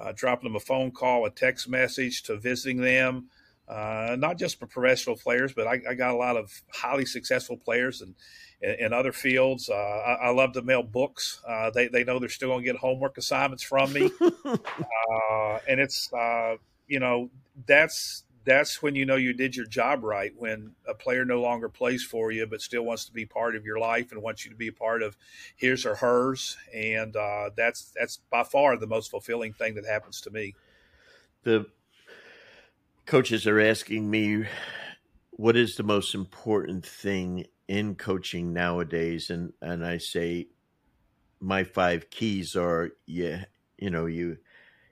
Uh, 0.00 0.12
dropping 0.16 0.48
them 0.48 0.56
a 0.56 0.60
phone 0.60 0.92
call, 0.92 1.26
a 1.26 1.30
text 1.30 1.68
message, 1.68 2.22
to 2.22 2.38
visiting 2.38 2.80
them. 2.80 3.28
Uh, 3.68 4.14
not 4.18 4.36
just 4.36 4.58
for 4.58 4.66
professional 4.66 5.16
players, 5.16 5.54
but 5.54 5.66
I, 5.66 5.80
I, 5.88 5.94
got 5.94 6.10
a 6.10 6.16
lot 6.16 6.36
of 6.36 6.52
highly 6.70 7.06
successful 7.06 7.56
players 7.56 8.02
and 8.02 8.14
in, 8.60 8.86
in 8.86 8.92
other 8.92 9.10
fields. 9.10 9.70
Uh, 9.70 9.74
I, 9.74 10.26
I, 10.26 10.30
love 10.32 10.52
to 10.52 10.62
mail 10.62 10.82
books. 10.82 11.40
Uh, 11.48 11.70
they 11.70 11.88
they 11.88 12.04
know 12.04 12.18
they're 12.18 12.28
still 12.28 12.50
going 12.50 12.60
to 12.60 12.64
get 12.64 12.76
homework 12.76 13.16
assignments 13.16 13.62
from 13.62 13.90
me, 13.94 14.10
uh, 14.44 15.58
and 15.66 15.80
it's 15.80 16.12
uh, 16.12 16.56
you 16.88 17.00
know 17.00 17.30
that's 17.66 18.24
that's 18.44 18.82
when 18.82 18.94
you 18.94 19.06
know 19.06 19.16
you 19.16 19.32
did 19.32 19.56
your 19.56 19.66
job 19.66 20.04
right. 20.04 20.32
When 20.36 20.72
a 20.86 20.94
player 20.94 21.24
no 21.24 21.40
longer 21.40 21.68
plays 21.68 22.04
for 22.04 22.30
you, 22.30 22.46
but 22.46 22.60
still 22.60 22.82
wants 22.82 23.06
to 23.06 23.12
be 23.12 23.24
part 23.24 23.56
of 23.56 23.64
your 23.64 23.78
life 23.78 24.12
and 24.12 24.22
wants 24.22 24.44
you 24.44 24.50
to 24.50 24.56
be 24.56 24.68
a 24.68 24.72
part 24.72 25.02
of 25.02 25.16
his 25.56 25.86
or 25.86 25.94
hers, 25.94 26.56
and 26.74 27.16
uh, 27.16 27.50
that's 27.56 27.92
that's 27.98 28.20
by 28.30 28.44
far 28.44 28.76
the 28.76 28.86
most 28.86 29.10
fulfilling 29.10 29.52
thing 29.52 29.74
that 29.74 29.86
happens 29.86 30.20
to 30.22 30.30
me. 30.30 30.54
The 31.44 31.66
coaches 33.06 33.46
are 33.46 33.60
asking 33.60 34.10
me 34.10 34.44
what 35.30 35.56
is 35.56 35.76
the 35.76 35.82
most 35.82 36.14
important 36.14 36.86
thing 36.86 37.46
in 37.68 37.94
coaching 37.94 38.52
nowadays? 38.52 39.30
And 39.30 39.52
and 39.60 39.84
I 39.84 39.98
say 39.98 40.48
my 41.40 41.64
five 41.64 42.10
keys 42.10 42.56
are 42.56 42.90
you 43.06 43.40
you 43.78 43.90
know 43.90 44.06
you 44.06 44.38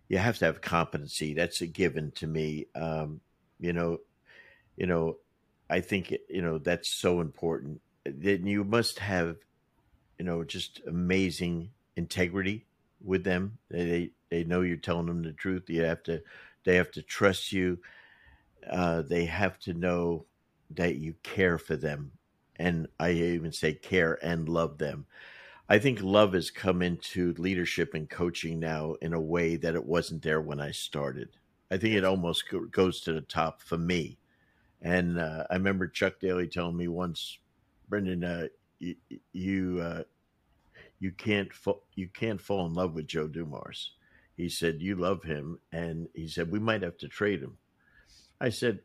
you 0.09 0.19
have 0.19 0.39
to 0.39 0.47
have 0.47 0.61
competency. 0.61 1.35
That's 1.35 1.61
a 1.61 1.67
given 1.67 2.11
to 2.13 2.27
me. 2.27 2.67
Um 2.75 3.21
you 3.61 3.73
know 3.73 3.99
you 4.77 4.87
know 4.87 5.17
I 5.71 5.81
think 5.81 6.15
you 6.29 6.43
know 6.43 6.59
that's 6.59 6.91
so 6.91 7.21
important. 7.21 7.81
Then 8.05 8.47
you 8.47 8.65
must 8.65 8.99
have 8.99 9.37
you 10.19 10.25
know 10.25 10.45
just 10.45 10.81
amazing 10.87 11.71
integrity 11.97 12.67
with 13.03 13.25
them. 13.25 13.59
They 13.71 14.11
they 14.29 14.45
know 14.45 14.63
you're 14.63 14.77
telling 14.77 15.07
them 15.07 15.23
the 15.23 15.33
truth. 15.33 15.65
You 15.69 15.83
have 15.83 16.03
to 16.05 16.23
they 16.65 16.77
have 16.77 16.91
to 16.93 17.03
trust 17.03 17.53
you 17.53 17.79
uh, 18.71 19.03
they 19.03 19.25
have 19.27 19.59
to 19.61 19.75
know 19.75 20.27
that 20.71 20.97
you 20.97 21.15
care 21.23 21.59
for 21.59 21.77
them 21.77 22.13
and 22.57 22.89
I 22.99 23.13
even 23.13 23.53
say 23.53 23.75
care 23.75 24.19
and 24.25 24.49
love 24.49 24.79
them. 24.79 25.07
I 25.69 25.79
think 25.79 26.03
love 26.03 26.35
has 26.35 26.51
come 26.51 26.83
into 26.83 27.35
leadership 27.39 27.95
and 27.95 28.09
coaching 28.09 28.61
now 28.61 28.95
in 29.01 29.13
a 29.13 29.21
way 29.21 29.57
that 29.57 29.75
it 29.75 29.85
wasn't 29.85 30.23
there 30.23 30.41
when 30.41 30.61
I 30.61 30.71
started. 30.71 31.31
I 31.71 31.79
think 31.79 31.95
it 31.95 32.05
almost 32.05 32.45
goes 32.71 33.01
to 33.01 33.13
the 33.13 33.23
top 33.23 33.63
for 33.63 33.79
me. 33.79 34.19
And 34.83 35.19
uh, 35.19 35.45
I 35.51 35.55
remember 35.55 35.87
Chuck 35.87 36.21
Daly 36.21 36.47
telling 36.49 36.77
me 36.77 36.89
once, 36.89 37.39
Brendan, 37.89 38.25
uh, 38.25 38.49
you 38.79 38.97
you, 39.33 39.81
uh, 39.81 40.03
you 40.99 41.13
can't 41.13 41.53
fa- 41.53 41.75
you 41.95 42.09
can't 42.09 42.41
fall 42.41 42.67
in 42.67 42.75
love 42.75 42.95
with 42.95 43.07
Joe 43.07 43.29
Dumars. 43.29 43.93
He 44.37 44.49
said 44.49 44.81
you 44.83 44.97
love 44.97 45.23
him, 45.23 45.61
and 45.73 46.09
he 46.15 46.29
said 46.29 46.51
we 46.51 46.59
might 46.59 46.83
have 46.83 46.99
to 46.99 47.09
trade 47.09 47.43
him. 47.43 47.59
I 48.43 48.51
said, 48.51 48.81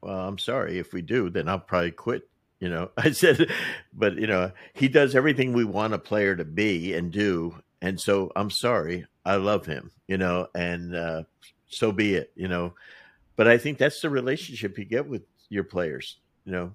well, 0.00 0.28
I'm 0.28 0.38
sorry 0.38 0.78
if 0.78 0.92
we 0.92 1.02
do, 1.02 1.30
then 1.30 1.48
I'll 1.48 1.58
probably 1.58 1.90
quit 1.90 2.28
you 2.60 2.68
know, 2.68 2.90
I 2.96 3.10
said, 3.10 3.50
but 3.92 4.16
you 4.16 4.26
know, 4.26 4.52
he 4.74 4.88
does 4.88 5.14
everything 5.14 5.52
we 5.52 5.64
want 5.64 5.94
a 5.94 5.98
player 5.98 6.36
to 6.36 6.44
be 6.44 6.94
and 6.94 7.10
do. 7.10 7.56
And 7.80 8.00
so 8.00 8.32
I'm 8.34 8.50
sorry. 8.50 9.06
I 9.24 9.36
love 9.36 9.66
him, 9.66 9.90
you 10.06 10.16
know, 10.16 10.48
and 10.54 10.94
uh, 10.94 11.22
so 11.68 11.92
be 11.92 12.14
it, 12.14 12.32
you 12.34 12.48
know. 12.48 12.74
But 13.36 13.46
I 13.46 13.58
think 13.58 13.78
that's 13.78 14.00
the 14.00 14.10
relationship 14.10 14.78
you 14.78 14.84
get 14.84 15.06
with 15.06 15.22
your 15.48 15.64
players, 15.64 16.18
you 16.44 16.52
know. 16.52 16.72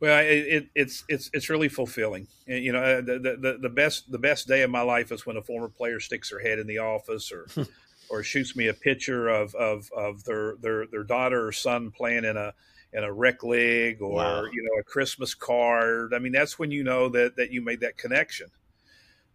Well, 0.00 0.20
it, 0.20 0.46
it, 0.46 0.68
it's 0.74 1.04
it's 1.08 1.30
it's 1.32 1.48
really 1.48 1.68
fulfilling. 1.68 2.28
You 2.46 2.72
know, 2.72 2.82
uh, 2.82 3.00
the, 3.00 3.36
the 3.40 3.58
the 3.62 3.68
best 3.68 4.10
the 4.12 4.18
best 4.18 4.46
day 4.46 4.62
of 4.62 4.70
my 4.70 4.82
life 4.82 5.10
is 5.10 5.24
when 5.26 5.36
a 5.36 5.42
former 5.42 5.68
player 5.68 6.00
sticks 6.00 6.30
their 6.30 6.40
head 6.40 6.58
in 6.58 6.66
the 6.66 6.78
office 6.78 7.32
or 7.32 7.46
or 8.10 8.22
shoots 8.22 8.56
me 8.56 8.68
a 8.68 8.74
picture 8.74 9.28
of 9.28 9.54
of 9.54 9.90
of 9.96 10.24
their 10.24 10.56
their 10.56 10.86
their 10.86 11.04
daughter 11.04 11.46
or 11.46 11.52
son 11.52 11.90
playing 11.90 12.24
in 12.24 12.36
a 12.36 12.52
in 12.92 13.04
a 13.04 13.12
rec 13.12 13.42
league 13.42 14.00
or 14.00 14.14
wow. 14.14 14.44
you 14.44 14.62
know 14.62 14.80
a 14.80 14.84
Christmas 14.84 15.34
card. 15.34 16.14
I 16.14 16.18
mean, 16.18 16.32
that's 16.32 16.58
when 16.58 16.70
you 16.70 16.84
know 16.84 17.08
that 17.10 17.36
that 17.36 17.50
you 17.50 17.60
made 17.60 17.80
that 17.80 17.96
connection. 17.96 18.48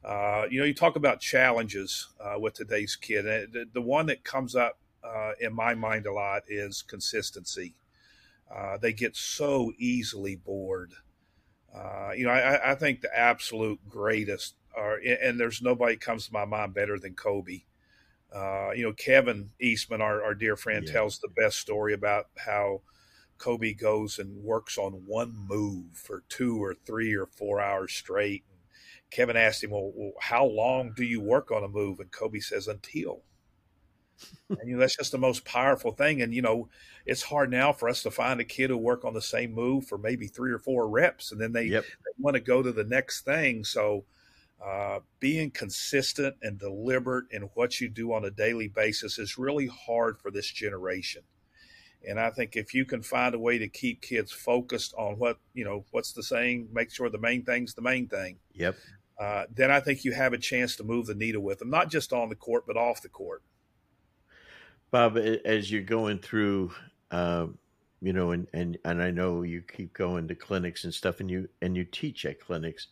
Uh, 0.03 0.45
you 0.49 0.59
know, 0.59 0.65
you 0.65 0.73
talk 0.73 0.97
about 0.97 1.21
challenges 1.21 2.09
uh, 2.19 2.37
with 2.37 2.53
today's 2.53 2.95
kid. 2.95 3.23
The, 3.23 3.65
the, 3.71 3.81
one 3.81 4.07
that 4.07 4.25
comes 4.25 4.53
up 4.53 4.77
uh, 5.01 5.31
in 5.39 5.53
my 5.53 5.75
mind 5.75 6.05
a 6.05 6.11
lot 6.11 6.43
is 6.49 6.81
consistency. 6.81 7.73
Uh, 8.53 8.77
they 8.77 8.91
get 8.91 9.15
so 9.15 9.71
easily 9.77 10.35
bored. 10.35 10.91
Uh, 11.73 12.11
you 12.15 12.25
know, 12.25 12.31
I, 12.31 12.73
I, 12.73 12.75
think 12.75 12.99
the 13.01 13.17
absolute 13.17 13.79
greatest 13.89 14.55
are, 14.75 14.99
and 15.21 15.39
there's 15.39 15.61
nobody 15.61 15.95
comes 15.95 16.27
to 16.27 16.33
my 16.33 16.45
mind 16.45 16.73
better 16.73 16.99
than 16.99 17.15
Kobe. 17.15 17.61
Uh, 18.33 18.71
you 18.71 18.83
know, 18.83 18.93
Kevin 18.93 19.51
Eastman, 19.61 20.01
our, 20.01 20.23
our 20.23 20.33
dear 20.33 20.55
friend, 20.55 20.85
yeah. 20.85 20.93
tells 20.93 21.19
the 21.19 21.29
best 21.29 21.57
story 21.57 21.93
about 21.93 22.27
how 22.37 22.81
Kobe 23.37 23.73
goes 23.73 24.19
and 24.19 24.43
works 24.43 24.77
on 24.77 25.03
one 25.05 25.35
move 25.47 25.85
for 25.93 26.23
two 26.29 26.63
or 26.63 26.73
three 26.73 27.13
or 27.13 27.27
four 27.27 27.61
hours 27.61 27.93
straight. 27.93 28.43
And 28.49 28.59
Kevin 29.11 29.37
asked 29.37 29.63
him, 29.63 29.71
well, 29.71 29.91
well, 29.95 30.13
how 30.19 30.45
long 30.45 30.93
do 30.95 31.03
you 31.03 31.21
work 31.21 31.51
on 31.51 31.63
a 31.63 31.67
move? 31.67 31.99
And 31.99 32.11
Kobe 32.11 32.39
says, 32.39 32.67
until. 32.67 33.21
and 34.49 34.59
you 34.65 34.75
know 34.75 34.79
that's 34.79 34.97
just 34.97 35.11
the 35.11 35.17
most 35.17 35.45
powerful 35.45 35.91
thing. 35.91 36.21
And 36.21 36.33
you 36.33 36.41
know, 36.41 36.69
it's 37.05 37.23
hard 37.23 37.51
now 37.51 37.73
for 37.73 37.89
us 37.89 38.03
to 38.03 38.11
find 38.11 38.39
a 38.39 38.45
kid 38.45 38.69
who 38.69 38.77
work 38.77 39.05
on 39.05 39.13
the 39.13 39.21
same 39.21 39.53
move 39.53 39.85
for 39.85 39.97
maybe 39.97 40.27
three 40.27 40.51
or 40.51 40.59
four 40.59 40.87
reps, 40.87 41.31
and 41.31 41.41
then 41.41 41.51
they, 41.51 41.65
yep. 41.65 41.83
they 41.83 42.11
want 42.17 42.35
to 42.35 42.41
go 42.41 42.61
to 42.61 42.71
the 42.71 42.83
next 42.83 43.25
thing. 43.25 43.63
So, 43.63 44.05
uh, 44.65 44.99
being 45.19 45.51
consistent 45.51 46.35
and 46.41 46.57
deliberate 46.57 47.25
in 47.31 47.43
what 47.53 47.81
you 47.81 47.89
do 47.89 48.13
on 48.13 48.25
a 48.25 48.31
daily 48.31 48.67
basis 48.69 49.19
is 49.19 49.37
really 49.37 49.67
hard 49.67 50.17
for 50.17 50.31
this 50.31 50.49
generation 50.49 51.21
And 52.07 52.19
I 52.19 52.29
think 52.29 52.55
if 52.55 52.73
you 52.73 52.85
can 52.85 53.01
find 53.01 53.33
a 53.33 53.39
way 53.39 53.57
to 53.57 53.67
keep 53.67 54.01
kids 54.01 54.31
focused 54.31 54.93
on 54.97 55.15
what, 55.15 55.37
you 55.53 55.63
know, 55.63 55.85
what's 55.91 56.11
the 56.13 56.23
saying, 56.23 56.67
make 56.71 56.91
sure 56.91 57.09
the 57.09 57.17
main 57.17 57.43
thing's 57.43 57.73
the 57.73 57.81
main 57.81 58.07
thing. 58.07 58.37
Yep. 58.53 58.75
Uh, 59.19 59.45
then 59.53 59.71
I 59.71 59.79
think 59.79 60.03
you 60.03 60.11
have 60.13 60.33
a 60.33 60.37
chance 60.37 60.75
to 60.77 60.83
move 60.83 61.05
the 61.05 61.15
needle 61.15 61.41
with 61.41 61.59
them, 61.59 61.69
not 61.69 61.89
just 61.89 62.11
on 62.11 62.29
the 62.29 62.35
court, 62.35 62.65
but 62.67 62.77
off 62.77 63.01
the 63.01 63.09
court. 63.09 63.43
Bob, 64.91 65.17
as 65.17 65.71
you're 65.71 65.81
going 65.81 66.19
through, 66.19 66.71
uh, 67.11 67.47
you 68.01 68.13
know, 68.13 68.31
and, 68.31 68.47
and, 68.53 68.77
and 68.83 69.01
I 69.01 69.11
know 69.11 69.43
you 69.43 69.61
keep 69.61 69.93
going 69.93 70.27
to 70.27 70.35
clinics 70.35 70.83
and 70.83 70.93
stuff 70.93 71.19
and 71.19 71.31
you, 71.31 71.47
and 71.61 71.75
you 71.77 71.85
teach 71.85 72.25
at 72.25 72.39
clinics, 72.39 72.87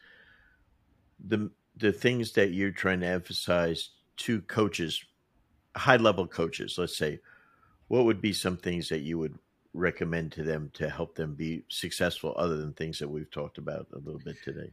the, 1.20 1.52
the 1.76 1.92
things 1.92 2.34
that 2.34 2.52
you're 2.52 2.72
trying 2.72 3.00
to 3.02 3.08
emphasize 3.08 3.90
to 4.18 4.42
coaches, 4.42 5.04
high 5.76 5.98
level 5.98 6.28
coaches, 6.28 6.76
let's 6.78 6.98
say, 6.98 7.20
what 7.88 8.06
would 8.06 8.22
be 8.22 8.34
some 8.34 8.58
things 8.58 8.90
that 8.90 9.00
you 9.00 9.18
would 9.18 9.38
recommend 9.74 10.32
to 10.34 10.44
them 10.44 10.70
to 10.74 10.90
help 10.90 11.16
them 11.16 11.34
be 11.34 11.64
successful 11.70 12.34
other 12.38 12.58
than 12.58 12.74
things 12.74 13.00
that 13.00 13.10
we've 13.10 13.32
talked 13.32 13.58
about 13.58 13.88
a 13.94 13.98
little 13.98 14.22
bit 14.24 14.38
today? 14.44 14.72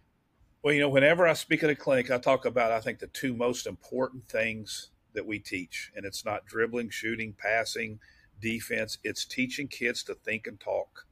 Well, 0.63 0.75
you 0.75 0.81
know, 0.81 0.89
whenever 0.89 1.27
I 1.27 1.35
speak 1.35 1.63
at 1.63 1.71
a 1.71 1.77
clinic, 1.77 2.11
I 2.11 2.19
talk 2.19 2.45
about, 2.45 2.73
I 2.73 2.81
think, 2.81 2.99
the 2.99 3.07
two 3.09 3.33
most 3.33 3.67
important 3.67 4.29
things 4.29 4.91
that 5.15 5.25
we 5.27 5.39
teach. 5.39 5.93
And 5.95 6.05
it's 6.05 6.25
not 6.25 6.47
dribbling, 6.47 6.91
shooting, 6.91 7.35
passing, 7.39 8.01
defense. 8.41 8.99
It's 9.05 9.25
teaching 9.25 9.69
kids 9.69 10.03
to 10.05 10.15
think 10.15 10.47
and 10.47 10.59
talk. 10.59 11.07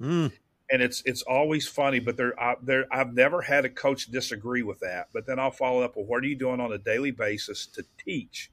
Mm. 0.00 0.32
And 0.72 0.80
it's 0.80 1.02
it's 1.04 1.20
always 1.22 1.68
funny, 1.68 2.00
but 2.00 2.16
there, 2.16 2.32
I, 2.40 2.54
there, 2.62 2.86
I've 2.90 3.12
never 3.12 3.42
had 3.42 3.66
a 3.66 3.68
coach 3.68 4.10
disagree 4.10 4.62
with 4.62 4.80
that. 4.80 5.08
But 5.12 5.26
then 5.26 5.38
I'll 5.38 5.50
follow 5.50 5.82
up 5.82 5.96
with, 5.96 6.06
what 6.06 6.24
are 6.24 6.26
you 6.26 6.34
doing 6.34 6.60
on 6.60 6.72
a 6.72 6.78
daily 6.78 7.10
basis 7.10 7.66
to 7.74 7.84
teach 8.02 8.50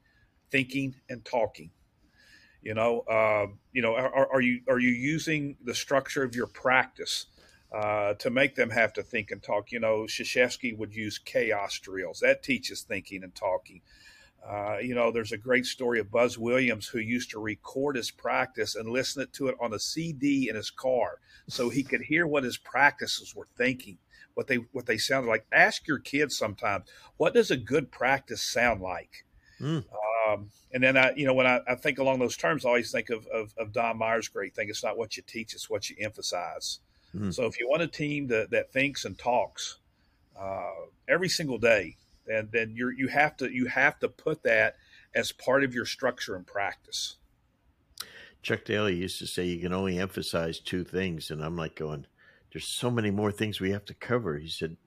thinking 0.52 0.96
and 1.10 1.24
talking? 1.24 1.72
You 2.62 2.74
know, 2.74 3.02
uh, 3.10 3.48
you 3.72 3.82
know, 3.82 3.96
are, 3.96 4.34
are, 4.34 4.42
you 4.42 4.60
are 4.68 4.80
you 4.80 4.90
using 4.90 5.56
the 5.64 5.74
structure 5.74 6.24
of 6.24 6.36
your 6.36 6.48
practice 6.48 7.28
uh, 7.74 8.16
to 8.16 8.30
make 8.30 8.56
them 8.56 8.72
have 8.72 8.92
to 8.94 9.04
think 9.04 9.32
and 9.32 9.42
talk? 9.42 9.72
You 9.72 9.80
know, 9.80 10.02
Krzyzewski 10.02 10.78
would 10.78 10.94
use 10.94 11.18
chaos 11.18 11.80
drills. 11.80 12.20
That 12.20 12.44
teaches 12.44 12.82
thinking 12.82 13.24
and 13.24 13.34
talking. 13.34 13.80
Uh, 14.48 14.78
you 14.82 14.96
know, 14.96 15.12
there's 15.12 15.32
a 15.32 15.38
great 15.38 15.66
story 15.66 16.00
of 16.00 16.12
Buzz 16.12 16.38
Williams 16.38 16.88
who 16.88 17.00
used 17.00 17.32
to 17.32 17.40
record 17.40 17.96
his 17.96 18.10
practice 18.10 18.76
and 18.76 18.90
listen 18.90 19.26
to 19.32 19.48
it 19.48 19.56
on 19.60 19.74
a 19.74 19.80
CD 19.80 20.50
in 20.50 20.56
his 20.56 20.72
car, 20.72 21.20
so 21.48 21.70
he 21.70 21.84
could 21.84 22.02
hear 22.02 22.26
what 22.26 22.44
his 22.44 22.58
practices 22.58 23.36
were 23.36 23.48
thinking, 23.58 23.98
what 24.34 24.48
they 24.48 24.56
what 24.72 24.86
they 24.86 24.98
sounded 24.98 25.30
like. 25.30 25.46
Ask 25.52 25.88
your 25.88 26.00
kids 26.00 26.38
sometimes, 26.38 26.86
what 27.18 27.34
does 27.34 27.52
a 27.52 27.58
good 27.58 27.92
practice 27.92 28.42
sound 28.42 28.82
like? 28.82 29.26
Mm. 29.62 29.84
Um, 30.28 30.50
and 30.74 30.84
then 30.84 30.98
I, 30.98 31.14
you 31.16 31.26
know, 31.26 31.34
when 31.34 31.48
I, 31.48 31.60
I, 31.68 31.76
think 31.76 32.00
along 32.00 32.20
those 32.20 32.38
terms, 32.38 32.66
I 32.66 32.70
always 32.70 32.92
think 32.92 33.10
of, 33.10 33.28
of, 33.28 33.54
of, 33.58 33.74
Don 33.74 33.98
Meyer's 33.98 34.30
great 34.30 34.56
thing. 34.56 34.70
It's 34.70 34.84
not 34.84 34.98
what 34.98 35.18
you 35.18 35.24
teach; 35.24 35.54
it's 35.54 35.70
what 35.70 35.90
you 35.90 35.98
emphasize. 36.00 36.80
Mm-hmm. 37.14 37.32
So 37.32 37.46
if 37.46 37.60
you 37.60 37.68
want 37.68 37.82
a 37.82 37.88
team 37.88 38.28
that, 38.28 38.52
that 38.52 38.72
thinks 38.72 39.06
and 39.06 39.18
talks 39.18 39.80
uh, 40.40 40.86
every 41.08 41.30
single 41.30 41.58
day, 41.58 41.98
then 42.30 42.50
then 42.52 42.74
you 42.76 42.90
you 42.90 43.08
have 43.08 43.36
to 43.38 43.52
you 43.52 43.66
have 43.68 44.00
to 44.00 44.10
put 44.10 44.44
that 44.44 44.76
as 45.16 45.32
part 45.32 45.64
of 45.64 45.74
your 45.74 45.86
structure 45.86 46.36
and 46.36 46.46
practice. 46.46 47.16
Chuck 48.42 48.64
Daly 48.64 48.96
used 48.96 49.20
to 49.20 49.28
say 49.28 49.46
you 49.46 49.60
can 49.60 49.74
only 49.74 50.00
emphasize 50.00 50.60
two 50.60 50.84
things, 50.84 51.32
and 51.32 51.44
I'm 51.44 51.58
like 51.58 51.76
going, 51.76 52.06
"There's 52.54 52.68
so 52.68 52.90
many 52.90 53.12
more 53.12 53.32
things 53.32 53.60
we 53.60 53.72
have 53.72 53.86
to 53.86 53.94
cover." 53.94 54.38
He 54.38 54.48
said, 54.48 54.78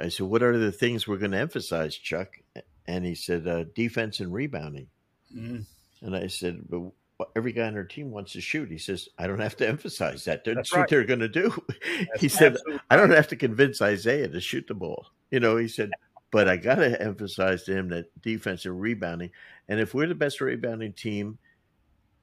"I 0.00 0.08
said, 0.08 0.26
what 0.26 0.42
are 0.42 0.56
the 0.56 0.72
things 0.72 1.06
we're 1.06 1.18
going 1.18 1.32
to 1.32 1.38
emphasize, 1.38 1.96
Chuck?" 1.96 2.38
and 2.86 3.04
he 3.04 3.14
said 3.14 3.46
uh, 3.46 3.64
defense 3.74 4.20
and 4.20 4.32
rebounding. 4.32 4.88
Mm. 5.34 5.64
And 6.02 6.16
I 6.16 6.26
said, 6.26 6.64
but 6.68 7.30
every 7.36 7.52
guy 7.52 7.66
on 7.66 7.76
our 7.76 7.84
team 7.84 8.10
wants 8.10 8.32
to 8.32 8.40
shoot. 8.40 8.70
He 8.70 8.78
says, 8.78 9.08
I 9.18 9.26
don't 9.26 9.40
have 9.40 9.56
to 9.56 9.68
emphasize 9.68 10.24
that. 10.24 10.44
That's, 10.44 10.54
That's 10.56 10.72
right. 10.72 10.80
what 10.80 10.88
they're 10.90 11.04
going 11.04 11.20
to 11.20 11.28
do. 11.28 11.64
That's 12.08 12.20
he 12.20 12.28
said, 12.28 12.56
I 12.90 12.96
don't 12.96 13.10
have 13.10 13.28
to 13.28 13.36
convince 13.36 13.80
Isiah 13.80 14.28
to 14.28 14.40
shoot 14.40 14.66
the 14.66 14.74
ball. 14.74 15.06
You 15.30 15.40
know, 15.40 15.56
he 15.56 15.68
said, 15.68 15.90
but 16.34 16.48
I 16.48 16.56
got 16.56 16.74
to 16.76 17.00
emphasize 17.00 17.62
to 17.62 17.72
him 17.72 17.88
that 17.90 18.06
defense 18.20 18.64
and 18.64 18.80
rebounding. 18.80 19.30
And 19.68 19.78
if 19.78 19.94
we're 19.94 20.08
the 20.08 20.16
best 20.16 20.40
rebounding 20.40 20.92
team 20.92 21.38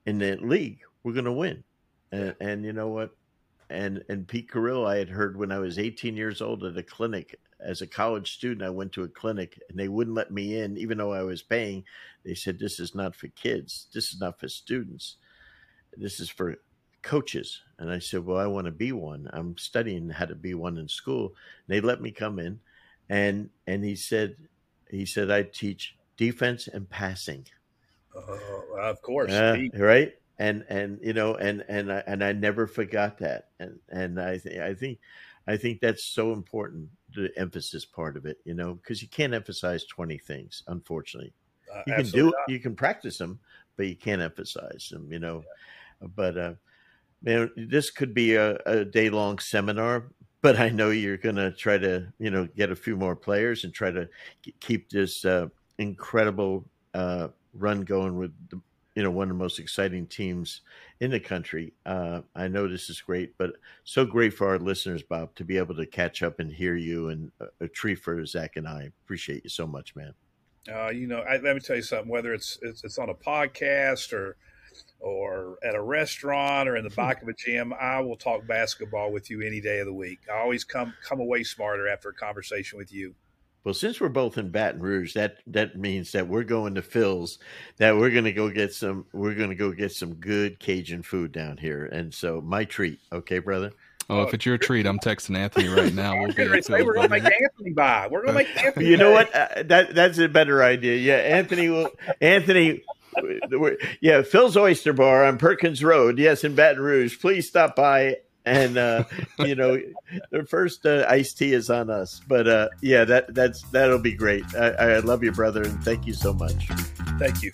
in 0.05 0.19
the 0.19 0.35
league, 0.35 0.79
we're 1.01 1.13
going 1.13 1.23
to 1.23 1.31
win. 1.31 1.63
And, 2.11 2.35
and 2.41 2.65
you 2.65 2.73
know 2.73 2.89
what? 2.89 3.15
And 3.69 4.03
and 4.09 4.27
Pete 4.27 4.51
Carril, 4.51 4.85
I 4.85 4.97
had 4.97 5.07
heard 5.07 5.37
when 5.37 5.49
I 5.49 5.59
was 5.59 5.79
18 5.79 6.17
years 6.17 6.41
old 6.41 6.65
at 6.65 6.75
a 6.75 6.83
clinic 6.83 7.39
as 7.61 7.81
a 7.81 7.87
college 7.87 8.33
student, 8.33 8.63
I 8.63 8.69
went 8.69 8.91
to 8.93 9.03
a 9.03 9.07
clinic 9.07 9.57
and 9.69 9.79
they 9.79 9.87
wouldn't 9.87 10.17
let 10.17 10.29
me 10.29 10.59
in, 10.59 10.77
even 10.77 10.97
though 10.97 11.13
I 11.13 11.23
was 11.23 11.41
paying. 11.41 11.85
They 12.25 12.35
said, 12.35 12.59
This 12.59 12.81
is 12.81 12.93
not 12.93 13.15
for 13.15 13.29
kids. 13.29 13.87
This 13.93 14.11
is 14.11 14.19
not 14.19 14.41
for 14.41 14.49
students. 14.49 15.15
This 15.95 16.19
is 16.19 16.29
for 16.29 16.57
coaches. 17.01 17.61
And 17.79 17.89
I 17.89 17.99
said, 17.99 18.25
Well, 18.25 18.39
I 18.39 18.47
want 18.47 18.65
to 18.65 18.71
be 18.71 18.91
one. 18.91 19.29
I'm 19.31 19.57
studying 19.57 20.09
how 20.09 20.25
to 20.25 20.35
be 20.35 20.53
one 20.53 20.77
in 20.77 20.89
school. 20.89 21.27
And 21.27 21.69
they 21.69 21.79
let 21.79 22.01
me 22.01 22.11
come 22.11 22.39
in. 22.39 22.59
And 23.09 23.49
and 23.67 23.83
he 23.83 23.95
said, 23.95 24.35
he 24.89 25.05
said 25.05 25.31
I 25.31 25.43
teach 25.43 25.95
defense 26.17 26.67
and 26.67 26.89
passing. 26.89 27.45
Uh, 28.15 28.79
of 28.79 29.01
course. 29.01 29.31
Uh, 29.31 29.57
right. 29.75 30.13
And 30.39 30.65
and 30.69 30.99
you 31.01 31.13
know 31.13 31.35
and 31.35 31.63
and 31.67 31.91
I, 31.91 32.03
and 32.07 32.23
I 32.23 32.33
never 32.33 32.65
forgot 32.67 33.17
that 33.19 33.49
and 33.59 33.79
and 33.89 34.19
I 34.19 34.37
th- 34.37 34.59
I 34.59 34.73
think 34.73 34.99
I 35.47 35.57
think 35.57 35.81
that's 35.81 36.03
so 36.03 36.33
important 36.33 36.89
the 37.13 37.29
emphasis 37.37 37.85
part 37.85 38.17
of 38.17 38.25
it, 38.25 38.37
you 38.45 38.53
know, 38.53 38.75
because 38.75 39.01
you 39.01 39.07
can't 39.07 39.33
emphasize 39.33 39.83
20 39.85 40.17
things, 40.17 40.63
unfortunately. 40.67 41.33
Uh, 41.73 41.81
you 41.87 41.93
can 41.93 42.05
do 42.05 42.33
you 42.47 42.59
can 42.59 42.75
practice 42.75 43.17
them, 43.17 43.39
but 43.77 43.87
you 43.87 43.95
can't 43.95 44.21
emphasize 44.21 44.89
them, 44.91 45.11
you 45.11 45.19
know. 45.19 45.43
Yeah. 46.01 46.07
But 46.15 46.37
uh 46.37 46.53
man, 47.21 47.51
this 47.55 47.91
could 47.91 48.13
be 48.13 48.35
a, 48.35 48.55
a 48.65 48.85
day 48.85 49.09
long 49.09 49.39
seminar, 49.39 50.11
but 50.41 50.59
I 50.59 50.69
know 50.69 50.89
you're 50.89 51.17
going 51.17 51.35
to 51.35 51.51
try 51.51 51.77
to, 51.77 52.07
you 52.19 52.31
know, 52.31 52.47
get 52.55 52.71
a 52.71 52.75
few 52.75 52.95
more 52.95 53.15
players 53.15 53.63
and 53.63 53.73
try 53.73 53.91
to 53.91 54.09
keep 54.59 54.89
this 54.89 55.23
uh, 55.25 55.47
incredible 55.77 56.65
uh, 56.93 57.29
run 57.53 57.81
going 57.81 58.17
with 58.17 58.33
the 58.49 58.59
you 58.95 59.03
know 59.03 59.11
one 59.11 59.29
of 59.29 59.37
the 59.37 59.41
most 59.43 59.59
exciting 59.59 60.05
teams 60.05 60.61
in 60.99 61.11
the 61.11 61.19
country. 61.19 61.73
Uh, 61.85 62.21
I 62.35 62.47
know 62.47 62.67
this 62.67 62.89
is 62.89 63.01
great, 63.01 63.37
but 63.37 63.53
so 63.83 64.05
great 64.05 64.33
for 64.33 64.47
our 64.49 64.59
listeners, 64.59 65.01
Bob, 65.03 65.33
to 65.35 65.45
be 65.45 65.57
able 65.57 65.75
to 65.75 65.85
catch 65.85 66.23
up 66.23 66.39
and 66.39 66.51
hear 66.51 66.75
you, 66.75 67.09
and 67.09 67.31
a, 67.39 67.65
a 67.65 67.67
treat 67.67 67.99
for 67.99 68.25
Zach 68.25 68.57
and 68.57 68.67
I. 68.67 68.91
Appreciate 69.03 69.43
you 69.43 69.49
so 69.49 69.65
much, 69.65 69.95
man. 69.95 70.13
Uh, 70.71 70.89
you 70.89 71.07
know, 71.07 71.19
I, 71.21 71.37
let 71.37 71.55
me 71.55 71.61
tell 71.61 71.77
you 71.77 71.81
something. 71.81 72.09
Whether 72.09 72.33
it's, 72.33 72.59
it's 72.61 72.83
it's 72.83 72.97
on 72.97 73.09
a 73.09 73.13
podcast 73.13 74.13
or 74.13 74.35
or 74.99 75.57
at 75.63 75.75
a 75.75 75.81
restaurant 75.81 76.69
or 76.69 76.75
in 76.75 76.83
the 76.83 76.89
back 76.91 77.21
of 77.21 77.27
a 77.27 77.33
gym, 77.33 77.73
I 77.73 77.99
will 78.01 78.17
talk 78.17 78.45
basketball 78.45 79.11
with 79.11 79.29
you 79.29 79.41
any 79.41 79.61
day 79.61 79.79
of 79.79 79.85
the 79.85 79.93
week. 79.93 80.19
I 80.31 80.39
always 80.39 80.63
come 80.63 80.93
come 81.03 81.19
away 81.19 81.43
smarter 81.43 81.87
after 81.87 82.09
a 82.09 82.13
conversation 82.13 82.77
with 82.77 82.93
you. 82.93 83.15
Well, 83.63 83.75
since 83.75 84.01
we're 84.01 84.09
both 84.09 84.39
in 84.39 84.49
Baton 84.49 84.81
Rouge, 84.81 85.13
that 85.13 85.37
that 85.47 85.77
means 85.77 86.11
that 86.13 86.27
we're 86.27 86.43
going 86.43 86.75
to 86.75 86.81
Phil's. 86.81 87.37
That 87.77 87.95
we're 87.95 88.09
going 88.09 88.23
to 88.23 88.31
go 88.31 88.49
get 88.49 88.73
some. 88.73 89.05
We're 89.13 89.35
going 89.35 89.49
to 89.49 89.55
go 89.55 89.71
get 89.71 89.91
some 89.91 90.15
good 90.15 90.59
Cajun 90.59 91.03
food 91.03 91.31
down 91.31 91.57
here, 91.57 91.85
and 91.85 92.11
so 92.13 92.41
my 92.41 92.65
treat. 92.65 92.99
Okay, 93.11 93.39
brother. 93.39 93.71
Oh, 94.09 94.23
if 94.23 94.33
it's 94.33 94.45
your 94.45 94.57
treat, 94.57 94.85
I'm 94.85 94.99
texting 94.99 95.37
Anthony 95.37 95.69
right 95.69 95.93
now. 95.93 96.19
We'll 96.19 96.31
get 96.33 96.51
it. 96.51 96.69
We're 96.69 96.93
going 96.93 97.07
to 97.07 97.09
make 97.09 97.23
Anthony 97.23 97.69
buy. 97.69 98.07
We're 98.09 98.25
going 98.25 98.33
to 98.33 98.43
make 98.43 98.57
Anthony. 98.65 98.87
You 98.87 98.97
know 98.97 99.11
what? 99.11 99.33
Uh, 99.33 99.63
that 99.63 99.93
that's 99.93 100.17
a 100.17 100.27
better 100.27 100.63
idea. 100.63 100.97
Yeah, 100.97 101.35
Anthony 101.35 101.69
will. 101.69 101.91
Anthony. 102.19 102.83
Yeah, 104.01 104.21
Phil's 104.21 104.57
Oyster 104.57 104.93
Bar 104.93 105.25
on 105.25 105.37
Perkins 105.37 105.83
Road. 105.83 106.17
Yes, 106.17 106.43
in 106.43 106.55
Baton 106.55 106.81
Rouge. 106.81 107.19
Please 107.19 107.47
stop 107.47 107.75
by 107.75 108.17
and 108.45 108.77
uh, 108.77 109.03
you 109.39 109.55
know 109.55 109.79
the 110.31 110.45
first 110.45 110.85
uh, 110.85 111.05
iced 111.07 111.37
tea 111.37 111.53
is 111.53 111.69
on 111.69 111.89
us. 111.89 112.21
But 112.27 112.47
uh, 112.47 112.69
yeah, 112.81 113.05
that 113.05 113.33
that's 113.33 113.63
that'll 113.69 113.99
be 113.99 114.13
great. 114.13 114.43
I, 114.55 114.69
I 114.69 114.99
love 114.99 115.23
you, 115.23 115.31
brother, 115.31 115.61
and 115.61 115.83
thank 115.83 116.07
you 116.07 116.13
so 116.13 116.33
much. 116.33 116.67
Thank 117.19 117.43
you. 117.43 117.51